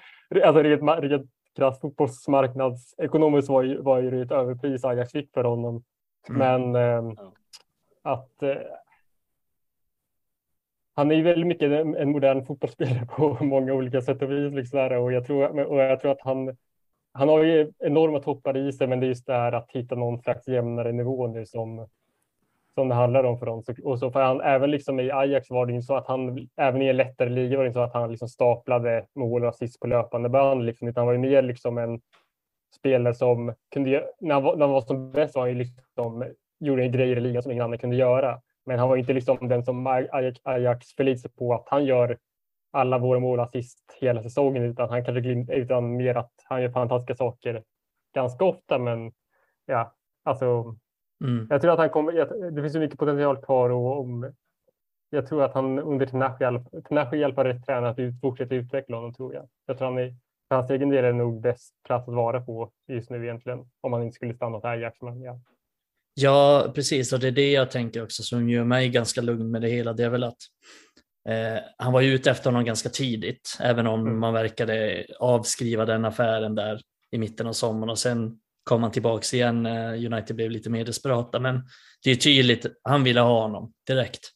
alltså 0.44 0.62
rent, 0.62 0.82
rent 1.02 1.30
krasst 1.56 1.80
fotbollsmarknadsekonomiskt 1.80 3.48
var 3.48 3.62
ju, 3.62 3.82
var 3.82 3.98
ju 3.98 4.10
det 4.10 4.20
ett 4.22 4.32
överpris 4.32 4.84
Ajax 4.84 5.12
fick 5.12 5.32
för 5.34 5.44
honom. 5.44 5.82
Mm. 6.28 6.72
Men 6.72 7.16
Ja. 7.16 7.32
att 8.02 8.42
eh, 8.42 8.56
han 10.94 11.10
är 11.10 11.14
ju 11.14 11.22
väldigt 11.22 11.46
mycket 11.46 11.72
en, 11.72 12.10
modern 12.10 12.46
fotbollsspelare 12.46 13.06
på 13.06 13.36
många 13.44 13.74
olika 13.74 14.00
sätt 14.00 14.22
och 14.22 14.30
vis. 14.30 14.52
Liksom 14.52 14.78
där, 14.78 14.92
och, 14.92 15.12
jag 15.12 15.26
tror, 15.26 15.66
och 15.66 15.78
jag 15.78 16.00
tror 16.00 16.12
att 16.12 16.20
han, 16.20 16.56
han 17.12 17.28
har 17.28 17.42
ju 17.42 17.72
enorma 17.78 18.20
toppar 18.20 18.56
i 18.56 18.72
sig, 18.72 18.86
men 18.86 19.00
det 19.00 19.06
är 19.06 19.08
just 19.08 19.26
det 19.26 19.32
här 19.32 19.52
att 19.52 19.70
hitta 19.70 19.94
någon 19.94 20.18
slags 20.18 20.48
jämnare 20.48 20.92
nivå 20.92 21.26
nu 21.26 21.46
som, 21.46 21.86
som 22.74 22.88
det 22.88 22.94
handlar 22.94 23.24
om 23.24 23.38
för 23.38 23.46
dem. 23.46 23.62
Och 23.84 23.98
så 23.98 24.10
för 24.10 24.22
han, 24.22 24.40
även 24.40 24.70
liksom 24.70 25.00
i 25.00 25.10
Ajax 25.10 25.50
var 25.50 25.66
det 25.66 25.72
ju 25.72 25.82
så 25.82 25.94
att 25.96 26.06
han, 26.06 26.48
även 26.56 26.82
i 26.82 26.86
en 26.86 26.96
lättare 26.96 27.28
liga 27.28 27.56
var 27.56 27.64
det 27.64 27.68
inte 27.68 27.78
så 27.78 27.84
att 27.84 27.94
han 27.94 28.10
liksom 28.10 28.28
staplade 28.28 29.06
mål 29.14 29.42
och 29.42 29.48
assist 29.48 29.80
på 29.80 29.86
löpande 29.86 30.28
band, 30.28 30.64
liksom, 30.64 30.88
utan 30.88 31.00
han 31.00 31.06
var 31.06 31.12
ju 31.12 31.18
mer 31.18 31.42
liksom 31.42 31.78
en 31.78 32.00
spelare 32.76 33.14
som 33.14 33.54
kunde, 33.72 34.04
när 34.20 34.34
han 34.34 34.42
var, 34.42 34.56
när 34.56 34.66
han 34.66 34.74
var 34.74 34.80
som 34.80 35.12
bäst 35.12 35.34
var 35.34 35.42
han 35.42 35.50
ju 35.50 35.54
liksom, 35.54 36.24
gjorde 36.60 36.88
grejer 36.88 37.16
i 37.16 37.20
ligan 37.20 37.42
som 37.42 37.52
ingen 37.52 37.64
annan 37.64 37.78
kunde 37.78 37.96
göra. 37.96 38.40
Men 38.66 38.78
han 38.78 38.88
var 38.88 38.96
inte 38.96 39.12
liksom 39.12 39.48
den 39.48 39.64
som 39.64 39.86
Ajax, 40.42 40.94
förlitar 40.94 41.20
sig 41.20 41.30
på 41.30 41.54
att 41.54 41.68
han 41.68 41.84
gör 41.84 42.18
alla 42.70 42.98
våra 42.98 43.18
mål 43.18 43.40
assist 43.40 43.96
hela 44.00 44.22
säsongen, 44.22 44.62
utan 44.62 44.90
han 44.90 45.04
kanske 45.04 45.30
utan 45.54 45.96
mer 45.96 46.14
att 46.14 46.32
han 46.44 46.62
gör 46.62 46.70
fantastiska 46.70 47.14
saker 47.14 47.62
ganska 48.14 48.44
ofta. 48.44 48.78
Men 48.78 49.12
ja, 49.66 49.94
alltså, 50.24 50.76
Mm. 51.24 51.46
jag 51.50 51.60
tror 51.60 51.72
att 51.72 51.78
han 51.78 51.90
kommer. 51.90 52.50
Det 52.50 52.62
finns 52.62 52.72
så 52.72 52.78
mycket 52.78 52.98
potential 52.98 53.36
kvar 53.36 53.70
och 53.70 54.00
om. 54.00 54.32
Jag 55.10 55.26
tror 55.26 55.42
att 55.42 55.54
han 55.54 55.78
under 55.78 56.06
Tinashe 56.06 56.44
hjälp- 56.44 56.84
Tinashe 56.88 57.16
hjälper 57.16 57.44
rätt 57.44 57.66
tränare 57.66 57.90
att 57.90 57.98
ut, 57.98 58.20
fortsätta 58.20 58.54
utveckla 58.54 58.96
honom 58.96 59.14
tror 59.14 59.34
jag. 59.34 59.48
Jag 59.66 59.78
tror 59.78 59.88
han 59.88 59.98
är 59.98 60.14
för 60.48 60.56
hans 60.56 60.70
egen 60.70 60.88
del 60.88 61.04
är 61.04 61.12
det 61.12 61.18
nog 61.18 61.40
bäst 61.40 61.74
plats 61.86 62.08
att 62.08 62.14
vara 62.14 62.40
på 62.40 62.70
just 62.88 63.10
nu 63.10 63.24
egentligen. 63.24 63.70
Om 63.80 63.92
han 63.92 64.02
inte 64.02 64.14
skulle 64.14 64.34
stanna 64.34 64.60
till 64.60 64.68
Ajax. 64.70 65.02
Men 65.02 65.22
ja. 65.22 65.40
Ja, 66.14 66.72
precis. 66.74 67.12
Och 67.12 67.20
det 67.20 67.26
är 67.26 67.32
det 67.32 67.52
jag 67.52 67.70
tänker 67.70 68.02
också 68.02 68.22
som 68.22 68.48
gör 68.48 68.64
mig 68.64 68.88
ganska 68.88 69.20
lugn 69.20 69.50
med 69.50 69.62
det 69.62 69.68
hela. 69.68 69.92
Det 69.92 70.04
är 70.04 70.10
väl 70.10 70.24
att 70.24 70.38
eh, 71.28 71.62
han 71.78 71.92
var 71.92 72.00
ju 72.00 72.14
ute 72.14 72.30
efter 72.30 72.44
honom 72.50 72.64
ganska 72.64 72.88
tidigt, 72.88 73.56
även 73.60 73.86
om 73.86 74.00
Mm. 74.00 74.18
man 74.18 74.32
verkade 74.34 75.06
avskriva 75.18 75.84
den 75.84 76.04
affären 76.04 76.54
där 76.54 76.80
i 77.10 77.18
mitten 77.18 77.46
av 77.46 77.52
sommaren 77.52 77.90
och 77.90 77.98
sen 77.98 78.38
kom 78.64 78.82
han 78.82 78.92
tillbaks 78.92 79.34
igen 79.34 79.62
när 79.62 80.06
United 80.12 80.36
blev 80.36 80.50
lite 80.50 80.70
mer 80.70 80.84
desperata. 80.84 81.40
Men 81.40 81.60
det 82.04 82.10
är 82.10 82.16
tydligt, 82.16 82.66
han 82.82 83.04
ville 83.04 83.20
ha 83.20 83.42
honom 83.42 83.72
direkt. 83.86 84.30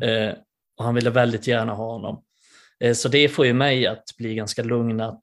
Eh, 0.00 0.34
och 0.78 0.84
han 0.84 0.94
ville 0.94 1.10
väldigt 1.10 1.46
gärna 1.46 1.72
ha 1.74 1.92
honom. 1.92 2.22
Eh, 2.80 2.94
så 2.94 3.08
det 3.08 3.28
får 3.28 3.46
ju 3.46 3.52
mig 3.52 3.86
att 3.86 4.04
bli 4.18 4.34
ganska 4.34 4.62
lugn 4.62 5.00
att 5.00 5.20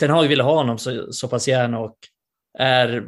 Ten 0.00 0.10
Hag 0.10 0.28
ville 0.28 0.42
ha 0.42 0.54
honom 0.54 0.78
så, 0.78 1.12
så 1.12 1.28
pass 1.28 1.48
gärna 1.48 1.78
och 1.78 1.96
är, 2.58 3.06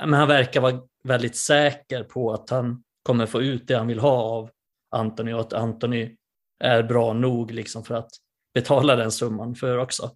men 0.00 0.12
han 0.12 0.28
verkar 0.28 0.60
vara 0.60 0.80
väldigt 1.08 1.36
säker 1.36 2.04
på 2.04 2.32
att 2.32 2.50
han 2.50 2.82
kommer 3.02 3.26
få 3.26 3.42
ut 3.42 3.68
det 3.68 3.76
han 3.76 3.86
vill 3.86 3.98
ha 3.98 4.22
av 4.22 4.50
Anthony 4.90 5.32
och 5.32 5.40
att 5.40 5.52
Anthony 5.52 6.16
är 6.64 6.82
bra 6.82 7.12
nog 7.12 7.50
liksom 7.50 7.84
för 7.84 7.94
att 7.94 8.10
betala 8.54 8.96
den 8.96 9.12
summan 9.12 9.54
för 9.54 9.78
också. 9.78 10.10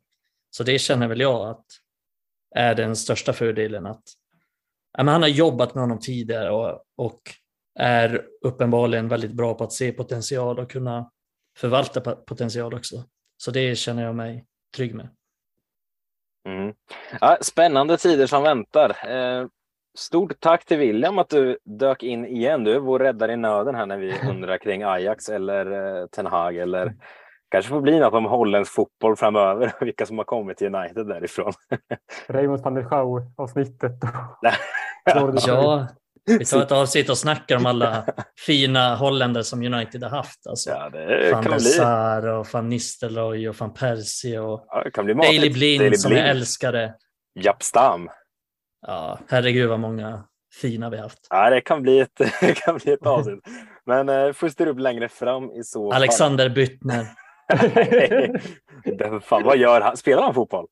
Så 0.50 0.64
det 0.64 0.78
känner 0.78 1.09
väl 1.09 1.20
jag 1.20 1.48
att 1.48 1.66
är 2.55 2.74
den 2.74 2.96
största 2.96 3.33
fördelen 3.33 3.87
att 3.87 4.02
ja, 4.98 5.05
men 5.05 5.12
han 5.12 5.22
har 5.22 5.28
jobbat 5.28 5.74
med 5.74 5.83
honom 5.83 5.98
tidigare 5.98 6.50
och, 6.50 6.85
och 6.96 7.20
är 7.78 8.26
uppenbarligen 8.44 9.09
väldigt 9.09 9.33
bra 9.33 9.55
på 9.55 9.64
att 9.64 9.72
se 9.72 9.92
potential 9.92 10.59
och 10.59 10.70
kunna 10.70 11.11
förvalta 11.59 12.00
potential 12.00 12.74
också. 12.74 13.05
Så 13.37 13.50
det 13.50 13.76
känner 13.76 14.02
jag 14.02 14.14
mig 14.14 14.46
trygg 14.76 14.94
med. 14.94 15.09
Mm. 16.48 16.74
Ja, 17.20 17.38
spännande 17.40 17.96
tider 17.96 18.26
som 18.26 18.42
väntar. 18.42 19.11
Eh, 19.11 19.46
stort 19.98 20.40
tack 20.40 20.64
till 20.64 20.78
William 20.78 21.18
att 21.18 21.28
du 21.28 21.59
dök 21.64 22.02
in 22.02 22.26
igen. 22.26 22.64
Du 22.64 22.74
är 22.74 22.78
vår 22.78 22.98
räddare 22.98 23.33
i 23.33 23.37
nöden 23.37 23.74
här 23.74 23.87
när 23.87 23.98
vi 23.98 24.14
undrar 24.28 24.59
kring 24.59 24.83
Ajax 24.83 25.28
eller 25.28 26.00
eh, 26.00 26.07
Ten 26.07 26.26
Hag 26.26 26.57
eller 26.57 26.94
kanske 27.50 27.68
får 27.68 27.81
bli 27.81 27.98
något 27.98 28.14
om 28.14 28.24
holländsk 28.24 28.72
fotboll 28.72 29.16
framöver 29.16 29.72
och 29.81 29.87
vilka 29.87 30.07
som 30.07 30.18
har 30.18 30.24
kommit 30.24 30.57
till 30.59 30.74
United 30.74 31.07
därifrån. 31.07 31.52
Raymond 32.28 32.61
van 32.61 32.74
der 32.74 32.85
Schau 32.85 33.20
avsnittet. 33.37 33.92
Ja, 35.46 35.88
vi 36.24 36.44
tar 36.44 36.62
ett 36.62 36.72
avsnitt 36.72 37.11
och 37.11 37.18
snackar 37.18 37.57
om 37.57 37.66
alla 37.66 38.07
fina 38.46 38.96
holländare 38.96 39.44
som 39.44 39.62
United 39.62 40.02
har 40.02 40.11
haft. 40.11 40.46
Alltså. 40.46 40.70
Ja, 40.70 40.90
det 40.90 41.33
Van 41.33 41.44
kan 41.44 41.61
Sar 41.61 42.26
och 42.26 42.46
Van 42.52 42.68
Nistelrooy 42.68 43.48
och 43.48 43.57
Van 43.57 43.74
Persie 43.74 44.38
och 44.38 44.66
ja, 44.68 45.02
matigt. 45.14 45.55
Blind 45.55 45.81
Daley 45.81 45.96
som 45.96 46.09
Blind. 46.09 46.26
jag 46.26 46.31
älskade. 46.31 46.94
Japp 47.40 47.62
Stam. 47.62 48.09
Ja, 48.86 49.18
herregud 49.28 49.68
vad 49.68 49.80
många 49.80 50.24
fina 50.60 50.90
vi 50.90 50.96
haft. 50.98 51.26
Ja, 51.30 51.50
det 51.50 51.60
kan 51.60 51.82
bli 51.82 51.98
ett, 52.00 52.14
det 52.40 52.54
kan 52.54 52.76
bli 52.76 52.92
ett 52.92 53.06
avsnitt. 53.06 53.40
Men 53.86 54.08
eh, 54.08 54.32
får 54.32 54.66
upp 54.66 54.78
längre 54.78 55.08
fram 55.08 55.50
i 55.50 55.64
så 55.64 55.90
fall. 55.90 55.96
Alexander 55.96 56.48
Büttner. 56.48 57.06
Det- 58.84 59.20
fan, 59.20 59.42
vad 59.44 59.56
gör 59.58 59.80
han? 59.80 59.96
Spelar 59.96 60.22
han 60.22 60.34
fotboll? 60.34 60.66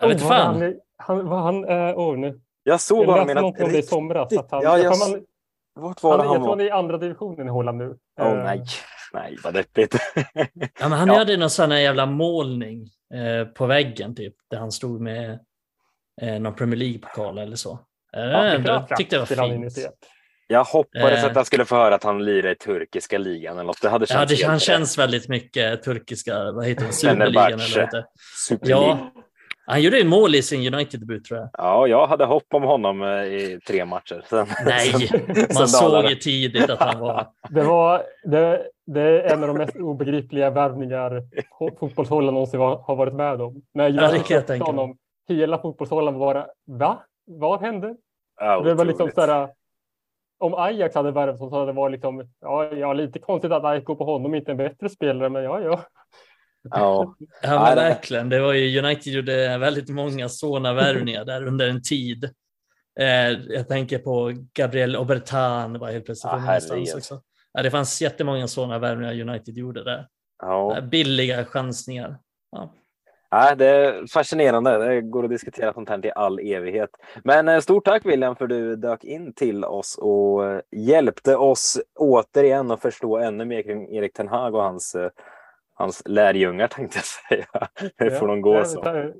Jag 0.00 0.08
vet 0.08 0.22
Oh, 0.22 0.28
vad 0.28 0.36
fan. 0.38 0.54
Han, 0.54 0.62
är- 0.62 0.76
han, 0.98 1.28
vad 1.28 1.42
han, 1.42 1.64
eh, 1.64 1.98
oh, 1.98 2.16
nu. 2.18 2.40
Jag 2.62 2.80
såg 2.80 3.04
Jag 3.06 3.16
läste 3.16 3.34
något 3.34 3.42
någonting 3.42 3.64
om 3.66 3.72
det 3.72 3.78
i 3.78 3.82
somras. 3.82 4.36
Att 4.36 4.50
han, 4.50 4.62
Ja, 4.62 4.78
jag 4.78 4.84
jag, 4.92 4.98
man, 5.10 5.24
Vart 5.80 6.02
var 6.02 6.10
han, 6.10 6.18
det 6.18 6.24
jag 6.24 6.28
han 6.32 6.40
tror 6.42 6.48
han 6.50 6.60
är 6.60 6.64
i 6.64 6.70
andra 6.70 6.98
divisionen 6.98 7.46
i 7.46 7.50
Holland 7.50 7.78
nu. 7.78 7.96
Åh 8.20 8.26
Eh, 8.26 8.44
nej, 8.44 8.62
nej 9.12 9.36
vad 9.44 9.54
deppigt. 9.54 9.96
Ja, 10.80 10.88
men 10.88 10.92
han 10.92 11.08
Ja. 11.08 11.14
hade 11.14 11.36
någon 11.36 11.50
sån 11.50 11.70
här 11.70 11.78
jävla 11.78 12.06
målning 12.06 12.82
eh, 13.14 13.48
på 13.48 13.66
väggen 13.66 14.14
typ, 14.14 14.34
där 14.50 14.58
han 14.58 14.72
stod 14.72 15.00
med 15.00 15.38
eh, 16.22 16.40
någon 16.40 16.54
Premier 16.54 16.76
League-pokal 16.78 17.38
eller 17.38 17.56
så. 17.56 17.78
Eh, 18.16 18.22
jag 18.64 18.96
tyckte 18.96 19.16
det 19.16 19.20
var 19.36 19.36
han 19.48 19.70
fint. 19.70 19.88
Jag 20.46 20.64
hoppades 20.64 21.18
Eh. 21.24 21.30
att 21.30 21.36
jag 21.36 21.46
skulle 21.46 21.64
få 21.64 21.76
höra 21.76 21.94
att 21.94 22.04
han 22.04 22.24
lirar 22.24 22.50
i 22.50 22.54
turkiska 22.54 23.18
ligan 23.18 23.54
eller 23.54 23.64
något. 23.66 23.82
Det 23.82 23.88
hade 23.88 24.06
Ja, 24.08 24.14
känts 24.16 24.28
det, 24.30 24.36
helt 24.36 24.48
han 24.50 24.60
känns 24.60 24.98
väldigt 24.98 25.28
mycket 25.28 25.82
turkiska, 25.82 26.52
vad 26.52 26.66
heter 26.66 26.86
det, 26.86 26.92
superligan 26.92 27.44
eller 27.60 27.74
vad 27.74 27.84
heter 27.84 28.04
Ja, 28.60 29.10
han 29.66 29.82
gjorde 29.82 29.98
ju 29.98 30.04
mål 30.04 30.34
i 30.34 30.42
sin 30.42 30.74
United-debut 30.74 31.24
tror 31.24 31.40
jag. 31.40 31.48
ja, 31.52 31.86
jag 31.86 32.06
hade 32.06 32.24
hopp 32.24 32.54
om 32.54 32.62
honom 32.62 33.02
eh, 33.02 33.08
i 33.24 33.60
tre 33.66 33.84
matcher. 33.84 34.24
Sen, 34.30 34.46
Nej, 34.64 34.90
sen, 34.90 35.00
man 35.36 35.68
sen 35.68 35.68
såg 35.68 36.04
ju 36.10 36.14
tidigt 36.14 36.70
att 36.70 36.78
han 36.78 37.00
var... 37.00 37.26
Det, 37.48 37.62
var, 37.62 38.02
det, 38.24 38.62
det 38.86 39.00
är 39.00 39.32
en 39.32 39.42
av 39.42 39.48
de 39.48 39.56
mest 39.58 39.76
obegripliga 39.76 40.50
värvningar 40.50 41.22
fotbollshållaren 41.80 42.34
någonsin 42.34 42.60
var, 42.60 42.78
har 42.78 42.96
varit 42.96 43.14
med 43.14 43.40
om. 43.42 43.62
När 43.74 43.90
det 43.90 43.98
kan 43.98 44.06
jag 44.12 44.20
United 44.30 44.48
mig. 44.48 44.60
honom, 44.60 44.96
hela 45.28 45.58
fotbollshållaren 45.58 46.18
bara 46.18 46.46
va? 46.66 47.02
Vad 47.26 47.60
hände? 47.60 47.96
Ja, 48.40 48.60
det 48.60 48.74
var 48.74 48.84
liksom 48.84 49.08
otroligt. 49.08 49.14
sådär, 49.14 49.48
om 50.38 50.54
Ajax 50.54 50.94
hade 50.94 51.10
värvat 51.10 51.38
så 51.38 51.50
hade 51.50 51.66
det 51.66 51.72
varit 51.72 51.92
liksom, 51.92 52.28
ja, 52.40 52.72
ja, 52.72 52.92
lite 52.92 53.18
konstigt 53.18 53.52
att 53.52 53.64
Ajax 53.64 53.84
går 53.84 53.94
på 53.94 54.04
honom, 54.04 54.34
inte 54.34 54.50
en 54.50 54.56
bättre 54.56 54.88
spelare, 54.88 55.28
men 55.28 55.44
ja, 55.44 55.60
ja. 55.60 55.84
Ja, 56.70 57.14
Ja, 57.42 57.72
verkligen. 57.74 58.28
Det 58.28 58.40
var 58.40 58.52
ju, 58.52 58.78
United 58.78 59.12
gjorde 59.12 59.58
väldigt 59.58 59.88
många 59.88 60.28
sådana 60.28 60.72
värvningar 60.72 61.24
där 61.24 61.46
under 61.46 61.68
en 61.68 61.82
tid. 61.82 62.24
Eh, 63.00 63.30
jag 63.30 63.68
tänker 63.68 63.98
på 63.98 64.32
Gabriel 64.54 64.96
Obertan 64.96 65.78
var 65.78 65.90
helt 65.92 66.04
plötsligt 66.04 66.32
Ja, 66.32 66.96
också. 66.96 67.22
Ja, 67.52 67.62
det 67.62 67.70
fanns 67.70 68.02
jättemånga 68.02 68.48
sådana 68.48 68.78
värvningar 68.78 69.28
United 69.28 69.54
gjorde 69.58 69.84
där. 69.84 70.08
ja. 70.42 70.76
Eh, 70.76 70.84
Billiga 70.84 71.44
chansningar. 71.44 72.18
Ja. 72.52 72.72
Nej, 73.34 73.56
det 73.56 73.66
är 73.66 74.06
fascinerande. 74.06 74.78
Det 74.78 75.00
går 75.00 75.24
att 75.24 75.30
diskutera 75.30 75.72
sånt 75.72 75.88
här 75.88 75.98
till 75.98 76.12
all 76.14 76.38
evighet. 76.38 76.90
Men 77.24 77.48
eh, 77.48 77.60
stort 77.60 77.84
tack 77.84 78.06
William 78.06 78.36
för 78.36 78.46
du 78.46 78.76
dök 78.76 79.04
in 79.04 79.32
till 79.32 79.64
oss 79.64 79.98
och 79.98 80.46
eh, 80.46 80.60
hjälpte 80.70 81.36
oss 81.36 81.80
återigen 81.94 82.70
att 82.70 82.82
förstå 82.82 83.18
ännu 83.18 83.44
mer 83.44 83.62
kring 83.62 83.94
Erik 83.94 84.12
Ten 84.12 84.28
Hag 84.28 84.54
och 84.54 84.62
hans, 84.62 84.94
eh, 84.94 85.10
hans 85.74 86.02
lärjungar 86.06 86.68
tänkte 86.68 86.98
jag 86.98 87.04
säga. 87.04 87.68
Hur 87.96 88.10
får 88.10 88.28
de 88.28 88.40
gå 88.40 88.54
ja, 88.54 88.64
så? 88.64 88.82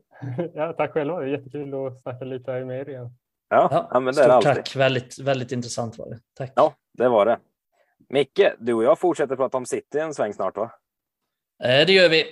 Ja, 0.54 0.72
tack 0.72 0.92
själva, 0.92 1.20
det 1.20 1.26
är 1.26 1.30
jättekul 1.30 1.86
att 1.86 2.02
snacka 2.02 2.24
lite 2.24 2.64
med 2.64 2.80
er 2.80 2.88
igen. 2.88 3.10
Ja, 3.48 3.68
ja, 3.70 3.88
ja 3.90 4.00
men 4.00 4.14
det 4.14 4.22
är 4.22 4.28
det 4.28 4.34
alltid. 4.34 4.54
tack, 4.54 4.76
väldigt, 4.76 5.18
väldigt 5.18 5.52
intressant 5.52 5.98
var 5.98 6.10
det. 6.10 6.18
Tack. 6.34 6.52
Ja, 6.56 6.74
det 6.98 7.08
var 7.08 7.26
det. 7.26 7.38
Micke, 8.08 8.52
du 8.58 8.74
och 8.74 8.84
jag 8.84 8.98
fortsätter 8.98 9.36
prata 9.36 9.56
om 9.56 9.66
City 9.66 9.98
en 9.98 10.14
sväng 10.14 10.32
snart 10.32 10.56
va? 10.56 10.70
Det 11.58 11.92
gör 11.92 12.08
vi. 12.08 12.24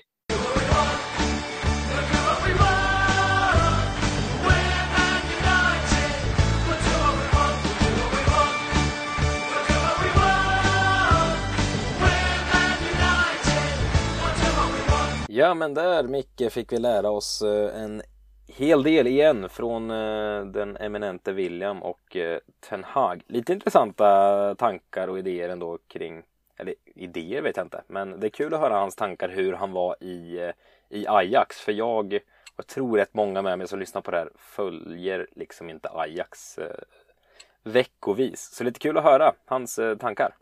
Ja, 15.34 15.54
men 15.54 15.74
där 15.74 16.02
Micke 16.02 16.52
fick 16.52 16.72
vi 16.72 16.78
lära 16.78 17.10
oss 17.10 17.42
eh, 17.42 17.82
en 17.82 18.02
hel 18.46 18.82
del 18.82 19.06
igen 19.06 19.48
från 19.48 19.90
eh, 19.90 20.44
den 20.44 20.76
eminente 20.76 21.32
William 21.32 21.82
och 21.82 22.16
eh, 22.16 22.38
Ten 22.68 22.84
Hag. 22.84 23.22
Lite 23.26 23.52
intressanta 23.52 24.54
tankar 24.54 25.08
och 25.08 25.18
idéer 25.18 25.48
ändå 25.48 25.78
kring, 25.88 26.22
eller 26.56 26.74
idéer 26.94 27.42
vet 27.42 27.56
jag 27.56 27.66
inte, 27.66 27.82
men 27.86 28.20
det 28.20 28.26
är 28.26 28.30
kul 28.30 28.54
att 28.54 28.60
höra 28.60 28.78
hans 28.78 28.96
tankar 28.96 29.28
hur 29.28 29.52
han 29.52 29.72
var 29.72 29.96
i, 30.02 30.52
i 30.88 31.06
Ajax. 31.08 31.60
För 31.60 31.72
jag, 31.72 32.18
jag 32.56 32.66
tror 32.66 32.96
rätt 32.96 33.14
många 33.14 33.42
med 33.42 33.58
mig 33.58 33.68
som 33.68 33.78
lyssnar 33.78 34.02
på 34.02 34.10
det 34.10 34.16
här 34.16 34.30
följer 34.36 35.26
liksom 35.36 35.70
inte 35.70 35.88
Ajax 35.88 36.58
veckovis. 37.64 38.50
Så 38.54 38.64
lite 38.64 38.80
kul 38.80 38.98
att 38.98 39.04
höra 39.04 39.32
hans 39.44 39.80
tankar. 39.98 40.34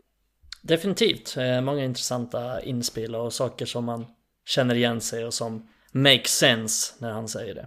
Definitivt, 0.61 1.35
många 1.63 1.83
intressanta 1.83 2.61
inspel 2.61 3.15
och 3.15 3.33
saker 3.33 3.65
som 3.65 3.85
man 3.85 4.05
känner 4.45 4.75
igen 4.75 5.01
sig 5.01 5.25
och 5.25 5.33
som 5.33 5.67
makes 5.91 6.37
sense 6.37 6.93
när 6.99 7.11
han 7.11 7.27
säger 7.27 7.55
det. 7.55 7.65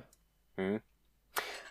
Mm. 0.56 0.80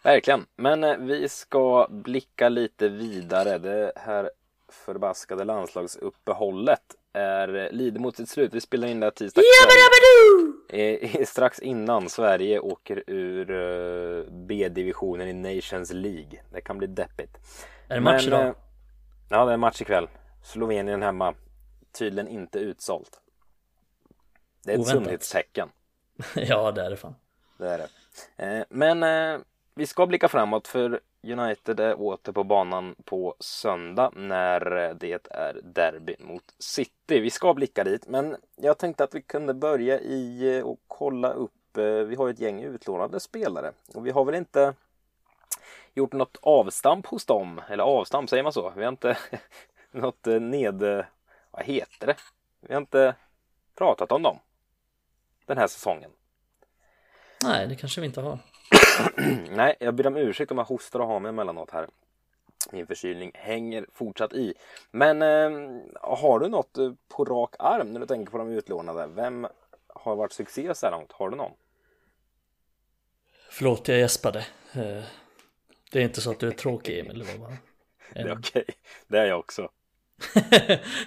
Verkligen, 0.03 0.45
men 0.55 0.83
eh, 0.83 0.97
vi 0.97 1.29
ska 1.29 1.87
blicka 1.89 2.49
lite 2.49 2.89
vidare. 2.89 3.57
Det 3.57 3.91
här 3.95 4.31
förbaskade 4.69 5.43
landslagsuppehållet 5.43 6.95
är 7.13 7.69
lider 7.71 7.99
mot 7.99 8.17
sitt 8.17 8.29
slut. 8.29 8.53
Vi 8.53 8.61
spelar 8.61 8.87
in 8.87 8.99
det 8.99 9.05
här 9.05 9.11
tisdag 9.11 9.41
kväll. 9.41 11.25
Strax 11.25 11.59
innan 11.59 12.09
Sverige 12.09 12.59
åker 12.59 13.03
ur 13.07 13.51
eh, 13.51 14.23
B-divisionen 14.31 15.27
i 15.27 15.55
Nations 15.55 15.93
League. 15.93 16.41
Det 16.51 16.61
kan 16.61 16.77
bli 16.77 16.87
deppigt. 16.87 17.37
Är 17.87 17.95
det 17.95 18.01
match 18.01 18.27
idag? 18.27 18.47
Eh, 18.47 18.53
ja, 19.29 19.45
det 19.45 19.53
är 19.53 19.57
match 19.57 19.81
ikväll. 19.81 20.07
Slovenien 20.43 21.01
hemma. 21.01 21.33
Tydligen 21.99 22.27
inte 22.27 22.59
utsålt. 22.59 23.21
Det 24.63 24.71
är 24.71 24.75
ett 24.75 24.81
Oväntat. 24.81 25.03
sundhetstecken. 25.03 25.69
ja, 26.35 26.71
det 26.71 26.85
är 26.85 26.89
det 26.89 26.97
fan. 26.97 27.15
Det 27.57 27.69
är 27.69 27.77
det. 27.77 27.87
Eh, 28.37 28.65
men 28.69 29.03
eh, 29.03 29.41
vi 29.73 29.87
ska 29.87 30.07
blicka 30.07 30.27
framåt 30.27 30.67
för 30.67 30.99
United 31.23 31.79
är 31.79 32.01
åter 32.01 32.31
på 32.31 32.43
banan 32.43 32.95
på 33.05 33.35
söndag 33.39 34.11
när 34.15 34.93
det 34.93 35.31
är 35.31 35.61
derby 35.63 36.15
mot 36.19 36.55
City. 36.59 37.19
Vi 37.19 37.29
ska 37.29 37.53
blicka 37.53 37.83
dit, 37.83 38.07
men 38.07 38.35
jag 38.55 38.77
tänkte 38.77 39.03
att 39.03 39.15
vi 39.15 39.21
kunde 39.21 39.53
börja 39.53 39.99
i 39.99 40.61
och 40.65 40.79
kolla 40.87 41.33
upp. 41.33 41.51
Vi 42.07 42.15
har 42.15 42.29
ett 42.29 42.39
gäng 42.39 42.63
utlånade 42.63 43.19
spelare 43.19 43.71
och 43.93 44.05
vi 44.05 44.11
har 44.11 44.25
väl 44.25 44.35
inte 44.35 44.73
gjort 45.93 46.13
något 46.13 46.37
avstamp 46.41 47.05
hos 47.07 47.25
dem, 47.25 47.61
eller 47.69 47.83
avstamp 47.83 48.29
säger 48.29 48.43
man 48.43 48.53
så? 48.53 48.73
Vi 48.75 48.83
har 48.83 48.91
inte 48.91 49.17
något 49.91 50.25
ned... 50.25 51.05
Vad 51.51 51.65
heter 51.65 52.07
det? 52.07 52.15
Vi 52.61 52.73
har 52.73 52.81
inte 52.81 53.15
pratat 53.75 54.11
om 54.11 54.23
dem 54.23 54.39
den 55.45 55.57
här 55.57 55.67
säsongen. 55.67 56.11
Nej, 57.43 57.67
det 57.67 57.75
kanske 57.75 58.01
vi 58.01 58.07
inte 58.07 58.21
har. 58.21 58.39
Nej, 59.51 59.75
jag 59.79 59.95
ber 59.95 60.07
om 60.07 60.17
ursäkt 60.17 60.51
om 60.51 60.57
jag 60.57 60.65
hostar 60.65 60.99
och 60.99 61.07
har 61.07 61.19
mig 61.19 61.29
emellanåt 61.29 61.71
här. 61.71 61.87
Min 62.71 62.87
förkylning 62.87 63.31
hänger 63.33 63.85
fortsatt 63.93 64.33
i. 64.33 64.53
Men 64.91 65.21
eh, 65.21 65.81
har 66.01 66.39
du 66.39 66.47
något 66.47 66.77
eh, 66.77 66.91
på 67.07 67.25
rak 67.25 67.55
arm 67.59 67.93
när 67.93 67.99
du 67.99 68.05
tänker 68.05 68.31
på 68.31 68.37
de 68.37 68.49
utlånade? 68.49 69.07
Vem 69.07 69.47
har 69.87 70.15
varit 70.15 70.31
succé 70.31 70.75
så 70.75 70.85
här 70.85 70.91
långt? 70.91 71.11
Har 71.11 71.29
du 71.29 71.35
någon? 71.35 71.51
Förlåt, 73.49 73.87
jag 73.87 73.99
gäspade. 73.99 74.39
Eh, 74.73 75.03
det 75.91 75.99
är 75.99 76.03
inte 76.03 76.21
så 76.21 76.31
att 76.31 76.39
du 76.39 76.47
är 76.47 76.51
tråkig 76.51 76.99
Emil. 76.99 77.19
Det, 77.19 77.25
var 77.25 77.37
bara 77.37 77.57
det 78.13 78.19
är 78.19 78.37
okej, 78.37 78.61
okay. 78.61 78.75
det 79.07 79.19
är 79.19 79.25
jag 79.25 79.39
också. 79.39 79.69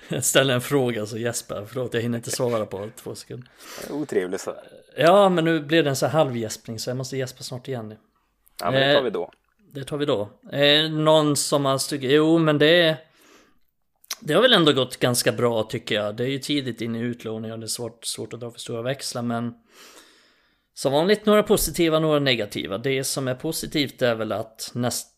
Jag 0.09 0.25
ställer 0.25 0.55
en 0.55 0.61
fråga 0.61 1.07
så 1.07 1.19
gäspar 1.19 1.65
Förlåt, 1.69 1.95
jag 1.95 2.01
hinner 2.01 2.19
inte 2.19 2.31
svara 2.31 2.67
på 2.67 2.89
två 2.97 3.15
sekunder. 3.15 3.49
Otrevligt 3.91 4.41
så. 4.41 4.55
Ja, 4.97 5.29
men 5.29 5.45
nu 5.45 5.61
blev 5.61 5.85
det 5.85 5.91
en 5.91 5.97
så 5.97 6.07
här 6.07 6.19
halvgäspning 6.19 6.79
så 6.79 6.91
jag 6.91 6.97
måste 6.97 7.17
gäspa 7.17 7.43
snart 7.43 7.69
igen. 7.69 7.95
Ja, 8.61 8.71
men 8.71 8.89
det 8.89 8.95
tar 8.95 9.03
vi 9.03 9.11
då. 9.11 9.23
Eh, 9.23 9.29
det 9.73 9.85
tar 9.85 9.97
vi 9.97 10.07
då. 10.07 10.31
Eh, 10.53 10.91
någon 10.91 11.37
som 11.37 11.65
har 11.65 11.79
stuckit... 11.79 12.11
Jo, 12.11 12.39
men 12.39 12.59
det... 12.59 12.97
Det 14.21 14.35
har 14.35 14.43
väl 14.43 14.53
ändå 14.53 14.73
gått 14.73 14.97
ganska 14.97 15.33
bra 15.33 15.63
tycker 15.63 15.95
jag. 15.95 16.17
Det 16.17 16.25
är 16.25 16.29
ju 16.29 16.39
tidigt 16.39 16.81
in 16.81 16.97
i 16.97 17.01
utlåning 17.01 17.53
och 17.53 17.59
det 17.59 17.67
är 17.67 17.69
svårt, 17.69 18.05
svårt 18.05 18.33
att 18.33 18.41
dra 18.41 18.51
för 18.51 18.59
stora 18.59 18.83
växlar, 18.83 19.23
men... 19.23 19.55
Som 20.75 20.93
vanligt 20.93 21.27
några 21.27 21.43
positiva, 21.43 21.99
några 21.99 22.19
negativa. 22.19 22.79
Det 22.79 23.05
som 23.05 23.29
är 23.29 23.35
positivt 23.35 24.03
är 24.03 24.15
väl 24.15 24.33
att 24.33 24.71
näst... 24.75 25.09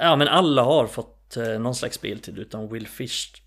Ja, 0.00 0.16
men 0.16 0.28
alla 0.28 0.62
har 0.62 0.86
fått 0.86 1.17
eh, 1.17 1.17
Eh, 1.36 1.60
någon 1.60 1.74
slags 1.74 1.96
speltid 1.96 2.38
utan 2.38 2.68
Will 2.68 2.88
Fish. 2.88 3.42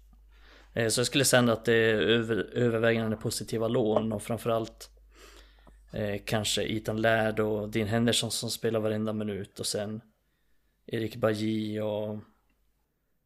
Eh, 0.74 0.88
så 0.88 1.00
jag 1.00 1.08
skulle 1.08 1.26
säga 1.26 1.54
att 1.54 1.66
det 1.66 1.74
är 1.74 1.96
över, 1.96 2.50
övervägande 2.54 3.18
positiva 3.18 3.68
lån 3.68 4.14
och 4.14 4.24
framförallt 4.24 4.90
eh, 5.94 6.22
kanske 6.26 6.64
Ethan 6.64 7.02
Laird 7.02 7.40
och 7.40 7.70
Dean 7.70 7.88
Henderson 7.88 8.32
som 8.32 8.50
spelar 8.50 8.80
varenda 8.80 9.14
minut 9.14 9.60
och 9.60 9.66
sen 9.66 10.02
Erik 10.86 11.16
Baji 11.16 11.80
och 11.80 12.20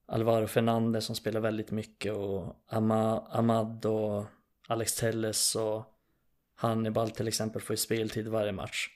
Alvaro 0.07 0.47
Fernandez 0.47 1.05
som 1.05 1.15
spelar 1.15 1.39
väldigt 1.39 1.71
mycket 1.71 2.13
och 2.13 2.55
Ama, 2.67 3.23
Ahmad 3.29 3.85
och 3.85 4.25
Alex 4.67 4.95
Telles 4.95 5.55
och 5.55 5.83
Hannibal 6.55 7.11
till 7.11 7.27
exempel 7.27 7.61
får 7.61 7.73
ju 7.73 7.77
speltid 7.77 8.27
varje 8.27 8.51
match. 8.51 8.89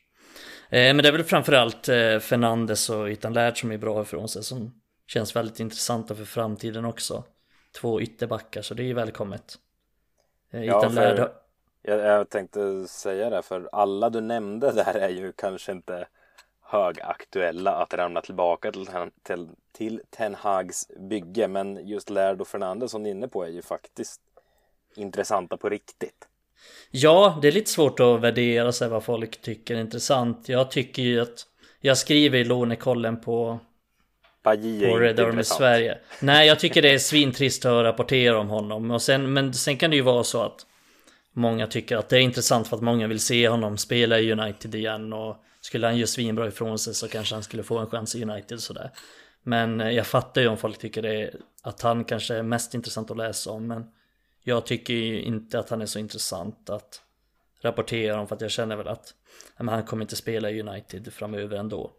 Eh, 0.69 0.93
men 0.93 0.97
det 0.97 1.07
är 1.07 1.11
väl 1.11 1.23
framförallt 1.23 1.89
eh, 1.89 2.19
Fernandez 2.19 2.89
och 2.89 3.09
Ethan 3.11 3.33
Laird 3.33 3.57
som 3.57 3.71
är 3.71 3.77
bra 3.77 4.01
ifrån 4.01 4.29
sig 4.29 4.43
som 4.43 4.81
känns 5.09 5.35
väldigt 5.35 5.59
intressanta 5.59 6.15
för 6.15 6.25
framtiden 6.25 6.85
också. 6.85 7.23
Två 7.71 8.01
ytterbackar, 8.01 8.61
så 8.61 8.73
det 8.73 8.83
är 8.83 8.87
ju 8.87 8.93
välkommet. 8.93 9.55
Eh, 10.51 10.63
ja, 10.63 10.89
för, 10.89 11.31
jag, 11.81 11.99
jag 11.99 12.29
tänkte 12.29 12.87
säga 12.87 13.29
det, 13.29 13.41
för 13.41 13.69
alla 13.71 14.09
du 14.09 14.21
nämnde 14.21 14.71
där 14.71 14.93
är 14.93 15.09
ju 15.09 15.31
kanske 15.31 15.71
inte 15.71 16.07
högaktuella 16.61 17.71
att 17.71 17.93
ramla 17.93 18.21
tillbaka 18.21 18.71
till, 18.71 18.87
till, 19.23 19.49
till 19.71 20.01
Ten 20.09 20.35
Hags 20.35 20.87
bygge. 21.09 21.47
Men 21.47 21.87
just 21.87 22.09
Laird 22.09 22.41
och 22.41 22.47
Fernandez 22.47 22.91
som 22.91 23.03
ni 23.03 23.09
är 23.09 23.13
inne 23.13 23.27
på 23.27 23.43
är 23.43 23.49
ju 23.49 23.61
faktiskt 23.61 24.21
intressanta 24.95 25.57
på 25.57 25.69
riktigt. 25.69 26.27
Ja, 26.91 27.39
det 27.41 27.47
är 27.47 27.51
lite 27.51 27.71
svårt 27.71 27.99
att 27.99 28.21
värdera 28.21 28.71
sig 28.71 28.89
vad 28.89 29.03
folk 29.03 29.41
tycker 29.41 29.75
är 29.75 29.81
intressant. 29.81 30.49
Jag 30.49 30.71
tycker 30.71 31.01
ju 31.01 31.21
att 31.21 31.47
jag 31.81 31.97
skriver 31.97 32.37
i 32.37 32.43
lånekollen 32.43 33.21
på 33.21 33.59
Bajie 34.49 34.89
på 34.89 34.97
Red 34.97 35.19
Army 35.19 35.43
Sverige. 35.43 35.97
Nej, 36.19 36.47
jag 36.47 36.59
tycker 36.59 36.81
det 36.81 36.93
är 36.93 36.97
svintrist 36.97 37.65
att 37.65 37.83
rapportera 37.83 38.39
om 38.39 38.49
honom. 38.49 38.91
Och 38.91 39.01
sen, 39.01 39.33
men 39.33 39.53
sen 39.53 39.77
kan 39.77 39.89
det 39.89 39.95
ju 39.95 40.01
vara 40.01 40.23
så 40.23 40.41
att 40.41 40.65
många 41.33 41.67
tycker 41.67 41.97
att 41.97 42.09
det 42.09 42.17
är 42.17 42.21
intressant 42.21 42.67
för 42.67 42.75
att 42.75 42.83
många 42.83 43.07
vill 43.07 43.19
se 43.19 43.47
honom 43.47 43.77
spela 43.77 44.19
i 44.19 44.31
United 44.31 44.75
igen. 44.75 45.13
Och 45.13 45.43
skulle 45.61 45.87
han 45.87 45.97
göra 45.97 46.07
svinbra 46.07 46.47
ifrån 46.47 46.79
sig 46.79 46.93
så 46.93 47.07
kanske 47.07 47.35
han 47.35 47.43
skulle 47.43 47.63
få 47.63 47.77
en 47.77 47.87
chans 47.87 48.15
i 48.15 48.23
United 48.23 48.59
sådär. 48.59 48.91
Men 49.43 49.81
eh, 49.81 49.89
jag 49.89 50.07
fattar 50.07 50.41
ju 50.41 50.47
om 50.47 50.57
folk 50.57 50.77
tycker 50.77 51.05
är, 51.05 51.35
att 51.63 51.81
han 51.81 52.03
kanske 52.03 52.35
är 52.35 52.43
mest 52.43 52.73
intressant 52.73 53.11
att 53.11 53.17
läsa 53.17 53.51
om. 53.51 53.67
Men 53.67 53.85
jag 54.43 54.65
tycker 54.65 54.93
ju 54.93 55.21
inte 55.21 55.59
att 55.59 55.69
han 55.69 55.81
är 55.81 55.85
så 55.85 55.99
intressant 55.99 56.69
att 56.69 57.01
rapportera 57.61 58.19
om 58.19 58.27
för 58.27 58.35
att 58.35 58.41
jag 58.41 58.51
känner 58.51 58.75
väl 58.75 58.87
att 58.87 59.13
han 59.55 59.83
kommer 59.83 60.03
inte 60.03 60.15
spela 60.15 60.51
i 60.51 60.61
United 60.61 61.13
framöver 61.13 61.57
ändå. 61.57 61.91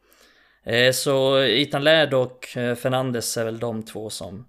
Eh, 0.65 0.93
så 0.93 1.43
Ethan 1.43 1.85
Laird 1.85 2.15
och 2.15 2.57
eh, 2.57 2.75
Fernandes 2.75 3.37
är 3.37 3.45
väl 3.45 3.59
de 3.59 3.83
två 3.83 4.11
som 4.11 4.47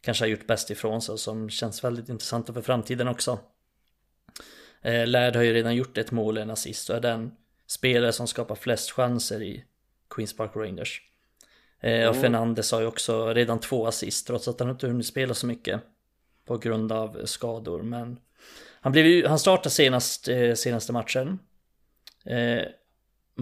kanske 0.00 0.24
har 0.24 0.28
gjort 0.28 0.46
bäst 0.46 0.70
ifrån 0.70 1.02
sig 1.02 1.12
och 1.12 1.20
som 1.20 1.50
känns 1.50 1.84
väldigt 1.84 2.08
intressanta 2.08 2.52
för 2.52 2.62
framtiden 2.62 3.08
också. 3.08 3.38
Eh, 4.82 5.06
Laird 5.06 5.36
har 5.36 5.42
ju 5.42 5.52
redan 5.52 5.74
gjort 5.74 5.98
ett 5.98 6.10
mål, 6.10 6.38
en 6.38 6.50
assist 6.50 6.90
och 6.90 6.96
är 6.96 7.00
den 7.00 7.32
spelare 7.66 8.12
som 8.12 8.26
skapar 8.26 8.54
flest 8.54 8.90
chanser 8.90 9.42
i 9.42 9.64
Queens 10.10 10.36
Park 10.36 10.50
Rangers. 10.54 11.02
Mm. 11.80 12.10
Och 12.10 12.16
Fernandes 12.16 12.72
har 12.72 12.80
ju 12.80 12.86
också 12.86 13.34
redan 13.34 13.60
två 13.60 13.86
assist 13.86 14.26
trots 14.26 14.48
att 14.48 14.60
han 14.60 14.70
inte 14.70 14.86
hunnit 14.86 15.06
spela 15.06 15.34
så 15.34 15.46
mycket 15.46 15.80
på 16.46 16.58
grund 16.58 16.92
av 16.92 17.20
skador. 17.24 17.82
Men 17.82 18.18
han, 18.80 18.92
blev, 18.92 19.26
han 19.26 19.38
startade 19.38 19.70
senast, 19.70 20.28
senaste 20.54 20.92
matchen 20.92 21.38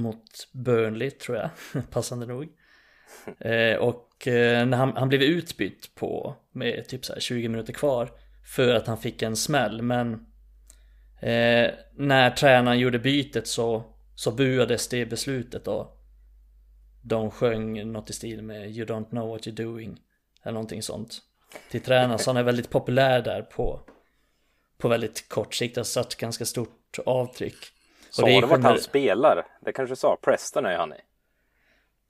mot 0.01 0.49
Burnley 0.53 1.11
tror 1.11 1.37
jag, 1.39 1.51
passande 1.91 2.27
nog. 2.27 2.49
Eh, 3.39 3.77
och 3.77 4.29
eh, 4.29 4.67
när 4.67 4.77
han, 4.77 4.97
han 4.97 5.09
blev 5.09 5.23
utbytt 5.23 5.95
på 5.95 6.37
med 6.53 6.89
typ 6.89 7.05
så 7.05 7.21
20 7.21 7.49
minuter 7.49 7.73
kvar 7.73 8.11
för 8.55 8.75
att 8.75 8.87
han 8.87 8.99
fick 8.99 9.23
en 9.23 9.37
smäll. 9.37 9.83
Men 9.83 10.13
eh, 11.21 11.71
när 11.97 12.31
tränaren 12.31 12.79
gjorde 12.79 12.99
bytet 12.99 13.47
så, 13.47 13.85
så 14.15 14.31
buades 14.31 14.89
det 14.89 15.07
beslutet 15.07 15.69
och 15.69 15.97
de 17.03 17.31
sjöng 17.31 17.93
något 17.93 18.11
i 18.11 18.13
stil 18.13 18.43
med 18.43 18.71
You 18.71 18.87
don't 18.87 19.09
know 19.09 19.29
what 19.29 19.47
you're 19.47 19.63
doing 19.63 20.01
eller 20.43 20.53
någonting 20.53 20.83
sånt 20.83 21.21
till 21.71 21.81
tränaren 21.81 22.19
så 22.19 22.31
han 22.31 22.37
är 22.37 22.43
väldigt 22.43 22.71
populär 22.71 23.23
där 23.23 23.43
på 23.43 23.81
på 24.79 24.89
väldigt 24.89 25.29
kort 25.29 25.55
sikt 25.55 25.77
har 25.77 25.85
satt 25.85 26.15
ganska 26.15 26.45
stort 26.45 26.99
avtryck. 27.07 27.57
Sa 28.11 28.27
du 28.27 28.41
vart 28.47 28.63
han 28.63 28.79
spelar? 28.79 29.47
Det 29.61 29.73
kanske 29.73 29.97
sa, 29.97 30.17
Preston 30.23 30.67
är 30.67 30.77
han 30.77 30.93
i. 30.93 30.97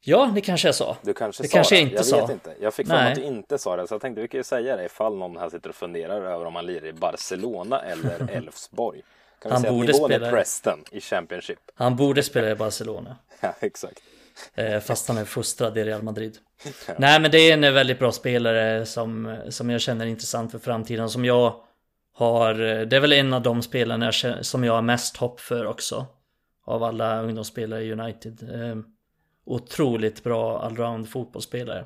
Ja, 0.02 0.30
det 0.34 0.40
kanske 0.40 0.68
jag 0.68 0.74
sa. 0.74 0.96
Du 1.02 1.14
kanske 1.14 1.42
det 1.42 1.48
sa 1.48 1.52
kanske 1.56 1.74
det. 1.74 1.78
jag 1.80 1.86
inte 1.86 1.96
jag 1.96 2.06
sa. 2.06 2.20
Vet 2.20 2.30
inte. 2.30 2.54
Jag 2.60 2.74
fick 2.74 2.86
för 2.86 2.94
mig 2.94 3.08
att 3.12 3.14
du 3.18 3.22
inte 3.24 3.58
sa 3.58 3.76
det, 3.76 3.86
så 3.88 3.94
jag 3.94 4.00
tänkte 4.00 4.22
vi 4.22 4.28
kan 4.28 4.38
ju 4.38 4.44
säga 4.44 4.76
det 4.76 4.84
ifall 4.84 5.16
någon 5.16 5.36
här 5.36 5.50
sitter 5.50 5.68
och 5.68 5.74
funderar 5.74 6.22
över 6.22 6.44
om 6.44 6.54
han 6.56 6.66
lirar 6.66 6.86
i 6.86 6.92
Barcelona 6.92 7.80
eller 7.80 8.30
Elfsborg. 8.36 9.02
Kan 9.42 9.52
Han 9.52 9.62
vi 9.62 9.68
säga 9.68 9.72
borde 9.78 9.88
att 9.90 9.94
nivån 9.94 10.10
spela- 10.10 10.26
är 10.26 10.30
Preston 10.32 10.84
i 10.90 11.00
Championship? 11.00 11.58
Han 11.74 11.96
borde 11.96 12.22
spela 12.22 12.50
i 12.50 12.54
Barcelona. 12.54 13.16
Ja, 13.40 13.54
exakt. 13.60 14.00
Eh, 14.54 14.80
fast 14.80 15.08
han 15.08 15.18
är 15.18 15.24
fostrad 15.24 15.78
i 15.78 15.84
Real 15.84 16.02
Madrid. 16.02 16.38
Nej 16.98 17.20
men 17.20 17.30
det 17.30 17.38
är 17.38 17.52
en 17.52 17.74
väldigt 17.74 17.98
bra 17.98 18.12
spelare 18.12 18.86
som, 18.86 19.36
som 19.48 19.70
jag 19.70 19.80
känner 19.80 20.06
är 20.06 20.10
intressant 20.10 20.52
för 20.52 20.58
framtiden. 20.58 21.10
Som 21.10 21.24
jag 21.24 21.54
har, 22.20 22.50
eh, 22.50 22.80
det 22.80 22.96
är 22.96 23.00
väl 23.00 23.12
en 23.12 23.32
av 23.32 23.42
de 23.42 23.62
spelarna 23.62 24.04
jag 24.04 24.14
känner, 24.14 24.42
som 24.42 24.64
jag 24.64 24.72
har 24.72 24.82
mest 24.82 25.16
hopp 25.16 25.40
för 25.40 25.66
också. 25.66 26.06
Av 26.64 26.82
alla 26.82 27.22
ungdomsspelare 27.22 27.82
i 27.82 27.92
United. 27.92 28.50
Eh, 28.54 28.76
otroligt 29.44 30.24
bra 30.24 30.62
allround 30.62 31.08
fotbollsspelare. 31.08 31.80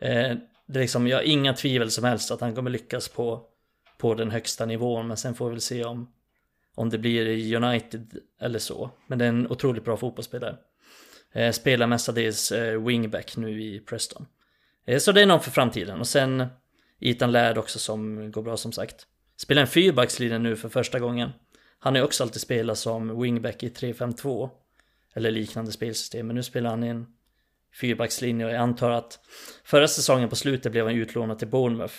Eh, 0.00 0.36
det 0.66 0.78
är 0.78 0.80
liksom, 0.80 1.06
jag 1.06 1.16
har 1.16 1.22
inga 1.22 1.52
tvivel 1.54 1.90
som 1.90 2.04
helst 2.04 2.30
att 2.30 2.40
han 2.40 2.54
kommer 2.54 2.70
lyckas 2.70 3.08
på, 3.08 3.42
på 3.98 4.14
den 4.14 4.30
högsta 4.30 4.66
nivån. 4.66 5.08
Men 5.08 5.16
sen 5.16 5.34
får 5.34 5.46
vi 5.46 5.50
väl 5.50 5.60
se 5.60 5.84
om, 5.84 6.12
om 6.74 6.90
det 6.90 6.98
blir 6.98 7.26
i 7.26 7.56
United 7.56 8.18
eller 8.40 8.58
så. 8.58 8.90
Men 9.06 9.18
det 9.18 9.24
är 9.24 9.28
en 9.28 9.50
otroligt 9.50 9.84
bra 9.84 9.96
fotbollsspelare. 9.96 10.56
Eh, 11.32 11.52
spelar 11.52 11.86
mestadels 11.86 12.52
eh, 12.52 12.82
wingback 12.82 13.36
nu 13.36 13.62
i 13.62 13.80
Preston. 13.80 14.26
Eh, 14.86 14.98
så 14.98 15.12
det 15.12 15.22
är 15.22 15.26
någon 15.26 15.40
för 15.40 15.50
framtiden. 15.50 16.00
Och 16.00 16.06
sen 16.06 16.46
Ethan 17.00 17.32
Laird 17.32 17.58
också 17.58 17.78
som 17.78 18.30
går 18.32 18.42
bra 18.42 18.56
som 18.56 18.72
sagt. 18.72 19.06
Spelar 19.36 19.62
en 19.62 19.68
fyrbackslinje 19.68 20.38
nu 20.38 20.56
för 20.56 20.68
första 20.68 20.98
gången. 20.98 21.30
Han 21.78 21.94
har 21.94 21.98
ju 21.98 22.04
också 22.04 22.22
alltid 22.22 22.40
spelat 22.40 22.78
som 22.78 23.22
wingback 23.22 23.62
i 23.62 23.68
3-5-2. 23.68 24.50
Eller 25.14 25.30
liknande 25.30 25.72
spelsystem. 25.72 26.26
Men 26.26 26.36
nu 26.36 26.42
spelar 26.42 26.70
han 26.70 26.84
i 26.84 26.88
en 26.88 27.06
fyrbackslinje 27.80 28.46
och 28.46 28.52
jag 28.52 28.60
antar 28.60 28.90
att 28.90 29.20
förra 29.64 29.88
säsongen 29.88 30.28
på 30.28 30.36
slutet 30.36 30.72
blev 30.72 30.86
han 30.86 30.94
utlånad 30.94 31.38
till 31.38 31.48
Bournemouth. 31.48 31.94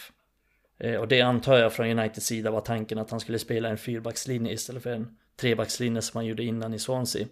Eh, 0.79 0.95
och 0.95 1.07
det 1.07 1.21
antar 1.21 1.57
jag 1.57 1.73
från 1.73 1.99
Uniteds 1.99 2.25
sida 2.25 2.51
var 2.51 2.61
tanken 2.61 2.97
att 2.97 3.11
han 3.11 3.19
skulle 3.19 3.39
spela 3.39 3.69
en 3.69 3.77
fyrbackslinje 3.77 4.53
istället 4.53 4.83
för 4.83 4.91
en 4.91 5.17
trebackslinje 5.39 6.01
som 6.01 6.17
han 6.17 6.25
gjorde 6.25 6.43
innan 6.43 6.73
i 6.73 6.79
Swansea. 6.79 7.27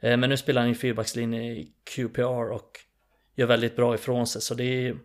Eh, 0.00 0.16
men 0.16 0.30
nu 0.30 0.36
spelar 0.36 0.62
han 0.62 0.70
i 0.70 0.74
fyrbackslinje 0.74 1.42
i 1.42 1.72
QPR 1.84 2.50
och 2.50 2.70
gör 3.34 3.46
väldigt 3.46 3.76
bra 3.76 3.94
ifrån 3.94 4.26
sig. 4.26 4.42
Så 4.42 4.54
det 4.54 4.64
är 4.64 4.96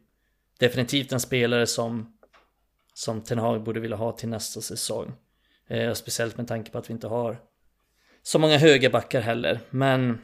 definitivt 0.60 1.12
en 1.12 1.20
spelare 1.20 1.68
som, 1.68 2.17
som 2.98 3.22
Ten 3.22 3.40
Hag 3.40 3.64
borde 3.64 3.80
vilja 3.80 3.98
ha 3.98 4.12
till 4.12 4.30
nästa 4.30 4.62
säsong. 4.62 5.14
Eh, 5.68 5.94
Speciellt 5.94 6.38
med 6.38 6.48
tanke 6.48 6.72
på 6.72 6.78
att 6.78 6.90
vi 6.90 6.94
inte 6.94 7.08
har 7.08 7.38
så 8.24 8.40
många 8.40 8.58
högerbackar 8.58 9.22
heller. 9.22 9.60
Men 9.70 10.22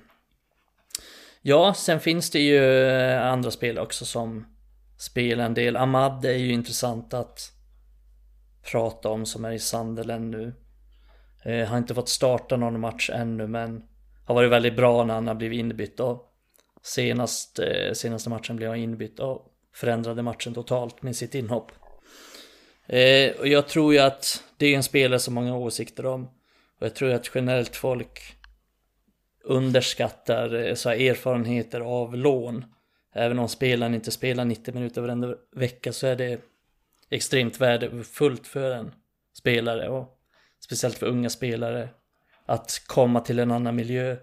ja, 1.41 1.73
sen 1.73 1.99
finns 1.99 2.29
det 2.29 2.39
ju 2.39 2.87
eh, 2.89 3.25
andra 3.25 3.51
spel 3.51 3.79
också 3.79 4.05
som 4.05 4.45
spelar 4.97 5.45
en 5.45 5.53
del. 5.53 5.77
Ahmad 5.77 6.25
är 6.25 6.37
ju 6.37 6.51
intressant 6.51 7.13
att 7.13 7.51
prata 8.71 9.09
om 9.09 9.25
som 9.25 9.45
är 9.45 9.51
i 9.51 9.59
Sunderland 9.59 10.29
nu. 10.29 10.53
Eh, 11.45 11.67
har 11.67 11.77
inte 11.77 11.95
fått 11.95 12.09
starta 12.09 12.57
någon 12.57 12.79
match 12.79 13.09
ännu 13.13 13.47
men 13.47 13.83
har 14.25 14.35
varit 14.35 14.51
väldigt 14.51 14.75
bra 14.75 15.03
när 15.03 15.13
han 15.13 15.27
har 15.27 15.35
blivit 15.35 15.59
inbytt 15.59 15.99
och 15.99 16.33
senast, 16.81 17.59
eh, 17.59 17.93
senaste 17.93 18.29
matchen 18.29 18.55
blev 18.55 18.69
han 18.69 18.79
inbytt 18.79 19.19
och 19.19 19.45
förändrade 19.73 20.21
matchen 20.21 20.53
totalt 20.53 21.01
med 21.01 21.15
sitt 21.15 21.35
inhopp. 21.35 21.71
Eh, 22.87 23.31
och 23.39 23.47
jag 23.47 23.67
tror 23.67 23.93
ju 23.93 23.99
att 23.99 24.43
det 24.57 24.65
är 24.65 24.75
en 24.75 24.83
spelare 24.83 25.19
som 25.19 25.33
många 25.33 25.57
åsikter 25.57 26.05
om. 26.05 26.23
Och 26.79 26.85
jag 26.85 26.95
tror 26.95 27.13
att 27.13 27.31
generellt 27.35 27.75
folk 27.75 28.35
underskattar 29.43 30.53
eh, 30.53 30.75
så 30.75 30.89
här 30.89 31.09
erfarenheter 31.09 31.81
av 31.81 32.15
lån. 32.15 32.65
Även 33.13 33.39
om 33.39 33.49
spelaren 33.49 33.93
inte 33.93 34.11
spelar 34.11 34.45
90 34.45 34.73
minuter 34.73 35.01
varenda 35.01 35.35
vecka 35.55 35.93
så 35.93 36.07
är 36.07 36.15
det 36.15 36.41
extremt 37.09 37.61
värdefullt 37.61 38.47
för 38.47 38.71
en 38.71 38.93
spelare 39.37 39.89
och 39.89 40.17
speciellt 40.59 40.97
för 40.97 41.05
unga 41.05 41.29
spelare 41.29 41.89
att 42.45 42.81
komma 42.87 43.19
till 43.19 43.39
en 43.39 43.51
annan 43.51 43.75
miljö, 43.75 44.17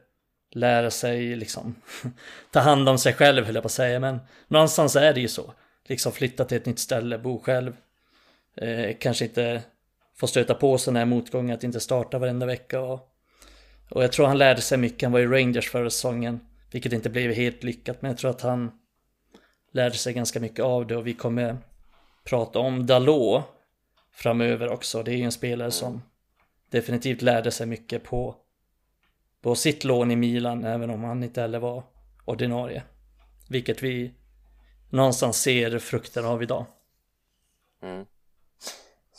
lära 0.51 0.91
sig 0.91 1.37
liksom 1.37 1.75
ta 2.51 2.61
hand 2.61 2.89
om 2.89 2.99
sig 2.99 3.13
själv 3.15 3.45
höll 3.45 3.55
jag 3.55 3.63
på 3.63 3.67
att 3.67 3.73
säga, 3.73 4.01
men 4.01 4.19
någonstans 4.49 4.97
är 4.97 5.15
det 5.15 5.21
ju 5.21 5.29
så. 5.29 5.55
Liksom 5.85 6.13
flytta 6.13 6.45
till 6.45 6.57
ett 6.57 6.67
nytt 6.67 6.79
ställe, 6.79 7.19
bo 7.19 7.43
själv, 7.43 7.77
eh, 8.61 8.97
kanske 9.01 9.25
inte 9.25 9.63
får 10.17 10.27
stöta 10.27 10.55
på 10.55 10.79
sådana 10.79 10.99
här 10.99 11.07
motgångar, 11.07 11.55
att 11.55 11.65
inte 11.65 11.81
starta 11.81 12.19
varenda 12.19 12.47
vecka 12.47 12.81
och, 12.81 13.09
och 13.91 14.05
jag 14.05 14.13
tror 14.13 14.27
han 14.27 14.39
lärde 14.39 14.61
sig 14.61 14.79
mycket, 14.79 15.03
han 15.03 15.13
var 15.13 15.21
i 15.21 15.27
Rangers 15.27 15.71
förra 15.71 15.91
säsongen, 15.91 16.41
vilket 16.71 16.93
inte 16.93 17.11
blev 17.11 17.33
helt 17.33 17.63
lyckat, 17.63 18.03
men 18.03 18.11
jag 18.11 18.19
tror 18.19 18.31
att 18.31 18.41
han 18.41 18.71
lärde 19.73 19.95
sig 19.95 20.13
ganska 20.13 20.41
mycket 20.41 20.65
av 20.65 20.87
det 20.87 20.97
och 20.97 21.07
vi 21.07 21.15
kommer 21.15 21.57
prata 22.25 22.59
om 22.59 22.87
Dalot 22.87 23.45
framöver 24.13 24.69
också. 24.69 25.03
Det 25.03 25.13
är 25.13 25.17
ju 25.17 25.25
en 25.25 25.33
spelare 25.33 25.71
som 25.71 26.03
definitivt 26.71 27.23
lärde 27.23 27.51
sig 27.51 27.67
mycket 27.67 28.05
på, 28.05 28.37
på 29.41 29.55
sitt 29.55 29.85
lån 29.85 30.11
i 30.11 30.17
Milan, 30.17 30.65
även 30.65 30.91
om 30.91 31.05
han 31.05 31.23
inte 31.23 31.41
heller 31.41 31.59
var 31.59 31.83
ordinarie. 32.25 32.83
Vilket 33.49 33.83
vi 33.83 34.15
någonstans 34.91 35.43
ser 35.43 35.79
frukten 35.79 36.25
av 36.25 36.43
idag. 36.43 36.67
Mm. 37.83 38.07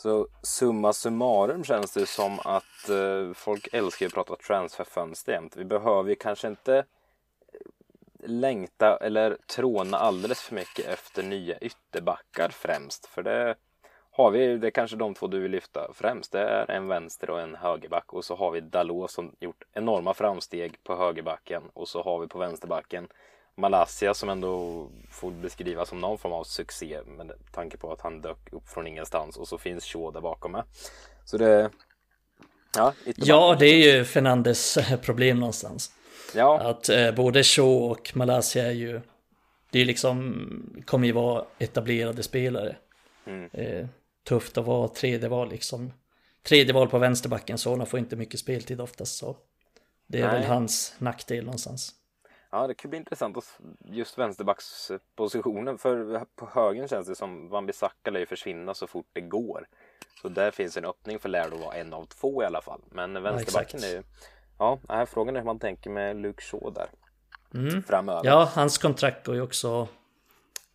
Så 0.01 0.27
summa 0.41 0.93
summarum 0.93 1.63
känns 1.63 1.93
det 1.93 2.05
som 2.05 2.39
att 2.39 2.89
eh, 2.89 3.33
folk 3.33 3.67
älskar 3.71 4.05
att 4.05 4.13
prata 4.13 4.35
transferfönster 4.35 5.31
jämt. 5.31 5.57
Vi 5.57 5.65
behöver 5.65 6.09
ju 6.09 6.15
kanske 6.15 6.47
inte 6.47 6.77
eh, 6.77 6.83
längta 8.19 8.97
eller 8.97 9.37
tråna 9.55 9.97
alldeles 9.97 10.41
för 10.41 10.55
mycket 10.55 10.85
efter 10.85 11.23
nya 11.23 11.57
ytterbackar 11.57 12.49
främst. 12.49 13.05
För 13.05 13.23
det 13.23 13.55
har 14.11 14.31
vi, 14.31 14.57
det 14.57 14.67
är 14.67 14.71
kanske 14.71 14.97
de 14.97 15.13
två 15.13 15.27
du 15.27 15.39
vill 15.39 15.51
lyfta 15.51 15.93
främst. 15.93 16.31
Det 16.31 16.41
är 16.41 16.71
en 16.71 16.87
vänster 16.87 17.29
och 17.29 17.41
en 17.41 17.55
högerback 17.55 18.13
och 18.13 18.25
så 18.25 18.35
har 18.35 18.51
vi 18.51 18.61
Dalot 18.61 19.11
som 19.11 19.35
gjort 19.39 19.63
enorma 19.73 20.13
framsteg 20.13 20.83
på 20.83 20.95
högerbacken 20.95 21.63
och 21.73 21.87
så 21.87 22.03
har 22.03 22.19
vi 22.19 22.27
på 22.27 22.39
vänsterbacken 22.39 23.07
Malaysia 23.57 24.13
som 24.13 24.29
ändå 24.29 24.87
får 25.09 25.31
beskrivas 25.31 25.89
som 25.89 25.99
någon 26.01 26.17
form 26.17 26.33
av 26.33 26.43
succé 26.43 26.99
med 27.05 27.31
tanke 27.51 27.77
på 27.77 27.91
att 27.91 28.01
han 28.01 28.21
dök 28.21 28.53
upp 28.53 28.69
från 28.69 28.87
ingenstans 28.87 29.37
och 29.37 29.47
så 29.47 29.57
finns 29.57 29.85
Shaw 29.85 30.11
där 30.13 30.21
bakom 30.21 30.51
med. 30.51 30.63
Så 31.25 31.37
det... 31.37 31.69
Ja, 32.75 32.93
ja 33.15 33.55
det 33.59 33.65
är 33.65 33.93
ju 33.93 34.05
Fernandes 34.05 34.77
problem 35.01 35.39
någonstans. 35.39 35.91
Ja. 36.35 36.59
Att 36.59 36.89
eh, 36.89 37.11
både 37.11 37.43
Shaw 37.43 37.91
och 37.91 38.11
Malaysia 38.15 38.65
är 38.65 38.71
ju 38.71 39.01
Det 39.71 39.79
är 39.79 39.85
liksom 39.85 40.83
Kommer 40.85 41.07
ju 41.07 41.13
vara 41.13 41.45
etablerade 41.59 42.23
spelare 42.23 42.75
Mm. 43.25 43.49
eh, 43.53 43.87
Tufft 44.27 44.57
att 44.57 44.65
vara 44.65 44.87
tredje 44.87 45.29
val 45.29 45.49
liksom 45.49 45.93
Tredje 46.43 46.73
val 46.73 46.87
på 46.87 46.97
vänsterbacken 46.99 47.57
så 47.57 47.75
han 47.77 47.85
får 47.85 47.99
inte 47.99 48.15
mycket 48.15 48.39
speltid 48.39 48.81
oftast 48.81 49.17
så 49.17 49.35
Det 50.07 50.19
är 50.19 50.27
Nej. 50.27 50.33
väl 50.39 50.43
hans 50.43 50.95
nackdel 50.97 51.45
någonstans 51.45 51.93
Ja, 52.51 52.67
det 52.67 52.73
kan 52.73 52.89
bli 52.89 52.97
intressant 52.97 53.37
att 53.37 53.59
just 53.85 54.17
vänsterbackspositionen. 54.17 55.77
För 55.77 56.25
på 56.35 56.49
högen 56.53 56.87
känns 56.87 57.07
det 57.07 57.15
som 57.15 57.49
Wan-Bissaka 57.49 58.11
lär 58.11 58.19
ju 58.19 58.25
försvinna 58.25 58.73
så 58.73 58.87
fort 58.87 59.07
det 59.13 59.21
går. 59.21 59.67
Så 60.21 60.29
där 60.29 60.51
finns 60.51 60.77
en 60.77 60.85
öppning 60.85 61.19
för 61.19 61.29
Laird 61.29 61.53
att 61.53 61.59
vara 61.59 61.75
en 61.75 61.93
av 61.93 62.05
två 62.05 62.43
i 62.43 62.45
alla 62.45 62.61
fall. 62.61 62.81
Men 62.91 63.23
vänsterbacken 63.23 63.77
exakt. 63.77 63.83
är 63.83 63.97
ju... 63.97 64.03
Ja, 64.59 64.79
nej, 64.89 65.05
frågan 65.05 65.35
är 65.35 65.39
hur 65.39 65.45
man 65.45 65.59
tänker 65.59 65.89
med 65.89 66.15
Luke 66.15 66.41
Shaw 66.41 66.73
där 66.73 66.89
mm. 67.53 67.83
framöver. 67.83 68.21
Ja, 68.25 68.51
hans 68.55 68.77
kontrakt 68.77 69.25
går 69.25 69.35
ju 69.35 69.41
också 69.41 69.87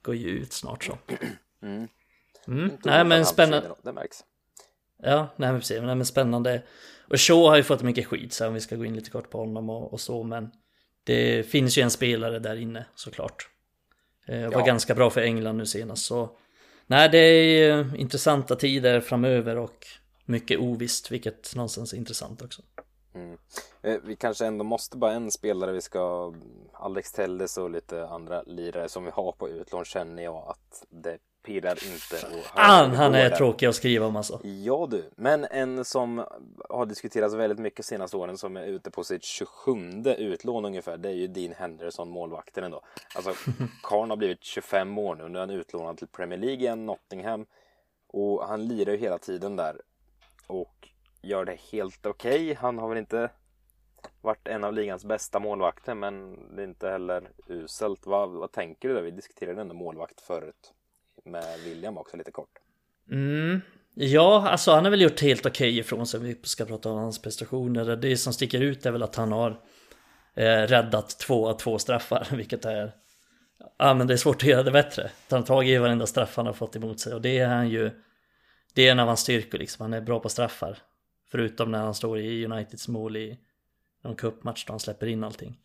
Går 0.02 0.14
ju 0.14 0.28
ut 0.28 0.52
snart 0.52 0.84
så 0.84 0.98
Mm. 1.62 1.88
mm. 2.48 2.78
Nej 2.84 3.04
men 3.04 3.26
spännande 3.26 3.74
Det 3.82 3.92
märks. 3.92 4.24
Ja, 5.02 5.28
nej 5.36 5.52
men 5.52 5.60
precis, 5.60 5.82
nej, 5.82 5.94
men 5.94 6.06
spännande 6.06 6.62
Och 7.10 7.20
Shaw 7.20 7.48
har 7.48 7.56
ju 7.56 7.62
fått 7.62 7.82
mycket 7.82 8.06
skit 8.06 8.32
så 8.32 8.48
om 8.48 8.54
vi 8.54 8.60
ska 8.60 8.76
gå 8.76 8.84
in 8.84 8.94
lite 8.94 9.10
kort 9.10 9.30
på 9.30 9.38
honom 9.38 9.70
och, 9.70 9.92
och 9.92 10.00
så 10.00 10.22
men 10.22 10.50
Det 11.06 11.42
finns 11.50 11.78
ju 11.78 11.82
en 11.82 11.90
spelare 11.90 12.38
där 12.38 12.56
inne 12.56 12.84
såklart 12.94 13.48
eh, 14.26 14.42
Var 14.50 14.58
Ja. 14.60 14.64
ganska 14.64 14.94
bra 14.94 15.10
för 15.10 15.20
England 15.20 15.56
nu 15.56 15.66
senast 15.66 16.04
så 16.04 16.30
Nej 16.86 17.08
det 17.08 17.18
är 17.18 17.96
intressanta 17.96 18.56
tider 18.56 19.00
framöver 19.00 19.56
och 19.56 19.86
mycket 20.24 20.58
ovisst 20.60 21.10
vilket 21.10 21.54
någonstans 21.54 21.92
är 21.92 21.96
intressant 21.96 22.42
också 22.42 22.62
Mm. 23.14 23.38
Eh, 23.82 23.96
Vi 24.04 24.16
kanske 24.16 24.46
ändå 24.46 24.64
måste 24.64 24.96
bara 24.96 25.12
en 25.12 25.30
spelare 25.30 25.72
vi 25.72 25.80
ska 25.80 26.34
Alex 26.72 27.12
Telles 27.12 27.58
och 27.58 27.70
lite 27.70 28.06
andra 28.06 28.42
lirare 28.42 28.88
som 28.88 29.04
vi 29.04 29.10
har 29.10 29.32
på 29.32 29.48
utlån 29.48 29.84
känner 29.84 30.22
jag 30.22 30.44
att 30.48 30.84
det 30.90 31.18
pirrar 31.46 31.78
inte. 31.84 32.26
Och 32.36 32.60
han, 32.60 32.90
han 32.90 33.14
är 33.14 33.30
tråkig 33.30 33.66
att 33.66 33.74
skriva 33.74 34.06
om 34.06 34.16
alltså. 34.16 34.40
Ja 34.42 34.88
du, 34.90 35.10
men 35.16 35.44
en 35.44 35.84
som 35.84 36.24
har 36.68 36.86
diskuterats 36.86 37.34
väldigt 37.34 37.58
mycket 37.58 37.84
senaste 37.84 38.16
åren 38.16 38.38
som 38.38 38.56
är 38.56 38.64
ute 38.66 38.90
på 38.90 39.04
sitt 39.04 39.24
27 39.24 40.02
utlån 40.18 40.64
ungefär. 40.64 40.96
Det 40.96 41.08
är 41.08 41.12
ju 41.12 41.26
Dean 41.26 41.54
Henderson, 41.58 42.10
målvakten 42.10 42.64
ändå. 42.64 42.82
Alltså, 43.14 43.34
Karn 43.82 44.10
har 44.10 44.16
blivit 44.16 44.44
25 44.44 44.98
år 44.98 45.14
nu. 45.14 45.28
Nu 45.28 45.38
är 45.38 45.40
han 45.40 45.50
utlånad 45.50 45.98
till 45.98 46.08
Premier 46.08 46.38
League 46.38 46.58
igen, 46.58 46.86
Nottingham. 46.86 47.46
Och 48.06 48.48
han 48.48 48.68
lirar 48.68 48.92
ju 48.92 48.98
hela 48.98 49.18
tiden 49.18 49.56
där. 49.56 49.80
Och 50.46 50.88
gör 51.22 51.44
det 51.44 51.60
helt 51.72 52.06
okej. 52.06 52.42
Okay. 52.42 52.54
Han 52.54 52.78
har 52.78 52.88
väl 52.88 52.98
inte 52.98 53.30
varit 54.20 54.48
en 54.48 54.64
av 54.64 54.72
ligans 54.72 55.04
bästa 55.04 55.38
målvakter 55.38 55.94
men 55.94 56.38
det 56.56 56.62
är 56.62 56.66
inte 56.66 56.88
heller 56.88 57.30
uselt. 57.48 58.06
Vad, 58.06 58.30
vad 58.30 58.52
tänker 58.52 58.88
du 58.88 58.94
där? 58.94 59.02
Vi 59.02 59.10
diskuterade 59.10 59.60
ändå 59.60 59.74
målvakt 59.74 60.20
förut 60.20 60.72
med 61.26 61.60
William 61.64 61.98
också 61.98 62.16
lite 62.16 62.30
kort. 62.30 62.50
Mm. 63.10 63.60
Ja, 63.94 64.48
alltså 64.48 64.72
han 64.72 64.84
har 64.84 64.90
väl 64.90 65.02
gjort 65.02 65.20
helt 65.20 65.46
okej 65.46 65.68
okay 65.68 65.80
ifrån 65.80 66.06
sig. 66.06 66.20
Vi 66.20 66.40
ska 66.42 66.64
prata 66.64 66.90
om 66.90 66.98
hans 66.98 67.22
prestationer. 67.22 67.96
Det 67.96 68.16
som 68.16 68.32
sticker 68.32 68.60
ut 68.60 68.86
är 68.86 68.90
väl 68.90 69.02
att 69.02 69.16
han 69.16 69.32
har 69.32 69.50
eh, 70.34 70.44
räddat 70.44 71.18
två 71.18 71.48
av 71.48 71.58
två 71.58 71.78
straffar, 71.78 72.28
vilket 72.36 72.64
är 72.64 72.92
Ja 73.78 73.94
men 73.94 74.06
det 74.06 74.12
är 74.12 74.18
svårt 74.18 74.36
att 74.36 74.48
göra 74.48 74.62
det 74.62 74.70
bättre. 74.70 75.10
Han 75.30 75.38
har 75.38 75.46
tagit 75.46 75.70
i 75.70 75.78
varenda 75.78 76.06
straff 76.06 76.36
han 76.36 76.46
har 76.46 76.52
fått 76.52 76.76
emot 76.76 77.00
sig 77.00 77.14
och 77.14 77.20
det 77.20 77.38
är 77.38 77.48
han 77.48 77.68
ju 77.68 77.90
Det 78.74 78.88
är 78.88 78.92
en 78.92 79.00
av 79.00 79.06
hans 79.06 79.20
styrkor 79.20 79.58
liksom, 79.58 79.82
han 79.82 79.92
är 79.92 80.00
bra 80.00 80.20
på 80.20 80.28
straffar 80.28 80.78
Förutom 81.30 81.70
när 81.70 81.78
han 81.78 81.94
står 81.94 82.18
i 82.18 82.44
Uniteds 82.44 82.88
mål 82.88 83.16
i 83.16 83.38
någon 84.04 84.16
cupmatch 84.16 84.64
då 84.66 84.72
han 84.72 84.80
släpper 84.80 85.06
in 85.06 85.24
allting. 85.24 85.58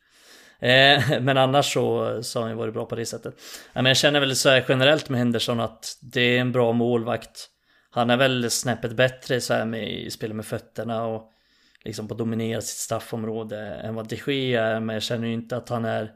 Eh, 0.62 1.22
men 1.22 1.38
annars 1.38 1.74
så, 1.74 2.20
så 2.24 2.39
har 2.39 2.47
han 2.47 2.57
varit 2.57 2.74
bra 2.74 2.86
på 2.86 2.95
det 2.95 3.05
sättet. 3.05 3.36
men 3.74 3.86
jag 3.86 3.97
känner 3.97 4.20
väl 4.20 4.36
så 4.36 4.49
här 4.49 4.66
generellt 4.70 5.09
med 5.09 5.20
Henderson 5.20 5.59
att 5.59 5.97
det 6.01 6.22
är 6.22 6.41
en 6.41 6.51
bra 6.51 6.72
målvakt. 6.72 7.49
Han 7.89 8.09
är 8.09 8.18
väl 8.18 8.51
snäppet 8.51 8.91
bättre 8.91 9.41
så 9.41 9.53
här 9.53 9.66
med 9.66 10.14
spela 10.14 10.34
med 10.34 10.45
fötterna 10.45 11.05
och 11.05 11.32
liksom 11.84 12.07
på 12.07 12.14
att 12.14 12.18
dominera 12.18 12.62
sitt 12.62 12.78
straffområde 12.78 13.59
än 13.59 13.95
vad 13.95 14.07
de 14.07 14.16
Gea 14.16 14.64
är. 14.66 14.80
Men 14.80 14.93
jag 14.93 15.03
känner 15.03 15.28
ju 15.28 15.34
inte 15.34 15.57
att 15.57 15.70
han 15.70 15.86
är 15.86 16.12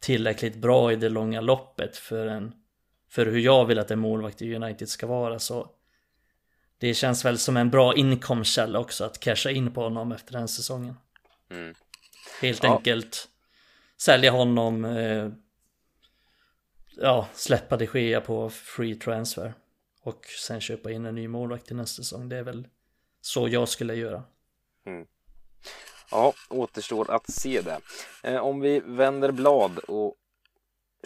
tillräckligt 0.00 0.56
bra 0.56 0.92
i 0.92 0.96
det 0.96 1.08
långa 1.08 1.40
loppet 1.40 1.96
för, 1.96 2.26
en, 2.26 2.52
för 3.10 3.26
hur 3.26 3.38
jag 3.38 3.64
vill 3.64 3.78
att 3.78 3.90
en 3.90 3.98
målvakt 3.98 4.42
i 4.42 4.54
United 4.54 4.88
ska 4.88 5.06
vara. 5.06 5.38
Så 5.38 5.66
det 6.78 6.94
känns 6.94 7.24
väl 7.24 7.38
som 7.38 7.56
en 7.56 7.70
bra 7.70 7.94
inkomstkälla 7.94 8.78
också 8.78 9.04
att 9.04 9.20
casha 9.20 9.50
in 9.50 9.72
på 9.72 9.82
honom 9.82 10.12
efter 10.12 10.32
den 10.32 10.48
säsongen. 10.48 10.94
Mm. 11.50 11.74
Helt 12.40 12.64
ja. 12.64 12.76
enkelt 12.76 13.28
sälja 14.04 14.30
honom, 14.30 14.84
eh, 14.84 15.28
ja, 16.96 17.28
släppa 17.34 17.76
de 17.76 17.88
Gea 17.94 18.20
på 18.20 18.50
free 18.50 18.94
transfer 18.94 19.54
och 20.02 20.26
sen 20.26 20.60
köpa 20.60 20.90
in 20.90 21.06
en 21.06 21.14
ny 21.14 21.28
målvakt 21.28 21.66
till 21.66 21.76
nästa 21.76 22.02
säsong. 22.02 22.28
Det 22.28 22.36
är 22.36 22.42
väl 22.42 22.68
så 23.20 23.48
jag 23.48 23.68
skulle 23.68 23.94
göra. 23.94 24.22
Mm. 24.86 25.06
Ja, 26.10 26.32
återstår 26.48 27.10
att 27.10 27.30
se 27.30 27.60
det. 27.60 27.80
Eh, 28.22 28.40
om 28.40 28.60
vi 28.60 28.80
vänder 28.80 29.32
blad 29.32 29.78
och 29.78 30.14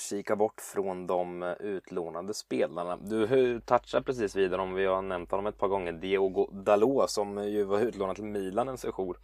kika 0.01 0.37
bort 0.37 0.61
från 0.61 1.07
de 1.07 1.43
utlånade 1.61 2.35
spelarna. 2.35 2.97
Du 2.97 3.61
touchade 3.61 4.05
precis 4.05 4.37
vidare 4.37 4.63
om 4.63 4.75
vi 4.75 4.85
har 4.85 5.03
nämnt 5.03 5.31
honom 5.31 5.47
ett 5.47 5.59
par 5.59 5.69
gånger. 5.69 5.93
Diogo 5.93 6.51
Dalot 6.53 7.11
som 7.11 7.49
ju 7.49 7.65
var 7.65 7.81
utlånad 7.81 8.17
till 8.17 8.25
Milan 8.25 8.69
en 8.69 8.79
session. 8.79 9.15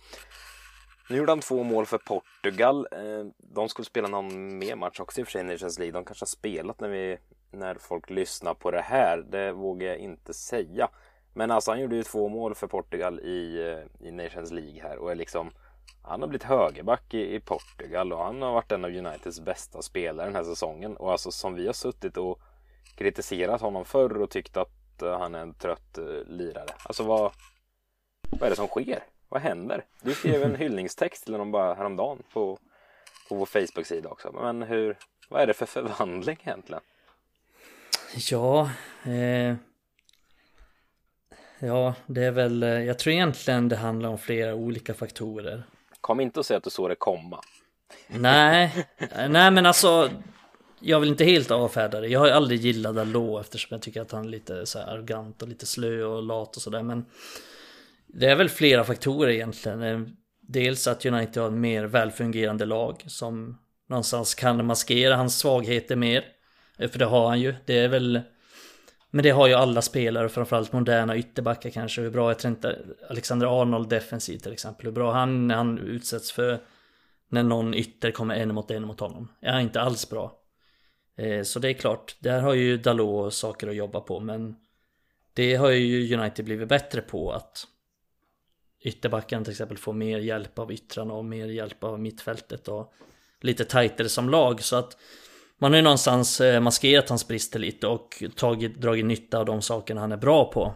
Nu 1.09 1.17
gjorde 1.17 1.33
han 1.33 1.41
två 1.41 1.63
mål 1.63 1.87
för 1.87 1.99
Portugal. 1.99 2.89
Eh, 2.93 3.27
de 3.39 3.69
skulle 3.69 3.87
spela 3.87 4.09
någon 4.09 4.59
mer 4.59 4.77
match 4.77 5.01
också 5.01 5.21
i 5.21 5.23
och 5.23 5.27
för 5.27 5.33
sig 5.33 5.41
i 5.41 5.45
Nations 5.45 5.79
League. 5.79 5.93
De 5.93 6.05
kanske 6.05 6.23
har 6.23 6.27
spelat 6.27 6.81
när, 6.81 6.89
vi, 6.89 7.19
när 7.51 7.75
folk 7.75 8.11
lyssnar 8.11 8.55
på 8.55 8.71
det 8.71 8.81
här. 8.81 9.19
Det 9.19 9.53
vågar 9.53 9.89
jag 9.89 9.99
inte 9.99 10.35
säga. 10.35 10.89
Men 11.35 11.51
alltså 11.51 11.71
han 11.71 11.81
gjorde 11.81 11.97
ju 11.97 12.03
två 12.03 12.29
mål 12.29 12.55
för 12.55 12.67
Portugal 12.67 13.21
i, 13.21 13.69
eh, 13.71 14.09
i 14.09 14.11
Nations 14.11 14.51
League 14.51 14.83
här 14.83 14.99
och 14.99 15.11
är 15.11 15.15
liksom 15.15 15.51
han 16.05 16.21
har 16.21 16.29
blivit 16.29 16.45
högerback 16.45 17.15
i, 17.15 17.35
i, 17.35 17.41
Portugal 17.41 18.13
och 18.13 18.25
han 18.25 18.43
har 18.43 18.53
varit 18.53 18.73
en 18.73 18.85
av 18.85 18.91
Uniteds 18.91 19.41
bästa 19.41 19.83
spelare 19.83 20.27
den 20.27 20.37
här 20.37 20.45
säsongen. 20.45 20.97
Och 20.97 21.13
alltså 21.13 21.31
som 21.31 21.55
vi 21.55 21.67
har 21.67 21.73
suttit 21.73 22.17
och 22.17 22.41
kritiserat 22.97 23.61
honom 23.61 23.85
förr 23.85 24.23
och 24.23 24.31
tyckt 24.31 24.57
att 24.57 25.03
eh, 25.03 25.19
han 25.19 25.35
är 25.35 25.41
en 25.41 25.55
trött 25.55 25.99
lirare. 26.27 26.75
Alltså 26.85 27.03
vad, 27.03 27.33
vad 28.31 28.43
är 28.43 28.51
det 28.51 28.57
som 28.57 28.67
sker? 28.67 29.05
Vad 29.33 29.43
händer? 29.43 29.85
Du 30.03 30.15
skrev 30.15 30.43
en 30.43 30.55
hyllningstext 30.57 31.25
till 31.25 31.35
honom 31.35 31.53
bara 31.53 31.75
häromdagen 31.75 32.23
på, 32.33 32.59
på 33.29 33.35
vår 33.35 33.47
Facebook-sida 33.47 34.09
också. 34.09 34.33
Men 34.33 34.63
hur, 34.63 34.99
vad 35.29 35.43
är 35.43 35.47
det 35.47 35.55
för 35.55 35.67
förvandling 35.67 36.39
egentligen? 36.43 36.83
Ja, 38.31 38.71
eh, 39.05 39.55
ja, 41.59 41.95
det 42.07 42.25
är 42.25 42.31
väl, 42.31 42.63
eh, 42.63 42.69
jag 42.69 42.99
tror 42.99 43.13
egentligen 43.13 43.69
det 43.69 43.77
handlar 43.77 44.11
om 44.11 44.19
flera 44.19 44.55
olika 44.55 44.95
faktorer. 44.95 45.63
Kom 46.01 46.21
inte 46.21 46.41
och 46.41 46.47
säg 46.47 46.57
att 46.57 46.65
du 46.65 46.71
såg 46.71 46.89
det 46.89 46.95
komma. 46.95 47.41
Nej, 48.09 48.87
nej 49.29 49.51
men 49.51 49.67
alltså 49.67 50.11
jag 50.81 51.01
vill 51.01 51.09
inte 51.09 51.25
helt 51.25 51.51
avfärda 51.51 52.01
det. 52.01 52.09
Jag 52.09 52.21
har 52.21 52.27
ju 52.27 52.33
aldrig 52.33 52.61
gillat 52.61 52.95
Dalot 52.95 53.41
eftersom 53.41 53.75
jag 53.75 53.83
tycker 53.83 54.01
att 54.01 54.13
han 54.13 54.25
är 54.25 54.29
lite 54.29 54.67
så 54.67 54.79
arrogant 54.79 55.43
och 55.43 55.49
lite 55.49 55.67
slö 55.67 56.05
och 56.05 56.23
lat 56.23 56.57
och 56.57 56.63
sådär. 56.63 56.83
Men 56.83 57.05
det 58.13 58.27
är 58.27 58.37
väl 58.37 58.49
flera 58.49 58.85
faktorer 58.85 59.31
egentligen. 59.31 59.83
Eh, 59.83 60.01
Dels 60.49 60.87
att 60.87 61.07
United 61.07 61.43
har 61.43 61.49
ett 61.49 61.57
mer 61.57 61.85
välfungerande 61.85 62.65
lag 62.65 63.05
som 63.07 63.59
någonstans 63.89 64.35
kan 64.35 64.67
maskera 64.67 65.17
hans 65.17 65.39
svagheter 65.39 65.97
mer. 65.97 66.25
Eh, 66.79 66.91
för 66.91 66.99
det 66.99 67.05
har 67.05 67.29
han 67.29 67.41
ju. 67.41 67.55
Det 67.67 67.79
är 67.79 67.89
väl 67.89 68.21
men 69.15 69.23
det 69.23 69.31
har 69.31 69.47
ju 69.47 69.55
alla 69.55 69.83
spelare, 69.83 70.29
framförallt 70.29 70.73
moderna 70.73 71.17
ytterbackar 71.17 71.71
kanske. 71.71 72.03
Hur 72.03 72.11
bra 72.11 72.31
är 72.31 72.35
Trent 72.35 72.65
Alexander 73.11 73.63
Arnold 73.63 73.89
defensivt 73.89 74.43
till 74.43 74.53
exempel? 74.53 74.87
Hur 74.87 74.93
bra 74.93 75.13
han, 75.13 75.51
han 75.51 75.79
utsätts 75.79 76.33
för 76.33 76.61
när 77.29 77.43
någon 77.43 77.75
ytter 77.75 78.11
kommer 78.11 78.35
en 78.35 78.55
mot 78.55 78.71
en 78.71 78.87
mot 78.87 79.01
honom. 79.01 79.33
Är 79.41 79.53
han 79.53 79.63
inte 79.63 79.81
alls 79.81 80.11
bra. 80.11 80.41
Eh, 81.17 81.43
så 81.43 81.59
det 81.59 81.69
är 81.69 81.73
klart, 81.73 82.17
där 82.21 82.41
har 82.41 82.55
ju 82.55 82.77
Dalot 82.77 83.35
saker 83.35 83.69
att 83.69 83.77
jobba 83.77 84.01
på 84.01 84.21
men 84.21 84.57
det 85.35 85.55
har 85.55 85.71
ju 85.71 86.17
United 86.17 86.45
blivit 86.45 86.69
bättre 86.69 87.01
på 87.01 87.33
att 87.33 87.67
ytterbacken 88.83 89.45
till 89.45 89.51
exempel 89.51 89.79
får 89.79 89.93
mer 89.93 90.19
hjälp 90.19 90.59
av 90.59 90.73
yttrarna 90.73 91.15
och 91.15 91.25
mer 91.25 91.47
hjälp 91.47 91.85
av 91.85 92.01
mittfältet 92.01 92.69
och 92.69 92.93
lite 93.41 93.65
tajtare 93.65 94.09
som 94.09 94.31
lag 94.31 94.63
så 94.63 94.77
att 94.77 94.97
man 95.59 95.73
har 95.73 95.77
ju 95.77 95.83
någonstans 95.83 96.41
eh, 96.41 96.61
maskerat 96.61 97.09
hans 97.09 97.29
brister 97.29 97.59
lite 97.59 97.87
och 97.87 98.23
tagit, 98.37 98.81
dragit 98.81 99.05
nytta 99.05 99.39
av 99.39 99.47
de 99.47 99.63
sakerna 99.63 100.01
han 100.01 100.13
är 100.13 100.17
bra 100.17 100.53
på. 100.53 100.75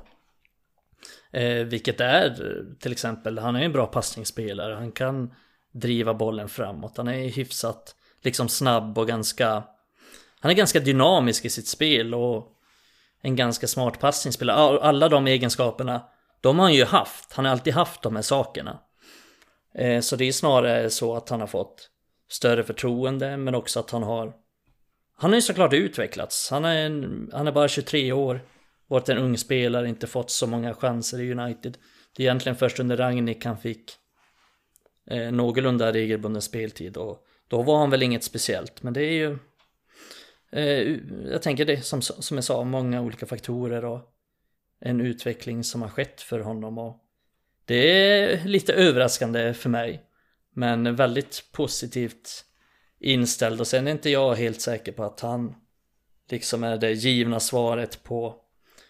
Eh, 1.30 1.64
vilket 1.64 2.00
är 2.00 2.64
till 2.80 2.92
exempel, 2.92 3.38
han 3.38 3.56
är 3.56 3.62
en 3.62 3.72
bra 3.72 3.86
passningsspelare, 3.86 4.74
han 4.74 4.92
kan 4.92 5.34
driva 5.72 6.14
bollen 6.14 6.48
framåt, 6.48 6.96
han 6.96 7.08
är 7.08 7.28
hyfsat 7.28 7.94
liksom 8.22 8.48
snabb 8.48 8.98
och 8.98 9.08
ganska 9.08 9.64
Han 10.40 10.50
är 10.50 10.54
ganska 10.54 10.80
dynamisk 10.80 11.44
i 11.44 11.50
sitt 11.50 11.68
spel 11.68 12.14
och 12.14 12.52
en 13.20 13.36
ganska 13.36 13.66
smart 13.66 14.00
passningsspelare. 14.00 14.80
Alla 14.80 15.08
de 15.08 15.26
egenskaperna, 15.26 16.02
de 16.40 16.58
har 16.58 16.66
han 16.66 16.74
ju 16.74 16.84
haft. 16.84 17.32
Han 17.32 17.44
har 17.44 17.52
alltid 17.52 17.74
haft 17.74 18.02
de 18.02 18.16
här 18.16 18.22
sakerna. 18.22 18.80
Eh, 19.74 20.00
så 20.00 20.16
det 20.16 20.24
är 20.24 20.32
snarare 20.32 20.90
så 20.90 21.16
att 21.16 21.28
han 21.28 21.40
har 21.40 21.46
fått 21.46 21.90
större 22.30 22.62
förtroende 22.62 23.36
men 23.36 23.54
också 23.54 23.80
att 23.80 23.90
han 23.90 24.02
har 24.02 24.32
han 25.18 25.30
har 25.30 25.36
ju 25.36 25.42
såklart 25.42 25.72
utvecklats. 25.72 26.50
Han 26.50 26.64
är, 26.64 26.86
en, 26.86 27.30
han 27.32 27.46
är 27.46 27.52
bara 27.52 27.68
23 27.68 28.12
år. 28.12 28.40
Varit 28.88 29.08
en 29.08 29.18
ung 29.18 29.38
spelare, 29.38 29.88
inte 29.88 30.06
fått 30.06 30.30
så 30.30 30.46
många 30.46 30.74
chanser 30.74 31.20
i 31.20 31.32
United. 31.32 31.78
Det 32.16 32.22
är 32.22 32.26
egentligen 32.26 32.56
först 32.56 32.80
under 32.80 32.96
Ragnik 32.96 33.44
han 33.44 33.58
fick 33.58 33.92
eh, 35.10 35.32
någorlunda 35.32 35.92
regelbunden 35.92 36.42
speltid 36.42 36.96
och 36.96 37.22
då 37.48 37.62
var 37.62 37.78
han 37.78 37.90
väl 37.90 38.02
inget 38.02 38.24
speciellt. 38.24 38.82
Men 38.82 38.92
det 38.92 39.02
är 39.02 39.12
ju... 39.12 39.38
Eh, 40.52 40.98
jag 41.30 41.42
tänker 41.42 41.64
det 41.64 41.82
som, 41.82 42.02
som 42.02 42.36
jag 42.36 42.44
sa, 42.44 42.64
många 42.64 43.00
olika 43.00 43.26
faktorer 43.26 43.84
och 43.84 44.00
en 44.86 45.00
utveckling 45.00 45.64
som 45.64 45.82
har 45.82 45.88
skett 45.88 46.20
för 46.20 46.40
honom 46.40 46.78
och 46.78 47.02
det 47.64 47.74
är 47.74 48.44
lite 48.44 48.72
överraskande 48.72 49.54
för 49.54 49.68
mig. 49.68 50.02
Men 50.52 50.96
väldigt 50.96 51.48
positivt 51.52 52.44
inställd 52.98 53.60
och 53.60 53.66
sen 53.66 53.86
är 53.86 53.92
inte 53.92 54.10
jag 54.10 54.34
helt 54.34 54.60
säker 54.60 54.92
på 54.92 55.04
att 55.04 55.20
han 55.20 55.54
liksom 56.30 56.64
är 56.64 56.76
det 56.76 56.92
givna 56.92 57.40
svaret 57.40 58.02
på 58.02 58.36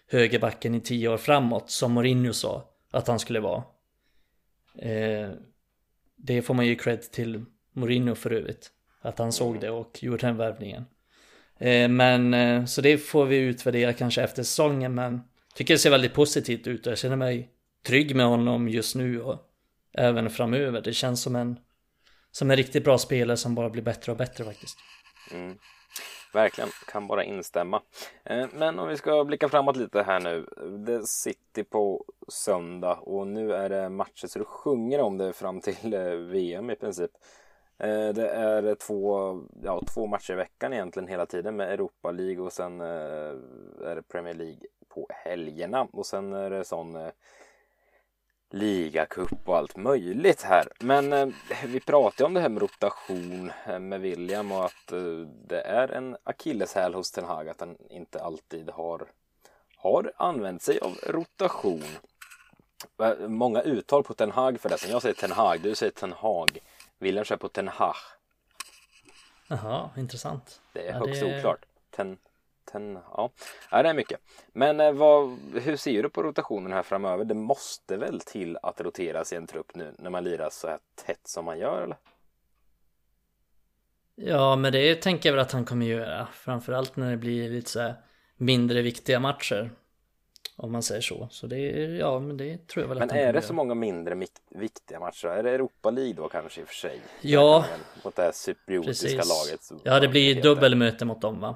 högerbacken 0.09 0.75
i 0.75 0.81
tio 0.81 1.09
år 1.09 1.17
framåt 1.17 1.69
som 1.69 1.91
Mourinho 1.91 2.33
sa 2.33 2.69
att 2.91 3.07
han 3.07 3.19
skulle 3.19 3.39
vara. 3.39 3.63
Eh, 4.79 5.29
det 6.15 6.41
får 6.41 6.53
man 6.53 6.67
ju 6.67 6.75
cred 6.75 7.11
till 7.11 7.45
Mourinho 7.73 8.15
för 8.15 8.31
övrigt. 8.31 8.71
Att 9.01 9.19
han 9.19 9.31
såg 9.31 9.59
det 9.59 9.69
och 9.69 10.03
gjorde 10.03 10.27
den 10.27 10.37
värvningen. 10.37 10.85
Eh, 11.59 11.89
men 11.89 12.33
eh, 12.33 12.65
så 12.65 12.81
det 12.81 12.97
får 12.97 13.25
vi 13.25 13.37
utvärdera 13.37 13.93
kanske 13.93 14.23
efter 14.23 14.43
säsongen 14.43 14.95
men 14.95 15.21
tycker 15.57 15.73
det 15.73 15.77
ser 15.77 15.89
väldigt 15.89 16.13
positivt 16.13 16.67
ut 16.67 16.85
och 16.85 16.91
jag 16.91 16.97
känner 16.97 17.15
mig 17.15 17.49
trygg 17.85 18.15
med 18.15 18.25
honom 18.25 18.69
just 18.69 18.95
nu 18.95 19.21
och 19.21 19.35
även 19.93 20.29
framöver. 20.29 20.81
Det 20.81 20.93
känns 20.93 21.21
som 21.21 21.35
en 21.35 21.59
som 22.31 22.51
en 22.51 22.57
riktigt 22.57 22.83
bra 22.83 22.97
spelare 22.97 23.37
som 23.37 23.55
bara 23.55 23.69
blir 23.69 23.83
bättre 23.83 24.11
och 24.11 24.17
bättre 24.17 24.43
faktiskt. 24.43 24.77
Mm. 25.33 25.57
Verkligen, 26.33 26.69
kan 26.87 27.07
bara 27.07 27.23
instämma. 27.23 27.81
Eh, 28.23 28.47
men 28.53 28.79
om 28.79 28.87
vi 28.87 28.97
ska 28.97 29.23
blicka 29.23 29.49
framåt 29.49 29.75
lite 29.77 30.03
här 30.03 30.19
nu. 30.19 30.45
Det 30.85 31.07
City 31.07 31.63
på 31.63 32.05
söndag 32.27 32.93
och 32.93 33.27
nu 33.27 33.53
är 33.53 33.69
det 33.69 33.89
matcher 33.89 34.27
så 34.27 34.39
du 34.39 34.45
sjunger 34.45 34.99
om 34.99 35.17
det 35.17 35.33
fram 35.33 35.61
till 35.61 35.93
eh, 35.93 36.11
VM 36.11 36.69
i 36.69 36.75
princip. 36.75 37.11
Eh, 37.79 38.13
det 38.13 38.29
är 38.29 38.75
två, 38.75 39.33
ja, 39.63 39.81
två 39.93 40.07
matcher 40.07 40.33
i 40.33 40.35
veckan 40.35 40.73
egentligen 40.73 41.09
hela 41.09 41.25
tiden 41.25 41.55
med 41.55 41.73
Europa 41.73 42.11
League 42.11 42.39
och 42.45 42.53
sen 42.53 42.81
eh, 42.81 42.87
är 43.85 43.95
det 43.95 44.01
Premier 44.07 44.33
League 44.33 44.59
på 44.89 45.07
helgerna 45.09 45.87
och 45.91 46.05
sen 46.05 46.33
är 46.33 46.49
det 46.49 46.63
sån 46.63 46.95
eh, 46.95 47.09
ligacup 48.49 49.49
och 49.49 49.57
allt 49.57 49.77
möjligt 49.77 50.41
här. 50.41 50.67
Men 50.79 51.13
eh, 51.13 51.27
vi 51.65 51.79
pratade 51.79 52.25
om 52.25 52.33
det 52.33 52.41
här 52.41 52.49
med 52.49 52.61
rotation 52.61 53.51
eh, 53.67 53.79
med 53.79 54.01
William 54.01 54.51
och 54.51 54.65
att 54.65 54.91
eh, 54.91 55.27
det 55.47 55.61
är 55.61 55.87
en 55.87 56.17
akilleshäl 56.23 56.93
hos 56.93 57.11
Ten 57.11 57.25
Hag 57.25 57.49
att 57.49 57.59
han 57.59 57.77
inte 57.89 58.21
alltid 58.21 58.69
har, 58.69 59.07
har 59.77 60.11
använt 60.15 60.61
sig 60.61 60.79
av 60.79 60.97
rotation. 61.07 61.83
Många 63.27 63.61
uttal 63.61 64.03
på 64.03 64.13
Ten 64.13 64.31
Hag 64.31 64.59
förresten. 64.59 64.91
Jag 64.91 65.01
säger 65.01 65.15
Ten 65.15 65.31
Hag, 65.31 65.61
du 65.61 65.75
säger 65.75 65.91
Ten 65.91 66.11
Hag. 66.11 66.59
William 66.99 67.25
kör 67.25 67.37
på 67.37 67.49
Ten 67.49 67.67
Hag. 67.67 67.95
Jaha, 69.47 69.89
intressant. 69.97 70.61
Det 70.73 70.87
är 70.87 70.93
högst 70.93 71.21
det... 71.21 71.37
oklart. 71.37 71.65
Ten 71.89 72.17
ten, 72.71 72.99
ja. 73.11 73.31
ja, 73.71 73.83
det 73.83 73.89
är 73.89 73.93
mycket. 73.93 74.19
Men 74.53 74.79
eh, 74.79 74.91
vad, 74.91 75.37
hur 75.53 75.77
ser 75.77 76.03
du 76.03 76.09
på 76.09 76.23
rotationen 76.23 76.73
här 76.73 76.83
framöver? 76.83 77.25
Det 77.25 77.33
måste 77.33 77.97
väl 77.97 78.19
till 78.19 78.57
att 78.61 78.81
roteras 78.81 79.33
i 79.33 79.35
en 79.35 79.47
trupp 79.47 79.75
nu 79.75 79.95
när 79.97 80.09
man 80.09 80.23
lirar 80.23 80.49
så 80.51 80.67
här 80.67 80.79
tätt 81.05 81.27
som 81.27 81.45
man 81.45 81.59
gör 81.59 81.81
eller? 81.81 81.97
Ja, 84.15 84.55
men 84.55 84.71
det 84.73 84.95
tänker 84.95 85.29
jag 85.29 85.33
väl 85.33 85.45
att 85.45 85.51
han 85.51 85.65
kommer 85.65 85.85
göra. 85.85 86.27
Framförallt 86.33 86.95
när 86.95 87.11
det 87.11 87.17
blir 87.17 87.49
lite 87.49 87.69
så 87.69 87.79
här 87.79 87.95
mindre 88.35 88.81
viktiga 88.81 89.19
matcher. 89.19 89.71
Om 90.59 90.71
man 90.71 90.83
säger 90.83 91.01
så. 91.01 91.27
Så 91.31 91.47
det, 91.47 91.59
ja, 91.97 92.19
men 92.19 92.37
det 92.37 92.67
tror 92.67 92.83
jag 92.83 92.89
väl 92.89 92.97
men 92.97 93.07
att 93.07 93.11
han 93.11 93.19
är 93.19 93.33
det 93.33 93.41
så 93.41 93.53
många 93.53 93.75
mindre 93.75 94.25
viktiga 94.49 94.99
matcher? 94.99 95.27
Är 95.27 95.43
det 95.43 95.51
Europa 95.51 95.89
League 95.89 96.13
då 96.13 96.29
kanske 96.29 96.61
i 96.61 96.63
och 96.63 96.67
för 96.67 96.75
sig? 96.75 97.01
Ja. 97.21 97.65
Mot 98.03 98.15
det 98.15 98.21
här 98.21 98.31
cypriotiska 98.31 99.23
laget. 99.23 99.71
Ja, 99.83 99.99
det 99.99 100.07
blir 100.07 100.41
dubbelmöte 100.41 101.05
mot 101.05 101.21
dem 101.21 101.39
va? 101.39 101.55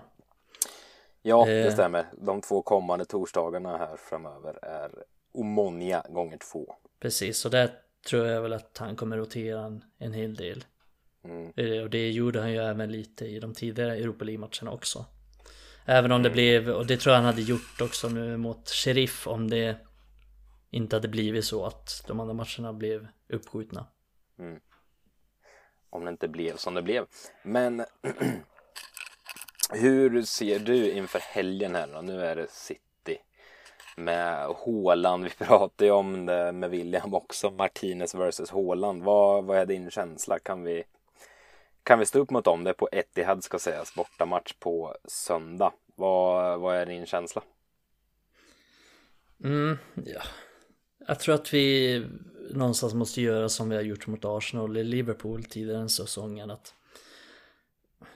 Ja, 1.22 1.46
det 1.46 1.68
eh. 1.68 1.74
stämmer. 1.74 2.06
De 2.18 2.42
två 2.42 2.62
kommande 2.62 3.06
torsdagarna 3.06 3.78
här 3.78 3.98
framöver 3.98 4.60
är 4.62 4.92
Omonia 5.32 6.04
gånger 6.10 6.38
två. 6.52 6.76
Precis, 7.00 7.46
och 7.46 7.52
där 7.52 7.72
tror 8.10 8.28
jag 8.28 8.42
väl 8.42 8.54
att 8.54 8.78
han 8.78 8.96
kommer 8.96 9.18
rotera 9.18 9.66
en, 9.66 9.84
en 9.98 10.14
hel 10.14 10.36
del. 10.36 10.64
Mm. 11.24 11.54
Eh, 11.56 11.84
och 11.84 11.90
det 11.90 12.12
gjorde 12.12 12.42
han 12.42 12.52
ju 12.52 12.58
även 12.58 12.92
lite 12.92 13.26
i 13.26 13.40
de 13.40 13.54
tidigare 13.54 13.96
Europa 13.96 14.26
League-matcherna 14.26 14.72
också. 14.72 15.06
Även 15.86 16.12
om 16.12 16.16
mm. 16.16 16.24
det 16.24 16.30
blev, 16.30 16.70
och 16.70 16.86
det 16.86 16.98
tror 16.98 17.12
jag 17.12 17.18
han 17.18 17.26
hade 17.26 17.42
gjort 17.42 17.82
också 17.82 18.10
nu 18.10 18.38
mot 18.38 18.70
Sheriff 18.70 19.28
om 19.28 19.50
det 19.50 19.78
inte 20.70 20.96
hade 20.96 21.08
blivit 21.08 21.46
så 21.46 21.66
att 21.66 22.04
de 22.08 22.20
andra 22.20 22.34
matcherna 22.34 22.74
blev 22.74 23.08
uppskjutna. 23.30 23.86
Mm. 24.40 24.60
Om 25.90 26.06
det 26.06 26.12
inte 26.12 26.28
blev 26.28 26.56
som 26.56 26.74
det 26.74 26.82
blev. 26.82 27.06
Men 27.44 27.86
Hur 29.74 30.22
ser 30.22 30.60
du 30.60 30.92
inför 30.92 31.20
helgen 31.20 31.76
här 31.76 31.88
då? 31.94 32.02
Nu 32.02 32.26
är 32.26 32.36
det 32.36 32.52
City 32.52 33.18
med 33.98 34.48
Håland. 34.48 35.24
Vi 35.24 35.30
pratade 35.46 35.86
ju 35.86 35.92
om 35.92 36.26
det 36.26 36.52
med 36.52 36.70
William 36.70 37.14
också. 37.14 37.52
Martinez 37.52 38.16
vs 38.16 38.50
Håland. 38.50 39.04
Vad, 39.04 39.44
vad 39.44 39.58
är 39.58 39.66
din 39.66 39.92
känsla? 39.92 40.40
Kan 40.40 40.64
vi, 40.64 40.84
kan 41.84 42.00
vi 42.00 42.06
stå 42.06 42.20
upp 42.20 42.30
mot 42.30 42.46
dem? 42.46 42.64
Det 42.64 42.70
är 42.70 42.74
på 42.74 42.90
Etihad 42.92 43.44
ska 43.44 43.60
sägas. 43.60 43.96
Bortamatch 43.96 44.54
på 44.60 44.96
söndag. 45.06 45.74
Vad, 45.96 46.60
vad 46.60 46.76
är 46.76 46.86
din 46.86 47.06
känsla? 47.06 47.44
Mm, 49.44 49.78
ja. 50.06 50.22
Jag 51.08 51.20
tror 51.20 51.36
att 51.36 51.54
vi 51.54 52.06
någonstans 52.52 52.94
måste 52.94 53.22
göra 53.22 53.50
som 53.50 53.70
vi 53.70 53.76
har 53.76 53.84
gjort 53.84 54.08
mot 54.08 54.26
Arsenal 54.26 54.78
i 54.78 54.84
Liverpool 54.84 55.44
tidigare 55.44 55.78
den 55.78 55.90
säsongen. 55.90 56.52
Att 56.52 56.74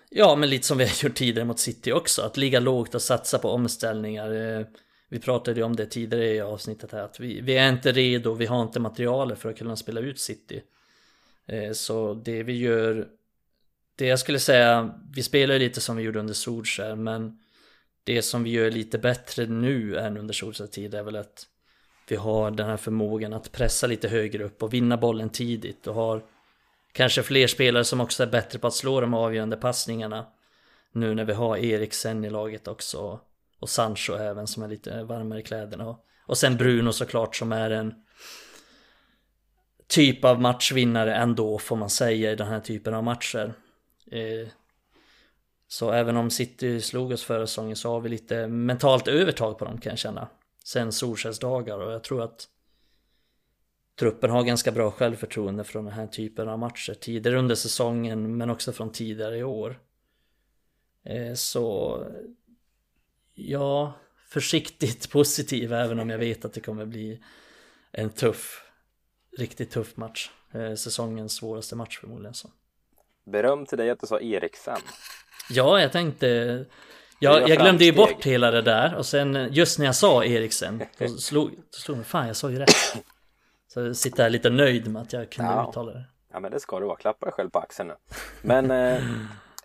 Ja, 0.09 0.36
men 0.36 0.49
lite 0.49 0.68
som 0.68 0.78
vi 0.78 0.84
har 0.84 1.05
gjort 1.05 1.16
tidigare 1.16 1.47
mot 1.47 1.59
City 1.59 1.91
också, 1.91 2.22
att 2.22 2.38
ligga 2.38 2.59
lågt 2.59 2.95
och 2.95 3.01
satsa 3.01 3.39
på 3.39 3.49
omställningar. 3.49 4.32
Eh, 4.32 4.66
vi 5.09 5.20
pratade 5.20 5.59
ju 5.59 5.63
om 5.63 5.76
det 5.76 5.86
tidigare 5.86 6.34
i 6.34 6.41
avsnittet 6.41 6.91
här, 6.91 7.03
att 7.03 7.20
vi, 7.20 7.41
vi 7.41 7.57
är 7.57 7.70
inte 7.70 7.91
redo, 7.91 8.34
vi 8.34 8.45
har 8.45 8.61
inte 8.61 8.80
materialet 8.80 9.39
för 9.39 9.49
att 9.49 9.57
kunna 9.57 9.76
spela 9.76 10.01
ut 10.01 10.20
City. 10.20 10.61
Eh, 11.45 11.72
så 11.72 12.13
det 12.13 12.43
vi 12.43 12.57
gör, 12.57 13.07
det 13.96 14.06
jag 14.06 14.20
skulle 14.20 14.39
säga, 14.39 14.93
vi 15.16 15.24
spelar 15.24 15.60
lite 15.60 15.82
som 15.82 15.98
vi 15.98 16.04
gjorde 16.04 16.20
under 16.20 16.34
Solskär, 16.34 16.96
men 16.96 17.39
det 18.04 18.22
som 18.22 18.43
vi 18.43 18.50
gör 18.50 18.72
lite 18.72 18.98
bättre 18.98 19.46
nu 19.46 19.98
än 19.98 20.18
under 20.18 20.34
Solskär 20.34 20.68
tid 20.68 20.96
är 20.96 21.04
väl 21.04 21.16
att 21.16 21.48
vi 22.08 22.16
har 22.16 22.52
den 22.52 22.68
här 22.68 22.78
förmågan 22.78 23.34
att 23.34 23.52
pressa 23.52 23.88
lite 23.88 24.08
högre 24.08 24.43
upp 24.43 24.64
och 24.64 24.74
vinna 24.74 24.98
bollen 24.98 25.30
tidigt 25.30 25.88
och 25.88 25.96
har 25.96 26.24
Kanske 26.96 27.24
fler 27.24 27.48
spelare 27.48 27.84
som 27.84 28.02
också 28.02 28.24
är 28.24 28.28
bättre 28.28 28.60
på 28.60 28.68
att 28.68 28.74
slå 28.74 29.02
de 29.02 29.14
avgörande 29.14 29.58
passningarna. 29.58 30.26
Nu 30.91 31.16
när 31.16 31.26
vi 31.26 31.34
har 31.34 31.58
Eriksen 31.58 32.26
i 32.26 32.30
laget 32.30 32.68
också. 32.68 33.20
Och 33.60 33.70
Sancho 33.70 34.14
även 34.14 34.48
som 34.48 34.64
är 34.64 34.68
lite 34.68 35.04
varmare 35.04 35.39
i 35.39 35.43
kläderna. 35.43 35.98
Och 36.26 36.38
sen 36.38 36.58
Bruno 36.58 36.91
såklart 36.91 37.36
som 37.36 37.52
är 37.52 37.72
en 37.72 37.93
typ 39.88 40.26
av 40.26 40.41
matchvinnare 40.41 41.16
ändå 41.16 41.60
får 41.60 41.76
man 41.76 41.89
säga 41.89 42.32
i 42.32 42.36
den 42.36 42.48
här 42.48 42.60
typen 42.60 42.93
av 42.93 43.04
matcher. 43.04 43.54
Eh, 44.12 44.47
så 45.68 45.91
även 45.91 46.18
om 46.18 46.30
City 46.30 46.82
slog 46.82 47.12
oss 47.12 47.24
förra 47.24 47.47
säsongen 47.47 47.76
så 47.76 47.89
har 47.89 48.01
vi 48.01 48.10
lite 48.10 48.47
mentalt 48.47 49.08
övertag 49.08 49.58
på 49.58 49.66
dem 49.66 49.78
kan 49.78 49.89
jag 49.89 49.99
känna. 49.99 50.28
Sen 50.64 50.91
Solskjaers 50.91 51.39
dagar 51.39 51.78
och 51.78 51.91
jag 51.91 52.03
tror 52.03 52.24
att 52.24 52.47
truppen 53.99 54.30
har 54.30 54.43
ganska 54.43 54.72
bra 54.72 54.91
självförtroende 54.91 55.64
från 55.64 55.86
den 55.86 55.93
här 55.93 56.08
typen 56.08 56.49
av 56.49 56.60
matcher 56.60 56.93
tidigare 56.93 57.39
under 57.39 57.56
säsongen 57.56 58.38
men 58.38 58.49
också 58.49 58.72
från 58.72 58.91
tidigare 58.91 59.38
i 59.38 59.43
år. 59.43 59.80
Eh, 61.03 61.34
så 61.34 61.99
ja, 63.34 63.93
försiktigt 64.28 65.10
positiv 65.12 65.74
även 65.74 65.99
om 65.99 66.10
jag 66.10 66.18
vet 66.18 66.45
att 66.45 66.53
det 66.53 66.62
kommer 66.62 66.86
bli 66.86 67.24
en 67.91 68.10
tuff, 68.10 68.66
riktigt 69.38 69.72
tuff 69.72 69.97
match. 69.97 70.32
Eh, 70.51 70.74
säsongens 70.74 71.34
svåraste 71.34 71.76
match 71.76 71.99
förmodligen. 71.99 72.34
Så. 72.34 72.49
Beröm 73.26 73.65
till 73.65 73.78
dig 73.78 73.89
att 73.89 73.99
du 73.99 74.07
sa 74.07 74.19
Eriksen. 74.19 74.78
Ja, 75.49 75.82
jag 75.82 75.91
tänkte 75.91 76.65
jag, 77.19 77.49
jag 77.49 77.57
glömde 77.57 77.86
ju 77.86 77.93
bort 77.93 78.26
hela 78.26 78.51
det 78.51 78.61
där 78.61 78.95
och 78.95 79.05
sen 79.05 79.47
just 79.51 79.80
när 79.80 79.86
jag 79.86 79.95
sa 79.95 80.26
Eriksen 80.26 80.84
då 80.97 81.07
slog, 81.17 81.51
då 81.51 81.78
slog 81.78 81.97
mig 81.97 82.05
fan 82.05 82.28
jag 82.28 82.36
sa 82.36 82.49
ju 82.49 82.59
rätt. 82.59 83.03
Så 83.67 83.93
sitter 83.93 84.23
här 84.23 84.30
lite 84.30 84.49
nöjd 84.49 84.91
med 84.91 85.01
att 85.01 85.13
jag 85.13 85.30
kunde 85.30 85.51
ja. 85.51 85.69
uttala 85.69 85.91
det. 85.91 86.03
Ja 86.34 86.39
men 86.39 86.51
det 86.51 86.59
ska 86.59 86.80
du 86.80 86.86
vara, 86.86 86.97
klappa 86.97 87.26
dig 87.26 87.34
själv 87.34 87.49
på 87.49 87.59
axeln 87.59 87.88
nu. 87.88 87.95
Men 88.41 88.71
eh, 88.71 89.03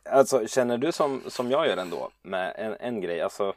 alltså 0.10 0.46
känner 0.46 0.78
du 0.78 0.92
som, 0.92 1.22
som 1.26 1.50
jag 1.50 1.66
gör 1.66 1.76
ändå 1.76 2.10
med 2.22 2.54
en, 2.56 2.76
en 2.80 3.00
grej, 3.00 3.20
alltså 3.20 3.54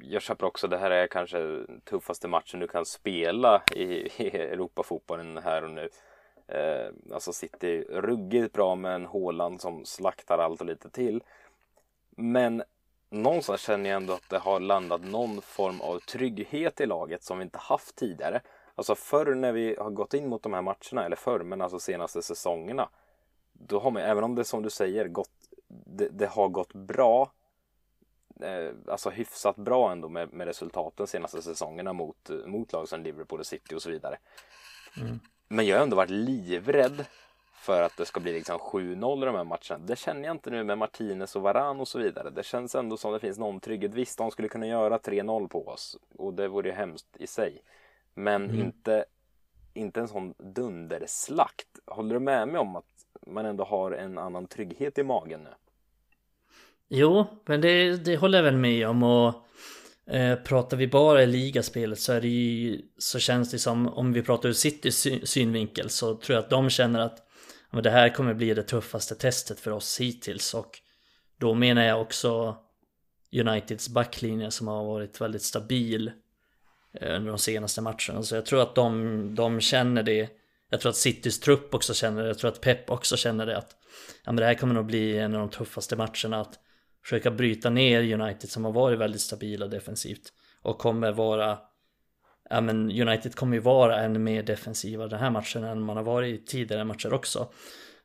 jag 0.00 0.22
köper 0.22 0.46
också 0.46 0.68
det 0.68 0.78
här 0.78 0.90
är 0.90 1.06
kanske 1.06 1.64
tuffaste 1.84 2.28
matchen 2.28 2.60
du 2.60 2.68
kan 2.68 2.86
spela 2.86 3.62
i, 3.72 3.82
i 4.22 4.36
Europafotbollen 4.36 5.38
här 5.38 5.64
och 5.64 5.70
nu. 5.70 5.88
Eh, 6.54 6.92
alltså 7.12 7.32
City 7.32 7.84
ruggigt 7.90 8.52
bra 8.52 8.74
med 8.74 8.94
en 8.94 9.06
Håland 9.06 9.60
som 9.60 9.84
slaktar 9.84 10.38
allt 10.38 10.60
och 10.60 10.66
lite 10.66 10.90
till. 10.90 11.22
Men 12.10 12.62
någonstans 13.10 13.60
känner 13.60 13.90
jag 13.90 13.96
ändå 13.96 14.12
att 14.12 14.30
det 14.30 14.38
har 14.38 14.60
landat 14.60 15.04
någon 15.04 15.42
form 15.42 15.80
av 15.80 15.98
trygghet 15.98 16.80
i 16.80 16.86
laget 16.86 17.22
som 17.22 17.38
vi 17.38 17.44
inte 17.44 17.58
haft 17.58 17.96
tidigare. 17.96 18.40
Alltså 18.74 18.94
förr 18.94 19.34
när 19.34 19.52
vi 19.52 19.76
har 19.78 19.90
gått 19.90 20.14
in 20.14 20.28
mot 20.28 20.42
de 20.42 20.52
här 20.52 20.62
matcherna, 20.62 21.06
eller 21.06 21.16
förr, 21.16 21.40
men 21.40 21.60
alltså 21.60 21.78
senaste 21.78 22.22
säsongerna. 22.22 22.88
Då 23.52 23.78
har 23.78 23.90
man, 23.90 24.02
även 24.02 24.24
om 24.24 24.34
det 24.34 24.44
som 24.44 24.62
du 24.62 24.70
säger, 24.70 25.08
gått, 25.08 25.30
det, 25.68 26.08
det 26.08 26.26
har 26.26 26.48
gått 26.48 26.74
bra. 26.74 27.32
Eh, 28.40 28.72
alltså 28.88 29.10
hyfsat 29.10 29.56
bra 29.56 29.92
ändå 29.92 30.08
med, 30.08 30.32
med 30.32 30.46
resultaten 30.46 31.06
senaste 31.06 31.42
säsongerna 31.42 31.92
mot, 31.92 32.30
mot 32.46 32.72
lag 32.72 32.88
som 32.88 33.02
Liverpool 33.02 33.40
och 33.40 33.46
City 33.46 33.74
och 33.74 33.82
så 33.82 33.90
vidare. 33.90 34.18
Mm. 35.00 35.20
Men 35.52 35.66
jag 35.66 35.76
har 35.76 35.82
ändå 35.82 35.96
varit 35.96 36.10
livrädd 36.10 37.04
för 37.52 37.82
att 37.82 37.96
det 37.96 38.04
ska 38.04 38.20
bli 38.20 38.32
liksom 38.32 38.58
7-0 38.58 39.22
i 39.22 39.26
de 39.26 39.34
här 39.34 39.44
matcherna. 39.44 39.86
Det 39.86 39.98
känner 39.98 40.22
jag 40.22 40.34
inte 40.34 40.50
nu 40.50 40.64
med 40.64 40.78
Martinez 40.78 41.36
och 41.36 41.42
Varan 41.42 41.80
och 41.80 41.88
så 41.88 41.98
vidare. 41.98 42.30
Det 42.30 42.46
känns 42.46 42.74
ändå 42.74 42.96
som 42.96 43.12
det 43.12 43.18
finns 43.18 43.38
någon 43.38 43.60
trygghet. 43.60 43.94
Visst, 43.94 44.18
de 44.18 44.30
skulle 44.30 44.48
kunna 44.48 44.66
göra 44.66 44.98
3-0 44.98 45.48
på 45.48 45.68
oss 45.68 45.98
och 46.16 46.34
det 46.34 46.48
vore 46.48 46.68
ju 46.68 46.74
hemskt 46.74 47.16
i 47.18 47.26
sig. 47.26 47.62
Men 48.14 48.44
mm. 48.44 48.60
inte, 48.60 49.04
inte 49.74 50.00
en 50.00 50.08
sån 50.08 50.34
dunderslakt. 50.38 51.68
Håller 51.86 52.14
du 52.14 52.20
med 52.20 52.48
mig 52.48 52.60
om 52.60 52.76
att 52.76 53.06
man 53.26 53.46
ändå 53.46 53.64
har 53.64 53.92
en 53.92 54.18
annan 54.18 54.46
trygghet 54.46 54.98
i 54.98 55.02
magen 55.02 55.40
nu? 55.44 55.50
Jo, 56.88 57.24
men 57.44 57.60
det, 57.60 57.96
det 57.96 58.16
håller 58.16 58.38
jag 58.38 58.44
väl 58.44 58.56
med 58.56 58.88
om 58.88 59.02
och 59.02 59.34
eh, 60.10 60.34
pratar 60.34 60.76
vi 60.76 60.86
bara 60.86 61.22
i 61.22 61.26
ligaspelet 61.26 61.98
så 61.98 62.12
är 62.12 62.20
det 62.20 62.28
ju, 62.28 62.80
så 62.98 63.18
känns 63.18 63.50
det 63.50 63.58
som 63.58 63.88
om 63.88 64.12
vi 64.12 64.22
pratar 64.22 64.48
ur 64.48 64.52
Citys 64.52 65.08
synvinkel 65.24 65.90
så 65.90 66.16
tror 66.16 66.34
jag 66.36 66.44
att 66.44 66.50
de 66.50 66.70
känner 66.70 67.00
att 67.00 67.18
det 67.82 67.90
här 67.90 68.08
kommer 68.08 68.34
bli 68.34 68.54
det 68.54 68.62
tuffaste 68.62 69.14
testet 69.14 69.60
för 69.60 69.70
oss 69.70 70.00
hittills 70.00 70.54
och 70.54 70.78
då 71.38 71.54
menar 71.54 71.82
jag 71.82 72.00
också 72.00 72.56
Uniteds 73.32 73.88
backlinje 73.88 74.50
som 74.50 74.68
har 74.68 74.84
varit 74.84 75.20
väldigt 75.20 75.42
stabil 75.42 76.12
eh, 77.00 77.16
under 77.16 77.28
de 77.28 77.38
senaste 77.38 77.80
matcherna. 77.80 78.22
Så 78.22 78.34
jag 78.34 78.46
tror 78.46 78.62
att 78.62 78.74
de, 78.74 79.34
de 79.34 79.60
känner 79.60 80.02
det. 80.02 80.28
Jag 80.70 80.80
tror 80.80 80.90
att 80.90 80.96
Citys 80.96 81.40
trupp 81.40 81.74
också 81.74 81.94
känner 81.94 82.22
det. 82.22 82.28
Jag 82.28 82.38
tror 82.38 82.50
att 82.50 82.60
Pep 82.60 82.90
också 82.90 83.16
känner 83.16 83.46
det. 83.46 83.56
Att 83.56 83.76
ja, 84.24 84.32
men 84.32 84.36
det 84.36 84.44
här 84.44 84.54
kommer 84.54 84.74
nog 84.74 84.86
bli 84.86 85.18
en 85.18 85.34
av 85.34 85.40
de 85.40 85.48
tuffaste 85.48 85.96
matcherna. 85.96 86.40
Att 86.40 86.58
försöka 87.02 87.30
bryta 87.30 87.70
ner 87.70 88.20
United 88.20 88.50
som 88.50 88.64
har 88.64 88.72
varit 88.72 88.98
väldigt 88.98 89.20
stabila 89.20 89.66
defensivt. 89.66 90.32
Och 90.62 90.78
kommer 90.78 91.12
vara 91.12 91.58
Ja 92.50 92.60
men 92.60 92.90
United 92.90 93.34
kommer 93.34 93.56
ju 93.56 93.60
vara 93.60 94.00
ännu 94.00 94.18
mer 94.18 94.42
defensiva 94.42 95.06
den 95.06 95.18
här 95.18 95.30
matchen 95.30 95.64
än 95.64 95.82
man 95.82 95.96
har 95.96 96.04
varit 96.04 96.40
i 96.40 96.44
tidigare 96.44 96.84
matcher 96.84 97.12
också. 97.12 97.48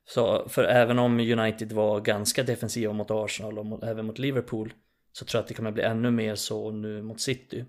Så 0.05 0.49
för 0.49 0.63
även 0.63 0.99
om 0.99 1.19
United 1.19 1.71
var 1.71 1.99
ganska 1.99 2.43
defensiva 2.43 2.93
mot 2.93 3.11
Arsenal 3.11 3.59
och 3.59 3.65
mot, 3.65 3.83
även 3.83 4.05
mot 4.05 4.19
Liverpool 4.19 4.73
så 5.11 5.25
tror 5.25 5.39
jag 5.39 5.43
att 5.43 5.47
det 5.47 5.53
kommer 5.53 5.71
bli 5.71 5.83
ännu 5.83 6.11
mer 6.11 6.35
så 6.35 6.71
nu 6.71 7.01
mot 7.01 7.21
City. 7.21 7.65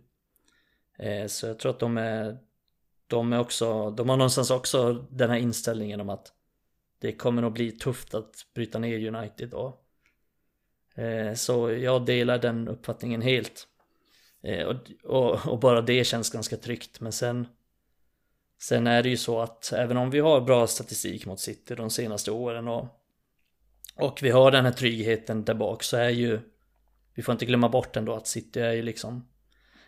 Eh, 0.99 1.27
så 1.27 1.47
jag 1.47 1.59
tror 1.59 1.71
att 1.71 1.81
de 1.81 1.99
är 1.99 2.39
de 3.07 3.33
är 3.33 3.39
också, 3.39 3.91
de 3.91 4.09
har 4.09 4.17
någonstans 4.17 4.51
också 4.51 5.07
den 5.11 5.31
här 5.31 5.37
inställningen 5.37 6.01
om 6.01 6.09
att 6.09 6.33
det 7.01 7.13
kommer 7.13 7.43
nog 7.43 7.53
bli 7.53 7.73
tufft 7.73 8.15
att 8.15 8.35
bryta 8.55 8.79
ner 8.79 9.15
United 9.15 9.55
och 9.55 9.88
Eh, 10.99 11.35
så 11.35 11.71
jag 11.73 12.07
delar 12.07 12.39
den 12.39 12.69
uppfattningen 12.69 13.23
helt. 13.23 13.67
Eh, 14.43 14.67
och, 14.67 14.77
och, 15.05 15.49
och, 15.49 15.59
bara 15.59 15.81
det 15.81 16.05
känns 16.05 16.31
ganska 16.31 16.57
tryggt. 16.57 17.01
Men 17.01 17.13
sen, 17.13 17.47
sen 18.61 18.87
är 18.87 19.03
det 19.03 19.09
ju 19.09 19.17
så 19.17 19.41
att 19.41 19.73
även 19.73 19.97
om 19.97 20.11
vi 20.11 20.21
har 20.21 20.41
bra 20.41 20.67
statistik 20.67 21.27
mot 21.27 21.41
City 21.41 21.75
de 21.75 21.91
senaste 21.91 22.31
åren 22.31 22.69
och, 22.69 22.87
och 23.97 24.19
vi 24.23 24.31
har 24.31 24.51
den 24.51 24.65
här 24.65 24.73
tryggheten 24.73 25.45
där 25.45 25.55
bak 25.55 25.83
så 25.83 25.97
är 25.97 26.09
ju 26.09 26.41
vi 27.15 27.23
får 27.23 27.33
inte 27.33 27.47
glömma 27.47 27.69
bort 27.69 27.97
ändå 27.97 28.15
att 28.15 28.27
City 28.27 28.61
är 28.61 28.73
ju 28.73 28.83
liksom 28.83 29.29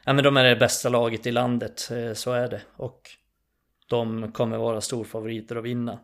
Ja 0.04 0.12
men 0.12 0.24
de 0.24 0.36
är 0.36 0.44
det 0.44 0.56
bästa 0.56 0.88
laget 0.88 1.26
i 1.26 1.32
landet, 1.32 1.90
eh, 1.90 2.12
så 2.12 2.32
är 2.32 2.48
det. 2.48 2.62
Och 2.76 3.11
de 3.86 4.32
kommer 4.32 4.58
vara 4.58 4.80
storfavoriter 4.80 5.56
att 5.56 5.64
vinna 5.64 5.98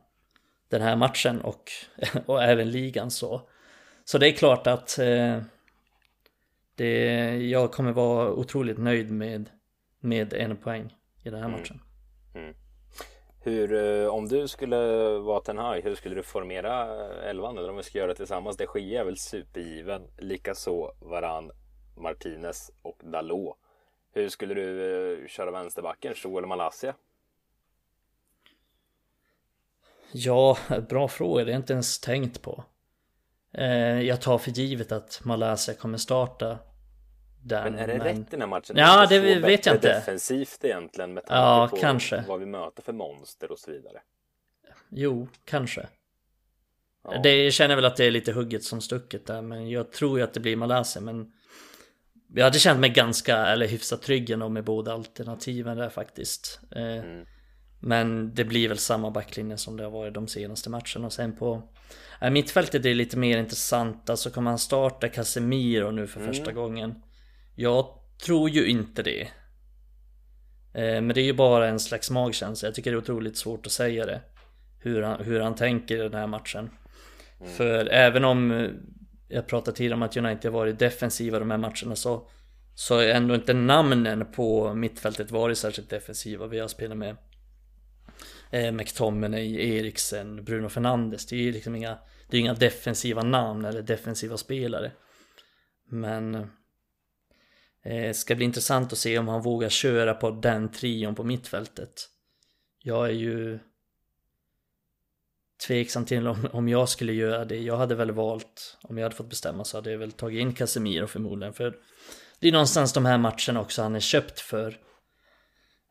den 0.68 0.82
här 0.82 0.96
matchen 0.96 1.40
och, 1.40 1.70
och 2.26 2.42
även 2.42 2.70
ligan 2.70 3.10
så. 3.10 3.48
Så 4.08 4.18
det 4.18 4.28
är 4.28 4.32
klart 4.32 4.66
att 4.66 4.98
eh, 4.98 5.38
det, 6.74 7.04
jag 7.36 7.72
kommer 7.72 7.92
vara 7.92 8.32
otroligt 8.32 8.78
nöjd 8.78 9.10
med, 9.10 9.50
med 10.00 10.32
en 10.32 10.56
poäng 10.56 10.96
i 11.22 11.30
den 11.30 11.40
här 11.40 11.48
mm. 11.48 11.60
matchen. 11.60 11.80
Mm. 12.34 12.54
Hur, 13.40 13.72
eh, 13.72 14.08
om 14.08 14.28
du 14.28 14.48
skulle 14.48 14.76
vara 15.18 15.40
Ten 15.40 15.58
Hag, 15.58 15.80
hur 15.80 15.94
skulle 15.94 16.14
du 16.14 16.22
formera 16.22 16.84
elvan? 17.22 17.58
Eller 17.58 17.70
om 17.70 17.76
vi 17.76 17.82
ska 17.82 17.98
göra 17.98 18.08
det 18.08 18.14
tillsammans? 18.14 18.56
De 18.56 18.80
Gea 18.80 19.00
är 19.00 19.04
väl 19.04 19.16
supergiven. 19.16 20.02
Likaså 20.18 20.92
Varan, 21.00 21.50
Martinez 21.96 22.70
och 22.82 23.00
Dalot. 23.04 23.56
Hur 24.12 24.28
skulle 24.28 24.54
du 24.54 24.62
uh, 24.62 25.28
köra 25.28 25.50
vänsterbacken? 25.50 26.14
Joel 26.16 26.38
eller 26.38 26.48
Malaysia? 26.48 26.94
Ja, 30.12 30.58
bra 30.88 31.08
fråga. 31.08 31.44
Det 31.44 31.52
är 31.52 31.56
inte 31.56 31.72
ens 31.72 32.00
tänkt 32.00 32.42
på. 32.42 32.64
Eh, 33.58 34.00
jag 34.02 34.20
tar 34.20 34.38
för 34.38 34.50
givet 34.50 34.92
att 34.92 35.20
Malaysia 35.24 35.74
kommer 35.74 35.98
starta 35.98 36.58
den. 37.42 37.64
Men 37.64 37.78
är 37.78 37.86
det 37.86 37.98
men... 37.98 38.06
rätt 38.06 38.16
i 38.16 38.26
den 38.30 38.40
här 38.40 38.48
matchen? 38.48 38.76
Ja, 38.76 39.06
det 39.06 39.18
vet 39.38 39.66
jag 39.66 39.74
inte. 39.74 39.88
defensivt 39.88 40.64
egentligen 40.64 41.14
med 41.14 41.26
tanke 41.26 41.34
ja, 41.34 41.68
på 41.70 41.76
kanske. 41.76 42.24
vad 42.28 42.40
vi 42.40 42.46
möter 42.46 42.82
för 42.82 42.92
monster 42.92 43.52
och 43.52 43.58
så 43.58 43.70
vidare. 43.70 44.00
Jo, 44.88 45.28
kanske. 45.44 45.86
Ja. 47.04 47.20
Det 47.22 47.50
känner 47.50 47.76
väl 47.76 47.84
att 47.84 47.96
det 47.96 48.04
är 48.04 48.10
lite 48.10 48.32
hugget 48.32 48.64
som 48.64 48.80
stucket 48.80 49.26
där, 49.26 49.42
men 49.42 49.70
jag 49.70 49.92
tror 49.92 50.18
ju 50.18 50.24
att 50.24 50.34
det 50.34 50.40
blir 50.40 50.56
Malaysia, 50.56 51.02
men 51.02 51.32
jag 52.34 52.44
hade 52.44 52.58
känt 52.58 52.80
mig 52.80 52.90
ganska, 52.90 53.36
eller 53.36 53.66
hyfsat 53.66 54.02
trygg 54.02 54.30
ändå 54.30 54.48
med 54.48 54.64
båda 54.64 54.92
alternativen 54.92 55.76
där 55.76 55.88
faktiskt. 55.88 56.60
Eh, 56.70 56.82
mm. 56.82 57.26
Men 57.86 58.34
det 58.34 58.44
blir 58.44 58.68
väl 58.68 58.78
samma 58.78 59.10
backlinje 59.10 59.56
som 59.56 59.76
det 59.76 59.84
har 59.84 59.90
varit 59.90 60.14
de 60.14 60.28
senaste 60.28 60.70
matcherna. 60.70 61.06
Och 61.06 61.12
sen 61.12 61.36
på 61.36 61.62
äh, 62.20 62.30
mittfältet 62.30 62.74
är 62.74 62.88
det 62.88 62.94
lite 62.94 63.16
mer 63.16 63.38
intressant. 63.38 64.10
Alltså 64.10 64.30
kommer 64.30 64.50
han 64.50 64.58
starta 64.58 65.08
Casemiro 65.08 65.90
nu 65.90 66.06
för 66.06 66.20
mm. 66.20 66.32
första 66.32 66.52
gången? 66.52 66.94
Jag 67.54 67.86
tror 68.24 68.50
ju 68.50 68.66
inte 68.66 69.02
det. 69.02 69.20
Eh, 70.74 71.00
men 71.02 71.08
det 71.08 71.20
är 71.20 71.24
ju 71.24 71.32
bara 71.32 71.68
en 71.68 71.80
slags 71.80 72.10
magkänsla. 72.10 72.66
Jag 72.68 72.74
tycker 72.74 72.90
det 72.90 72.94
är 72.94 72.98
otroligt 72.98 73.36
svårt 73.36 73.66
att 73.66 73.72
säga 73.72 74.06
det. 74.06 74.20
Hur 74.78 75.02
han, 75.02 75.24
hur 75.24 75.40
han 75.40 75.54
tänker 75.54 75.96
i 75.96 76.08
den 76.08 76.14
här 76.14 76.26
matchen. 76.26 76.70
Mm. 77.40 77.52
För 77.52 77.86
även 77.86 78.24
om 78.24 78.50
eh, 78.50 78.70
jag 79.28 79.46
pratade 79.46 79.76
tidigare 79.76 79.94
om 79.94 80.02
att 80.02 80.16
United 80.16 80.52
har 80.52 80.58
varit 80.58 80.78
defensiva 80.78 81.38
de 81.38 81.50
här 81.50 81.58
matcherna 81.58 81.96
så 81.96 82.28
så 82.74 83.00
ändå 83.00 83.34
inte 83.34 83.54
namnen 83.54 84.26
på 84.32 84.74
mittfältet 84.74 85.30
varit 85.30 85.58
särskilt 85.58 85.90
defensiva. 85.90 86.46
Vi 86.46 86.58
har 86.58 86.68
spelat 86.68 86.98
med 86.98 87.16
eh, 88.56 88.72
McTominay, 88.72 89.76
Eriksen, 89.76 90.44
Bruno 90.44 90.68
Fernandes. 90.68 91.26
Det 91.26 91.36
är 91.36 91.40
ju 91.40 91.52
liksom 91.52 91.76
inga, 91.76 91.98
det 92.28 92.36
är 92.36 92.40
inga 92.40 92.54
defensiva 92.54 93.22
namn 93.22 93.64
eller 93.64 93.82
defensiva 93.82 94.36
spelare. 94.36 94.92
Men 95.88 96.34
eh, 97.82 98.12
ska 98.12 98.34
bli 98.34 98.44
intressant 98.44 98.92
att 98.92 98.98
se 98.98 99.18
om 99.18 99.28
han 99.28 99.42
vågar 99.42 99.68
köra 99.68 100.14
på 100.14 100.30
den 100.30 100.68
trion 100.68 101.14
på 101.14 101.24
mittfältet. 101.24 102.08
Jag 102.82 103.06
är 103.06 103.12
ju 103.12 103.58
tveksam 105.66 106.04
till 106.04 106.26
om, 106.26 106.48
om 106.52 106.68
jag 106.68 106.88
skulle 106.88 107.12
göra 107.12 107.44
det. 107.44 107.58
Jag 107.58 107.76
hade 107.76 107.94
väl 107.94 108.10
valt, 108.10 108.78
om 108.82 108.98
jag 108.98 109.04
hade 109.04 109.16
fått 109.16 109.30
bestämma 109.30 109.64
så 109.64 109.76
hade 109.76 109.90
jag 109.90 109.98
väl 109.98 110.12
tagit 110.12 110.40
in 110.40 110.54
Casemiro 110.54 111.06
förmodligen. 111.06 111.54
För 111.54 111.76
det 112.40 112.48
är 112.48 112.52
någonstans 112.52 112.92
de 112.92 113.06
här 113.06 113.18
matcherna 113.18 113.60
också 113.60 113.82
han 113.82 113.94
är 113.94 114.00
köpt 114.00 114.40
för. 114.40 114.78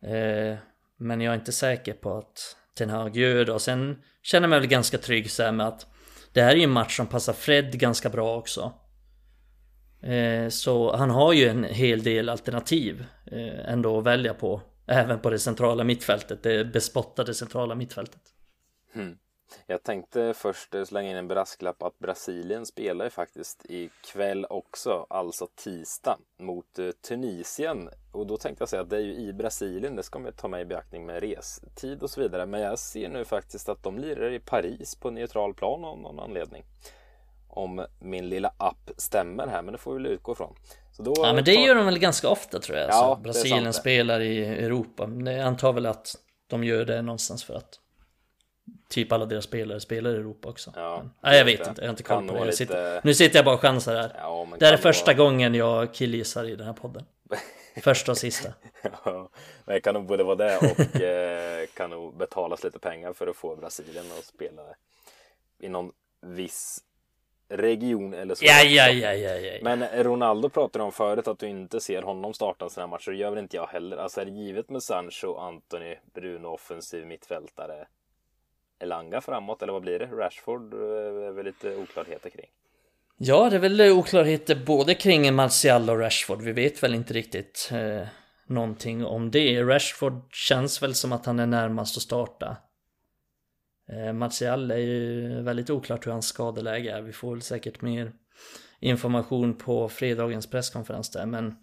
Eh, 0.01 0.57
men 0.97 1.21
jag 1.21 1.31
är 1.33 1.39
inte 1.39 1.51
säker 1.51 1.93
på 1.93 2.17
att 2.17 2.55
Ten 2.77 2.89
Hag 2.89 3.17
gör 3.17 3.45
det. 3.45 3.53
Och 3.53 3.61
sen 3.61 3.97
känner 4.21 4.43
jag 4.43 4.49
mig 4.49 4.59
väl 4.59 4.69
ganska 4.69 4.97
trygg 4.97 5.31
så 5.31 5.51
med 5.51 5.67
att 5.67 5.87
det 6.33 6.41
här 6.41 6.51
är 6.51 6.55
ju 6.55 6.63
en 6.63 6.71
match 6.71 6.97
som 6.97 7.07
passar 7.07 7.33
Fred 7.33 7.79
ganska 7.79 8.09
bra 8.09 8.37
också. 8.37 8.73
Eh, 10.01 10.49
så 10.49 10.95
han 10.95 11.09
har 11.09 11.33
ju 11.33 11.47
en 11.47 11.63
hel 11.63 12.03
del 12.03 12.29
alternativ 12.29 13.05
eh, 13.31 13.71
ändå 13.71 13.99
att 13.99 14.05
välja 14.05 14.33
på. 14.33 14.61
Även 14.87 15.19
på 15.19 15.29
det 15.29 15.39
centrala 15.39 15.83
mittfältet, 15.83 16.43
det 16.43 16.65
bespottade 16.65 17.33
centrala 17.33 17.75
mittfältet. 17.75 18.21
Mm. 18.95 19.17
Jag 19.67 19.83
tänkte 19.83 20.33
först 20.33 20.75
slänga 20.85 21.09
in 21.09 21.17
en 21.17 21.27
brasklapp 21.27 21.83
att 21.83 21.99
Brasilien 21.99 22.65
spelar 22.65 23.05
ju 23.05 23.11
faktiskt 23.11 23.65
ikväll 23.69 24.45
också, 24.49 25.05
alltså 25.09 25.47
tisdag, 25.55 26.17
mot 26.39 26.79
eh, 26.79 26.89
Tunisien. 27.07 27.89
Och 28.11 28.27
då 28.27 28.37
tänkte 28.37 28.61
jag 28.61 28.69
säga 28.69 28.81
att 28.81 28.89
det 28.89 28.97
är 28.97 29.01
ju 29.01 29.15
i 29.15 29.33
Brasilien, 29.33 29.95
det 29.95 30.03
ska 30.03 30.19
man 30.19 30.33
ta 30.33 30.47
med 30.47 30.61
i 30.61 30.65
beaktning 30.65 31.05
med 31.05 31.19
restid 31.19 32.03
och 32.03 32.09
så 32.09 32.21
vidare. 32.21 32.45
Men 32.45 32.61
jag 32.61 32.79
ser 32.79 33.09
nu 33.09 33.25
faktiskt 33.25 33.69
att 33.69 33.83
de 33.83 33.99
lirar 33.99 34.31
i 34.31 34.39
Paris 34.39 34.95
på 34.95 35.11
neutral 35.11 35.53
plan 35.53 35.85
av 35.85 35.99
någon 35.99 36.19
anledning. 36.19 36.63
Om 37.49 37.85
min 37.99 38.29
lilla 38.29 38.53
app 38.57 38.91
stämmer 38.97 39.47
här, 39.47 39.61
men 39.61 39.71
det 39.71 39.77
får 39.77 39.91
vi 39.93 40.03
väl 40.03 40.11
utgå 40.11 40.31
ifrån. 40.31 40.55
Så 40.91 41.03
då 41.03 41.13
ja, 41.17 41.33
men 41.33 41.43
det 41.43 41.53
gör 41.53 41.75
de 41.75 41.85
väl 41.85 41.99
ganska 41.99 42.29
ofta 42.29 42.59
tror 42.59 42.77
jag. 42.77 42.89
Ja, 42.89 43.19
Brasilien 43.23 43.73
spelar 43.73 44.19
i 44.19 44.45
Europa. 44.45 45.07
Men 45.07 45.33
jag 45.33 45.47
antar 45.47 45.73
väl 45.73 45.85
att 45.85 46.15
de 46.47 46.63
gör 46.63 46.85
det 46.85 47.01
någonstans 47.01 47.43
för 47.43 47.53
att 47.53 47.79
typ 48.87 49.11
alla 49.11 49.25
deras 49.25 49.43
spelare 49.43 49.79
spelar 49.79 50.09
i 50.09 50.13
Europa 50.13 50.49
också. 50.49 50.71
Ja, 50.75 50.97
men, 50.97 51.11
nej, 51.21 51.37
jag 51.37 51.45
vet 51.45 51.63
det. 51.63 51.69
inte, 51.69 51.81
jag 51.81 51.87
har 51.87 51.93
inte 51.93 52.03
koll 52.03 52.27
på 52.27 52.33
det. 52.33 52.45
Lite... 52.45 52.57
Sitter, 52.57 53.01
nu 53.03 53.13
sitter 53.13 53.35
jag 53.37 53.45
bara 53.45 53.55
och 53.55 53.61
chansar 53.61 53.95
här. 53.95 54.11
Ja, 54.17 54.47
det 54.59 54.65
här 54.65 54.73
är 54.73 54.77
första 54.77 55.05
vara... 55.05 55.17
gången 55.17 55.55
jag 55.55 55.93
killgissar 55.93 56.43
i 56.45 56.55
den 56.55 56.65
här 56.65 56.73
podden. 56.73 57.05
Första 57.81 58.11
och 58.11 58.17
sista. 58.17 58.53
ja, 59.05 59.29
det 59.65 59.79
kan 59.79 59.93
nog 59.93 60.05
både 60.05 60.23
vara 60.23 60.35
det 60.35 60.57
och 60.57 60.95
eh, 61.01 61.65
kan 61.73 61.89
nog 61.89 62.17
betalas 62.17 62.63
lite 62.63 62.79
pengar 62.79 63.13
för 63.13 63.27
att 63.27 63.35
få 63.35 63.55
Brasilien 63.55 64.05
att 64.19 64.25
spela 64.25 64.61
i 65.59 65.69
någon 65.69 65.91
viss 66.21 66.83
region 67.49 68.13
eller 68.13 68.35
så. 68.35 68.45
Ja, 68.45 68.63
ja, 68.63 68.89
ja, 68.89 69.13
ja, 69.13 69.35
ja. 69.35 69.59
Men 69.61 70.03
Ronaldo 70.03 70.49
pratade 70.49 70.83
om 70.83 70.91
förut 70.91 71.27
att 71.27 71.39
du 71.39 71.47
inte 71.47 71.79
ser 71.79 72.01
honom 72.01 72.33
starta 72.33 72.65
en 72.65 72.71
sån 72.71 72.81
här 72.81 72.87
match. 72.87 73.05
Det 73.05 73.15
gör 73.15 73.29
väl 73.29 73.39
inte 73.39 73.55
jag 73.55 73.67
heller. 73.67 73.97
Alltså 73.97 74.21
är 74.21 74.25
det 74.25 74.31
givet 74.31 74.69
med 74.69 74.83
Sancho, 74.83 75.35
Anthony, 75.35 75.95
Bruno 76.13 76.47
offensiv 76.47 77.05
mittfältare 77.05 77.87
Elanga 78.79 79.21
framåt 79.21 79.61
eller 79.61 79.73
vad 79.73 79.81
blir 79.81 79.99
det? 79.99 80.05
Rashford 80.05 80.73
eh, 80.73 80.79
är 81.27 81.31
väl 81.31 81.45
lite 81.45 81.75
oklarheter 81.75 82.29
kring. 82.29 82.45
Ja, 83.17 83.49
det 83.49 83.55
är 83.55 83.59
väl 83.59 83.81
oklarheter 83.81 84.55
både 84.65 84.95
kring 84.95 85.35
Martial 85.35 85.89
och 85.89 85.99
Rashford. 85.99 86.41
Vi 86.41 86.51
vet 86.51 86.83
väl 86.83 86.95
inte 86.95 87.13
riktigt 87.13 87.69
eh, 87.73 88.07
någonting 88.47 89.05
om 89.05 89.31
det. 89.31 89.63
Rashford 89.63 90.33
känns 90.33 90.83
väl 90.83 90.95
som 90.95 91.11
att 91.11 91.25
han 91.25 91.39
är 91.39 91.45
närmast 91.45 91.97
att 91.97 92.03
starta. 92.03 92.57
Eh, 93.89 94.13
Martial 94.13 94.71
är 94.71 94.77
ju 94.77 95.41
väldigt 95.41 95.69
oklart 95.69 96.07
hur 96.07 96.11
hans 96.11 96.27
skadeläge 96.27 96.91
är. 96.91 97.01
Vi 97.01 97.11
får 97.11 97.31
väl 97.31 97.41
säkert 97.41 97.81
mer 97.81 98.11
information 98.79 99.57
på 99.57 99.89
fredagens 99.89 100.49
presskonferens 100.49 101.11
där, 101.11 101.25
men 101.25 101.55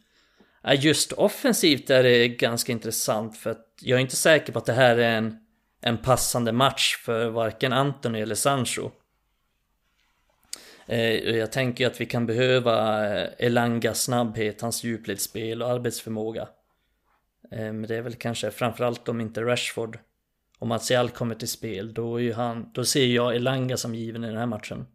eh, 0.64 0.84
just 0.84 1.12
offensivt 1.12 1.90
är 1.90 2.02
det 2.02 2.28
ganska 2.28 2.72
intressant 2.72 3.36
för 3.36 3.50
att 3.50 3.66
jag 3.80 3.96
är 3.96 4.00
inte 4.00 4.16
säker 4.16 4.52
på 4.52 4.58
att 4.58 4.66
det 4.66 4.72
här 4.72 4.96
är 4.96 5.16
en 5.16 5.41
en 5.82 5.98
passande 5.98 6.52
match 6.52 6.96
för 6.96 7.28
varken 7.28 7.72
Anthony 7.72 8.20
eller 8.20 8.34
Sancho. 8.34 8.90
Eh, 10.86 11.36
jag 11.36 11.52
tänker 11.52 11.86
att 11.86 12.00
vi 12.00 12.06
kan 12.06 12.26
behöva 12.26 13.06
eh, 13.06 13.28
Elangas 13.38 14.02
snabbhet, 14.02 14.60
hans 14.60 14.84
djupledsspel 14.84 15.62
och 15.62 15.70
arbetsförmåga. 15.70 16.48
Eh, 17.50 17.72
men 17.72 17.82
det 17.82 17.96
är 17.96 18.02
väl 18.02 18.14
kanske 18.14 18.50
framförallt 18.50 19.08
om 19.08 19.20
inte 19.20 19.42
Rashford 19.42 19.98
och 20.58 20.66
Martial 20.66 21.10
kommer 21.10 21.34
till 21.34 21.48
spel, 21.48 21.94
då, 21.94 22.16
är 22.16 22.22
ju 22.22 22.32
han, 22.32 22.70
då 22.72 22.84
ser 22.84 23.06
jag 23.06 23.36
Elanga 23.36 23.76
som 23.76 23.94
given 23.94 24.24
i 24.24 24.26
den 24.26 24.36
här 24.36 24.46
matchen. 24.46 24.86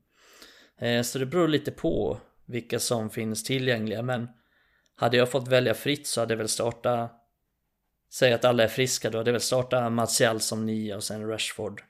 Så 1.04 1.20
det 1.20 1.26
beror 1.26 1.48
lite 1.48 1.72
på 1.72 2.20
vilka 2.46 2.80
som 2.80 3.10
finns 3.10 3.44
tillgängliga, 3.44 4.02
men 4.02 4.28
hade 4.96 5.18
jag 5.18 5.32
fått 5.32 5.48
välja 5.48 5.74
fritt 5.74 6.08
så 6.08 6.22
hade 6.22 6.34
jag 6.34 6.38
väl 6.38 6.48
startat 6.48 7.27
Säg 8.10 8.34
att 8.34 8.46
alla 8.46 8.64
är 8.64 8.68
friska 8.68 9.10
då, 9.10 9.24
det 9.24 9.32
är 9.32 9.34
väl 9.34 9.42
starta 9.42 9.90
Martial 9.90 10.40
som 10.40 10.66
nia 10.66 10.96
och 10.96 11.04
sen 11.04 11.28
Rashford 11.28 11.82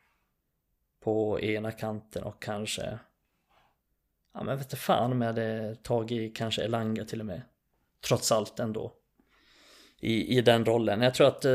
på 1.04 1.40
ena 1.42 1.72
kanten 1.72 2.24
och 2.24 2.42
kanske 2.42 3.00
Ja 4.38 4.44
men 4.44 4.58
vet 4.58 4.70
du 4.70 4.78
fan 4.78 5.12
om 5.12 5.22
jag 5.22 5.28
hade 5.28 5.76
tagit 5.76 6.38
kanske 6.38 6.64
Elanga 6.64 7.06
till 7.06 7.20
och 7.20 7.26
med. 7.26 7.42
Trots 8.08 8.32
allt 8.32 8.60
ändå. 8.60 8.94
I, 10.00 10.38
i 10.38 10.42
den 10.42 10.66
rollen. 10.66 11.02
Jag 11.02 11.14
tror 11.14 11.28
att 11.28 11.46
eh, 11.46 11.52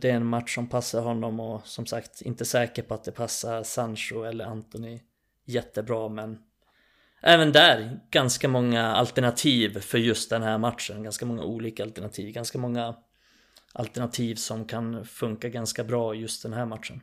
det 0.00 0.10
är 0.10 0.14
en 0.14 0.26
match 0.26 0.54
som 0.54 0.68
passar 0.68 1.02
honom 1.02 1.40
och 1.40 1.66
som 1.66 1.86
sagt 1.86 2.22
inte 2.22 2.44
säker 2.44 2.82
på 2.82 2.94
att 2.94 3.04
det 3.04 3.12
passar 3.12 3.62
Sancho 3.62 4.22
eller 4.22 4.44
Anthony 4.44 5.00
jättebra 5.44 6.08
men 6.08 6.38
även 7.22 7.52
där 7.52 8.00
ganska 8.10 8.48
många 8.48 8.86
alternativ 8.86 9.80
för 9.80 9.98
just 9.98 10.30
den 10.30 10.42
här 10.42 10.58
matchen. 10.58 11.02
Ganska 11.02 11.26
många 11.26 11.42
olika 11.42 11.82
alternativ. 11.82 12.32
Ganska 12.32 12.58
många 12.58 12.96
alternativ 13.74 14.34
som 14.34 14.64
kan 14.64 15.04
funka 15.04 15.48
ganska 15.48 15.84
bra 15.84 16.14
just 16.14 16.42
den 16.42 16.52
här 16.52 16.66
matchen. 16.66 17.00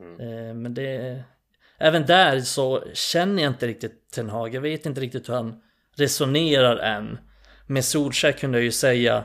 Mm. 0.00 0.20
Eh, 0.20 0.54
men 0.54 0.74
det 0.74 1.24
Även 1.78 2.06
där 2.06 2.40
så 2.40 2.84
känner 2.92 3.42
jag 3.42 3.52
inte 3.52 3.66
riktigt 3.66 4.10
Ten 4.10 4.30
Hag. 4.30 4.54
Jag 4.54 4.60
vet 4.60 4.86
inte 4.86 5.00
riktigt 5.00 5.28
hur 5.28 5.34
han 5.34 5.62
resonerar 5.96 6.76
än. 6.76 7.18
Med 7.66 7.84
Solskjaer 7.84 8.32
kunde 8.32 8.58
jag 8.58 8.64
ju 8.64 8.72
säga 8.72 9.24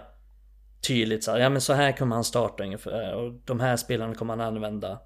tydligt 0.87 1.23
så 1.23 1.31
här, 1.31 1.39
ja 1.39 1.49
men 1.49 1.61
så 1.61 1.73
här 1.73 1.91
kommer 1.91 2.15
han 2.15 2.23
starta 2.23 2.63
ungefär 2.63 3.15
och 3.15 3.33
de 3.45 3.59
här 3.59 3.77
spelarna 3.77 4.15
kommer 4.15 4.37
han 4.37 4.47
använda. 4.47 4.99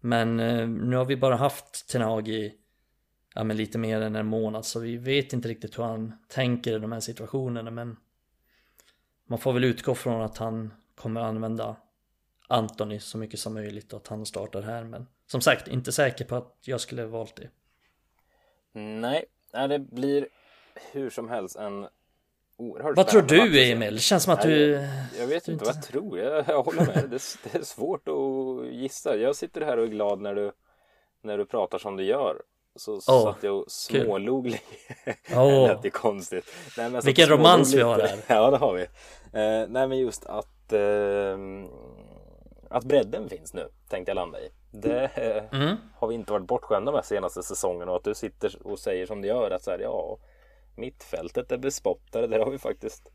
Men 0.00 0.40
eh, 0.40 0.68
nu 0.68 0.96
har 0.96 1.04
vi 1.04 1.16
bara 1.16 1.36
haft 1.36 1.88
Ten 1.88 2.02
Hag 2.02 2.28
i 2.28 2.54
ja, 3.34 3.44
men 3.44 3.56
lite 3.56 3.78
mer 3.78 4.00
än 4.00 4.16
en 4.16 4.26
månad 4.26 4.64
så 4.64 4.80
vi 4.80 4.96
vet 4.96 5.32
inte 5.32 5.48
riktigt 5.48 5.78
hur 5.78 5.84
han 5.84 6.18
tänker 6.28 6.76
i 6.76 6.78
de 6.78 6.92
här 6.92 7.00
situationerna 7.00 7.70
men 7.70 7.96
man 9.28 9.38
får 9.38 9.52
väl 9.52 9.64
utgå 9.64 9.94
från 9.94 10.22
att 10.22 10.38
han 10.38 10.74
kommer 10.94 11.20
använda 11.20 11.76
Antoni 12.48 13.00
så 13.00 13.18
mycket 13.18 13.40
som 13.40 13.54
möjligt 13.54 13.92
och 13.92 14.00
att 14.00 14.08
han 14.08 14.26
startar 14.26 14.62
här 14.62 14.84
men 14.84 15.06
som 15.26 15.40
sagt, 15.40 15.68
inte 15.68 15.92
säker 15.92 16.24
på 16.24 16.36
att 16.36 16.56
jag 16.60 16.80
skulle 16.80 17.04
valt 17.06 17.36
det. 17.36 17.48
Nej, 18.72 19.24
det 19.52 19.78
blir 19.78 20.28
hur 20.92 21.10
som 21.10 21.28
helst 21.28 21.56
en 21.56 21.88
oerhört 22.56 22.96
Vad 22.96 23.08
tror 23.08 23.22
du 23.22 23.70
Emil? 23.70 23.94
Det 23.94 24.00
känns 24.00 24.22
som 24.22 24.32
att 24.32 24.42
du... 24.42 24.88
Jag, 25.18 25.26
vet 25.26 25.48
inte, 25.48 25.64
vad 25.64 25.76
jag 25.76 25.82
tror. 25.82 26.18
Jag, 26.18 26.44
jag 26.48 26.62
håller 26.62 26.86
med. 26.86 27.10
Det, 27.10 27.22
det, 27.42 27.58
är 27.58 27.62
svårt 27.62 28.08
att 28.08 28.72
gissa. 28.72 29.16
Jag 29.16 29.36
sitter 29.36 29.60
här 29.60 29.76
och 29.76 29.84
är 29.84 29.88
glad 29.88 30.20
när 30.20 30.34
du, 30.34 30.52
när 31.22 31.38
du 31.38 31.46
pratar 31.46 31.78
som 31.78 31.96
du 31.96 32.04
gör. 32.04 32.42
Så 32.76 32.94
oh, 32.94 33.00
satt 33.00 33.42
jag 33.42 33.58
och 33.58 33.70
smålog 33.70 34.46
lite. 34.46 34.64
Oh. 35.34 35.46
det 35.62 35.74
lät 35.74 35.84
ju 35.84 35.90
konstigt. 35.90 36.44
Nej, 36.78 37.00
Vilken 37.04 37.28
romans 37.28 37.74
vi 37.74 37.80
har 37.80 37.98
här. 37.98 38.18
ja, 38.26 38.50
det 38.50 38.56
har 38.56 38.74
vi. 38.74 38.82
Eh, 38.82 39.68
nej, 39.68 39.88
men 39.88 39.98
just 39.98 40.26
att 40.26 40.72
eh, 40.72 41.38
att 42.70 42.84
bredden 42.84 43.28
finns 43.28 43.54
nu, 43.54 43.68
tänkte 43.88 44.10
jag 44.10 44.16
landa 44.16 44.40
i. 44.40 44.48
Det 44.70 45.06
mm. 45.52 45.76
har 45.94 46.08
vi 46.08 46.14
inte 46.14 46.32
varit 46.32 46.46
bortskämda 46.46 46.92
med 46.92 47.04
senaste 47.04 47.42
säsongen 47.42 47.88
och 47.88 47.96
att 47.96 48.04
du 48.04 48.14
sitter 48.14 48.66
och 48.66 48.78
säger 48.78 49.06
som 49.06 49.22
du 49.22 49.28
gör 49.28 49.50
att 49.50 49.62
så 49.62 49.70
här, 49.70 49.78
ja, 49.78 50.18
mittfältet 50.76 51.52
är 51.52 51.58
bespottade. 51.58 52.26
Där 52.26 52.38
har 52.38 52.50
vi 52.50 52.58
faktiskt 52.58 53.10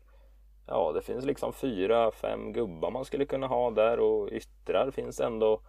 Ja, 0.70 0.92
det 0.92 1.02
finns 1.02 1.24
liksom 1.24 1.52
fyra, 1.52 2.10
fem 2.10 2.52
gubbar 2.52 2.90
man 2.90 3.04
skulle 3.04 3.24
kunna 3.24 3.46
ha 3.46 3.70
där 3.70 4.00
och 4.00 4.28
yttrar 4.32 4.90
finns 4.90 5.20
ändå 5.20 5.60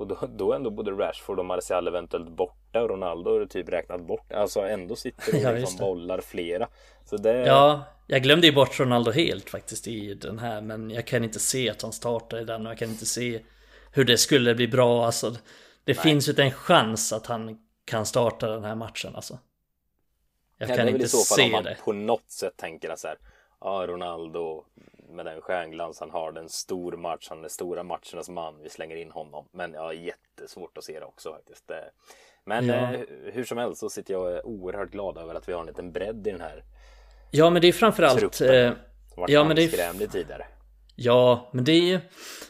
och 0.00 0.06
då, 0.06 0.28
då 0.36 0.52
ändå 0.52 0.70
både 0.70 0.90
Rashford 0.90 1.38
och 1.38 1.44
Martial 1.44 1.88
eventuellt 1.88 2.28
borta 2.28 2.82
och 2.82 2.90
Ronaldo 2.90 3.40
är 3.40 3.46
typ 3.46 3.68
räknat 3.68 4.00
bort. 4.00 4.32
Alltså 4.32 4.60
ändå 4.60 4.96
sitter 4.96 5.32
det 5.42 5.46
och 5.46 5.58
liksom 5.58 5.78
bollar 5.78 6.20
flera. 6.20 6.68
Så 7.04 7.16
det... 7.16 7.46
Ja, 7.46 7.84
jag 8.06 8.22
glömde 8.22 8.46
ju 8.46 8.52
bort 8.52 8.80
Ronaldo 8.80 9.10
helt 9.10 9.50
faktiskt 9.50 9.88
i 9.88 10.14
den 10.14 10.38
här. 10.38 10.60
Men 10.60 10.90
jag 10.90 11.06
kan 11.06 11.24
inte 11.24 11.38
se 11.38 11.70
att 11.70 11.82
han 11.82 11.92
startar 11.92 12.40
i 12.40 12.44
den 12.44 12.66
och 12.66 12.72
jag 12.72 12.78
kan 12.78 12.88
inte 12.88 13.06
se 13.06 13.40
hur 13.92 14.04
det 14.04 14.18
skulle 14.18 14.54
bli 14.54 14.68
bra. 14.68 15.06
Alltså, 15.06 15.30
det 15.30 15.38
Nej. 15.84 15.94
finns 15.94 16.28
ju 16.28 16.34
en 16.36 16.50
chans 16.50 17.12
att 17.12 17.26
han 17.26 17.58
kan 17.84 18.06
starta 18.06 18.46
den 18.46 18.64
här 18.64 18.74
matchen 18.74 19.14
alltså. 19.14 19.38
Jag 20.58 20.70
ja, 20.70 20.76
kan 20.76 20.88
inte 20.88 21.08
se 21.08 21.42
det. 21.42 21.56
Om 21.56 21.64
man 21.64 21.74
på 21.84 21.92
något 21.92 22.30
sätt 22.30 22.56
tänker 22.56 22.90
att 22.90 22.98
så 22.98 23.08
här, 23.08 23.18
ja, 23.60 23.84
Ronaldo 23.88 24.64
med 25.12 25.26
den 25.26 25.40
stjärnglans 25.40 26.00
han 26.00 26.10
har, 26.10 26.32
den 26.32 26.48
stor 26.48 26.92
match, 26.96 27.26
han 27.28 27.44
är 27.44 27.48
stora 27.48 27.82
matchernas 27.82 28.28
man, 28.28 28.62
vi 28.62 28.68
slänger 28.68 28.96
in 28.96 29.10
honom. 29.10 29.48
Men 29.52 29.72
jag 29.72 29.82
har 29.82 29.92
jättesvårt 29.92 30.78
att 30.78 30.84
se 30.84 31.00
det 31.00 31.06
också 31.06 31.32
faktiskt. 31.32 31.70
Men 32.44 32.68
ja. 32.68 32.74
eh, 32.74 33.00
hur 33.32 33.44
som 33.44 33.58
helst 33.58 33.80
så 33.80 33.90
sitter 33.90 34.14
jag 34.14 34.46
oerhört 34.46 34.90
glad 34.90 35.18
över 35.18 35.34
att 35.34 35.48
vi 35.48 35.52
har 35.52 35.60
en 35.60 35.66
liten 35.66 35.92
bredd 35.92 36.26
i 36.26 36.30
den 36.30 36.40
här 36.40 36.64
Ja 37.30 37.50
men 37.50 37.62
det 37.62 37.68
är 37.68 37.72
framförallt 37.72 38.40
eh, 38.40 38.72
Ja 39.26 39.44
men 39.44 39.56
det 39.56 39.64
är 39.64 40.06
tidigare 40.06 40.46
Ja 40.96 41.50
men 41.52 41.64
det 41.64 41.72
är 41.72 41.82
ju 41.82 42.00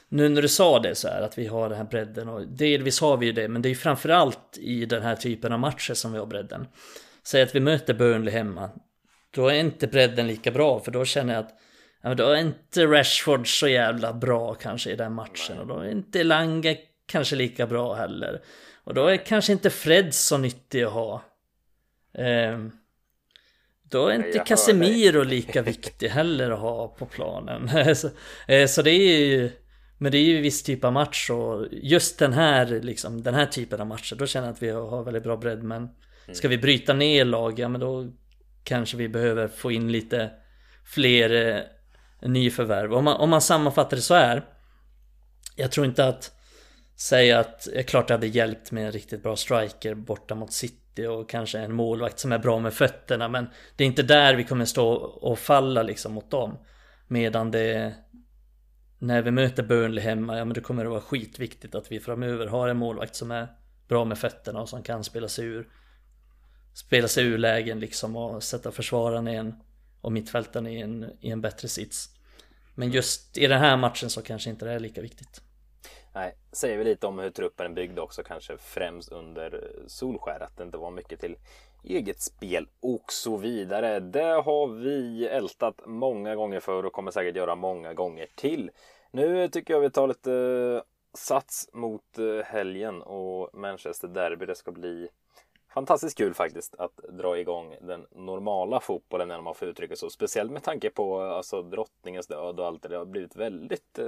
Nu 0.08 0.28
när 0.28 0.42
du 0.42 0.48
sa 0.48 0.78
det 0.78 0.94
så 0.94 1.08
här 1.08 1.22
att 1.22 1.38
vi 1.38 1.46
har 1.46 1.68
den 1.68 1.78
här 1.78 1.84
bredden 1.84 2.28
och 2.28 2.48
delvis 2.48 3.00
har 3.00 3.16
vi 3.16 3.26
ju 3.26 3.32
det 3.32 3.48
men 3.48 3.62
det 3.62 3.68
är 3.68 3.70
ju 3.70 3.76
framförallt 3.76 4.58
i 4.58 4.84
den 4.84 5.02
här 5.02 5.16
typen 5.16 5.52
av 5.52 5.58
matcher 5.58 5.94
som 5.94 6.12
vi 6.12 6.18
har 6.18 6.26
bredden 6.26 6.66
Säg 7.22 7.42
att 7.42 7.54
vi 7.54 7.61
möter 7.61 7.94
Burnley 7.94 8.34
hemma 8.34 8.70
Då 9.30 9.48
är 9.48 9.54
inte 9.54 9.86
bredden 9.86 10.26
lika 10.26 10.50
bra 10.50 10.80
för 10.80 10.90
då 10.90 11.04
känner 11.04 11.34
jag 11.34 11.44
att 11.44 11.54
Ja, 12.03 12.14
då 12.14 12.28
är 12.28 12.36
inte 12.36 12.86
Rashford 12.86 13.61
så 13.61 13.68
jävla 13.68 14.12
bra 14.12 14.55
kanske 14.55 14.90
i 14.90 14.96
den 14.96 15.12
matchen 15.12 15.59
och 15.59 15.66
då 15.66 15.78
är 15.78 15.90
inte 15.90 16.24
Lange 16.24 16.78
kanske 17.07 17.36
lika 17.36 17.66
bra 17.66 17.94
heller. 17.94 18.42
Och 18.84 18.94
då 18.94 19.07
är 19.07 19.16
kanske 19.16 19.53
inte 19.53 19.70
Fred 19.70 20.14
så 20.14 20.38
nyttig 20.38 20.82
att 20.82 20.92
ha. 20.92 21.22
Um, 22.18 22.72
då 23.82 24.07
är 24.07 24.14
inte 24.14 24.38
Casemiro 24.38 25.22
lika 25.22 25.62
viktig 25.72 26.09
heller 26.09 26.51
att 26.51 26.59
ha 26.59 26.88
på 26.88 27.07
planen. 27.07 27.70
så, 27.96 28.11
eh, 28.48 28.66
så, 28.66 28.82
det 28.82 28.90
är 28.90 29.26
ju 29.26 29.51
Men 29.98 30.12
det 30.12 30.18
är 30.18 30.22
ju 30.22 30.36
en 30.36 30.42
viss 30.42 30.62
typ 30.62 30.84
av 30.84 30.92
match 30.92 31.30
och 31.30 31.66
just 31.70 32.18
den 32.18 32.32
här 32.32 32.66
liksom, 32.66 33.22
den 33.22 33.34
här 33.34 33.46
typen 33.46 33.80
av 33.80 33.86
matcher 33.86 34.16
då 34.16 34.26
känner 34.26 34.46
jag 34.46 34.55
att 34.55 34.62
vi 34.62 34.70
har 34.70 35.05
väldigt 35.05 35.22
bra 35.22 35.36
bredd 35.36 35.62
men 35.62 35.78
mm. 35.78 36.34
Ska 36.34 36.48
vi 36.48 36.59
bryta 36.59 36.92
ner 36.92 37.24
lag, 37.24 37.59
ja 37.59 37.68
men 37.68 37.80
då 37.80 38.12
kanske 38.64 38.96
vi 38.96 39.09
behöver 39.09 39.48
få 39.48 39.72
in 39.72 39.92
lite 39.92 40.30
fler 40.84 41.48
eh, 41.48 41.62
nyförvärv. 42.23 42.95
Om 42.95 43.05
man, 43.05 43.16
om 43.16 43.31
man 43.31 43.41
sammanfattar 43.41 43.97
det 43.97 44.03
så 44.03 44.14
här. 44.14 44.45
Jag 45.57 45.73
tror 45.73 45.87
inte 45.87 46.07
att 46.07 46.33
säga 46.97 47.39
att, 47.39 47.68
det 47.73 47.79
är 47.79 47.83
klart 47.83 48.09
det 48.09 48.14
hade 48.14 48.27
hjälpt 48.27 48.73
med 48.73 48.87
en 48.87 48.93
riktigt 48.93 49.23
bra 49.23 49.37
striker 49.37 49.95
borta 49.95 50.35
mot 50.35 50.53
City 50.53 51.07
och 51.07 51.29
kanske 51.29 51.59
en 51.59 51.75
målvakt 51.75 52.18
som 52.18 52.33
är 52.33 52.39
bra 52.39 52.59
med 52.59 52.75
fötterna 52.75 53.29
men 53.29 53.47
det 53.77 53.85
är 53.85 53.89
inte 53.89 54.03
där 54.03 54.35
vi 54.35 54.45
kommer 54.45 54.64
stå 54.64 54.93
och 54.95 55.39
falla 55.39 55.83
liksom 55.83 56.12
mot 56.12 56.31
dem. 56.31 56.59
Medan 57.09 57.51
det 57.51 57.95
när 58.99 59.23
vi 59.23 59.31
möter 59.31 59.62
Burnley 59.62 60.05
hemma, 60.05 60.39
ja 60.39 60.45
men 60.45 60.55
då 60.55 60.61
kommer 60.61 60.85
det 60.85 60.91
vara 60.91 61.01
skitviktigt 61.01 61.75
att 61.75 61.93
vi 61.93 62.01
framöver 62.01 62.47
har 62.47 62.68
en 62.68 62.77
målvakt 62.77 63.16
som 63.16 63.31
är 63.31 63.49
bra 63.89 64.05
med 64.05 64.18
fötterna 64.18 64.61
och 64.61 64.68
som 64.68 64.83
kan 64.83 65.05
spela 65.05 65.29
sig 65.29 65.45
ur 65.45 65.68
spela 66.75 67.09
sig 67.09 67.25
ur 67.25 67.39
lägen 67.39 67.81
liksom 67.81 68.16
och 68.16 68.43
sätta 68.43 68.73
försvararen 68.73 69.29
i 69.29 69.35
en 69.35 69.55
och 70.01 70.12
mittfälten 70.12 70.66
i 70.66 70.80
en, 70.80 71.11
i 71.20 71.30
en 71.30 71.40
bättre 71.40 71.68
sits. 71.68 72.09
Men 72.74 72.90
just 72.90 73.38
i 73.38 73.46
den 73.46 73.61
här 73.61 73.76
matchen 73.76 74.11
så 74.11 74.22
kanske 74.22 74.51
inte 74.51 74.64
det 74.64 74.72
är 74.72 74.80
lika 74.80 75.01
viktigt. 75.01 75.42
Nej, 76.14 76.34
säger 76.53 76.78
vi 76.78 76.84
lite 76.84 77.07
om 77.07 77.18
hur 77.18 77.30
truppen 77.30 77.66
är 77.66 77.74
byggd 77.74 77.98
också 77.98 78.22
kanske 78.22 78.57
främst 78.59 79.12
under 79.12 79.72
Solskär 79.86 80.40
att 80.40 80.57
det 80.57 80.62
inte 80.62 80.78
var 80.78 80.90
mycket 80.90 81.20
till 81.20 81.36
eget 81.84 82.20
spel 82.20 82.68
och 82.80 83.12
så 83.12 83.36
vidare. 83.36 84.01
Det 84.01 84.42
har 84.44 84.66
vi 84.66 85.26
ältat 85.26 85.80
många 85.86 86.36
gånger 86.36 86.61
för 86.61 86.86
och 86.86 86.92
kommer 86.92 87.11
säkert 87.11 87.36
göra 87.36 87.55
många 87.55 87.94
gånger 87.94 88.26
till. 88.34 88.70
Nu 89.11 89.48
tycker 89.48 89.74
jag 89.74 89.80
vi 89.80 89.90
tar 89.90 90.09
lite 90.09 90.82
sats 91.14 91.68
mot 91.72 92.18
eh, 92.18 92.44
helgen 92.44 93.03
och 93.03 93.51
Manchester 93.55 94.09
Derby. 94.09 94.46
Det 94.46 94.55
ska 94.55 94.72
bli 94.72 95.09
fantastiskt 95.75 96.18
kul 96.18 96.35
faktiskt 96.35 96.75
att 96.75 96.97
dra 96.97 97.39
igång 97.39 97.77
den 97.81 98.07
normala 98.11 98.81
fotbollen 98.81 99.29
när 99.29 99.41
man 99.41 99.55
får 99.55 99.68
uttrycka 99.68 99.97
så. 99.97 100.11
Speciellt 100.11 100.53
med 100.53 100.62
tanke 100.62 100.91
på 100.91 101.21
alltså, 101.21 101.62
drottningens 101.62 102.27
död 102.27 102.61
och 102.61 102.66
allt 102.66 102.83
det. 102.83 102.89
Det 102.89 102.97
har 102.97 103.05
blivit 103.05 103.37
väldigt 103.37 103.99
eh, 103.99 104.07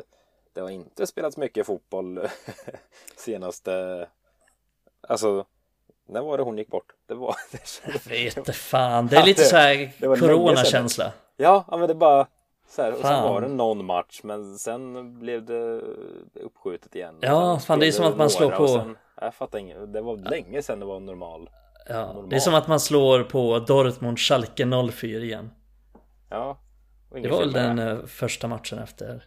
det 0.52 0.60
har 0.60 0.70
inte 0.70 1.06
spelats 1.06 1.36
mycket 1.36 1.66
fotboll 1.66 2.20
senaste 3.16 4.06
Alltså 5.08 5.44
När 6.06 6.20
var 6.20 6.38
det 6.38 6.44
hon 6.44 6.58
gick 6.58 6.68
bort? 6.68 6.92
Det 7.06 7.14
var 7.14 7.36
Jag 7.86 8.08
vet 8.08 8.56
fan 8.56 9.06
Det 9.06 9.16
är 9.16 9.24
lite 9.24 9.44
så 9.44 9.56
här 9.56 10.16
Corona-känsla 10.16 11.12
Ja, 11.36 11.64
men 11.70 11.80
det 11.80 11.92
är 11.92 11.94
bara 11.94 12.26
så 12.72 12.82
här, 12.82 12.92
och 12.92 12.98
sen 12.98 13.22
var 13.22 13.40
det 13.40 13.48
någon 13.48 13.84
match 13.84 14.20
men 14.24 14.58
sen 14.58 15.18
blev 15.18 15.44
det 15.44 15.80
uppskjutet 16.34 16.94
igen. 16.94 17.18
Ja, 17.20 17.58
fan 17.58 17.78
det 17.78 17.86
är 17.86 17.92
som 17.92 18.04
att 18.06 18.16
man 18.16 18.30
slår 18.30 18.50
på. 18.50 18.68
Sen, 18.68 18.96
jag 19.20 19.34
fattar 19.34 19.58
inget. 19.58 19.92
Det 19.92 20.00
var 20.00 20.16
länge 20.16 20.62
sedan 20.62 20.80
det 20.80 20.86
var 20.86 21.00
normal. 21.00 21.50
Ja, 21.88 22.24
det 22.30 22.36
är 22.36 22.40
som 22.40 22.54
att 22.54 22.68
man 22.68 22.80
slår 22.80 23.22
på 23.24 23.58
Dortmund 23.58 24.18
Schalke 24.18 24.66
04 24.92 25.20
igen. 25.20 25.50
Ja. 26.30 26.58
Det 27.10 27.28
var 27.28 27.38
väl 27.38 27.52
den 27.52 27.78
eh, 27.78 28.04
första 28.06 28.48
matchen 28.48 28.78
efter, 28.78 29.24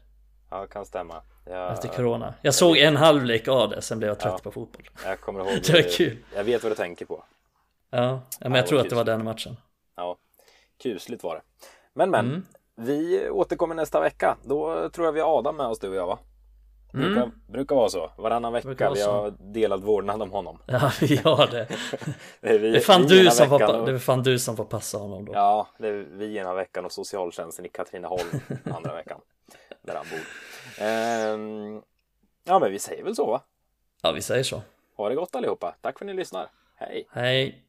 Ja, 0.52 0.68
kan 0.68 0.86
stämma. 0.86 1.22
Jag, 1.46 1.74
efter 1.74 1.88
corona. 1.88 2.34
Jag 2.42 2.54
såg 2.54 2.78
en 2.78 2.96
halvlek 2.96 3.48
av 3.48 3.70
det, 3.70 3.82
sen 3.82 4.00
blev 4.00 4.08
jag 4.10 4.20
trött 4.20 4.34
Ja. 4.38 4.40
på 4.44 4.52
fotboll. 4.52 4.90
jag 5.06 5.20
kommer 5.22 5.40
ihåg. 5.40 5.48
Det 5.68 5.74
var 5.74 5.98
kul. 5.98 6.18
Jag 6.36 6.44
vet 6.44 6.64
vad 6.64 6.72
du 6.72 6.76
tänker 6.76 7.06
på. 7.06 7.24
Ja, 7.90 8.22
men 8.40 8.52
Ja, 8.52 8.58
jag 8.58 8.68
tror 8.68 8.78
vad 8.78 8.86
att 8.86 8.90
det 8.90 8.96
var 8.96 9.04
den 9.04 9.24
matchen. 9.24 9.58
Ja, 9.96 10.18
kusligt 10.84 11.24
var 11.24 11.36
det. 11.36 11.42
Men 11.94 12.10
men, 12.10 12.26
Mm. 12.26 12.46
Vi 12.76 13.30
återkommer 13.30 13.76
nästa 13.76 14.00
vecka. 14.00 14.38
Då 14.44 14.90
tror 14.90 15.08
jag 15.08 15.12
vi 15.14 15.20
har 15.22 15.40
Adam 15.40 15.56
med 15.58 15.66
oss 15.66 15.80
du 15.80 15.90
och 15.90 15.96
jag 15.96 16.08
va? 16.08 16.20
Brukar, 16.94 17.22
Mm. 17.22 17.32
brukar 17.48 17.76
vara 17.76 17.90
så. 17.90 18.12
Varannan 18.18 18.54
vecka. 18.54 18.92
Vi 18.94 19.00
så. 19.00 19.12
har 19.12 19.34
delat 19.54 19.84
vårdnad 19.84 20.22
om 20.22 20.32
honom. 20.32 20.60
Ja, 20.66 20.92
vi 21.02 21.16
har 21.18 21.48
det. 21.48 21.68
Det 22.42 22.50
är, 22.50 22.60
vi, 22.60 22.72
Det 22.72 22.78
är, 22.78 22.82
fan 22.82 23.02
du 23.04 23.30
som 23.32 23.50
får, 23.50 23.76
och- 23.80 23.86
det 23.86 23.92
är 23.92 23.98
fan 23.98 24.24
du 24.24 24.40
som 24.40 24.58
får 24.58 24.66
passa 24.66 24.98
honom 24.98 25.26
då. 25.26 25.34
Ja, 25.34 25.68
det 25.78 25.88
är 25.88 26.06
vi 26.12 26.38
ena 26.38 26.54
veckan 26.54 26.86
och 26.86 26.92
socialtjänsten 26.92 27.66
i 27.66 27.70
Katrineholm 27.70 28.28
andra 28.76 28.94
veckan. 28.94 29.20
Där 29.82 29.96
han 29.96 30.06
bor. 30.12 30.20
Ehm, 30.86 31.82
ja, 32.44 32.60
men 32.60 32.72
vi 32.72 32.80
säger 32.80 33.04
väl 33.04 33.16
så 33.16 33.26
va? 33.26 33.42
Ja, 34.02 34.12
vi 34.12 34.22
säger 34.22 34.44
så. 34.44 34.62
Ha 34.98 35.10
det 35.10 35.16
gott 35.16 35.36
allihopa. 35.36 35.76
Tack 35.82 35.98
för 36.00 36.06
att 36.06 36.08
ni 36.08 36.14
lyssnar. 36.14 36.48
Hej! 36.76 37.08
Hej. 37.12 37.62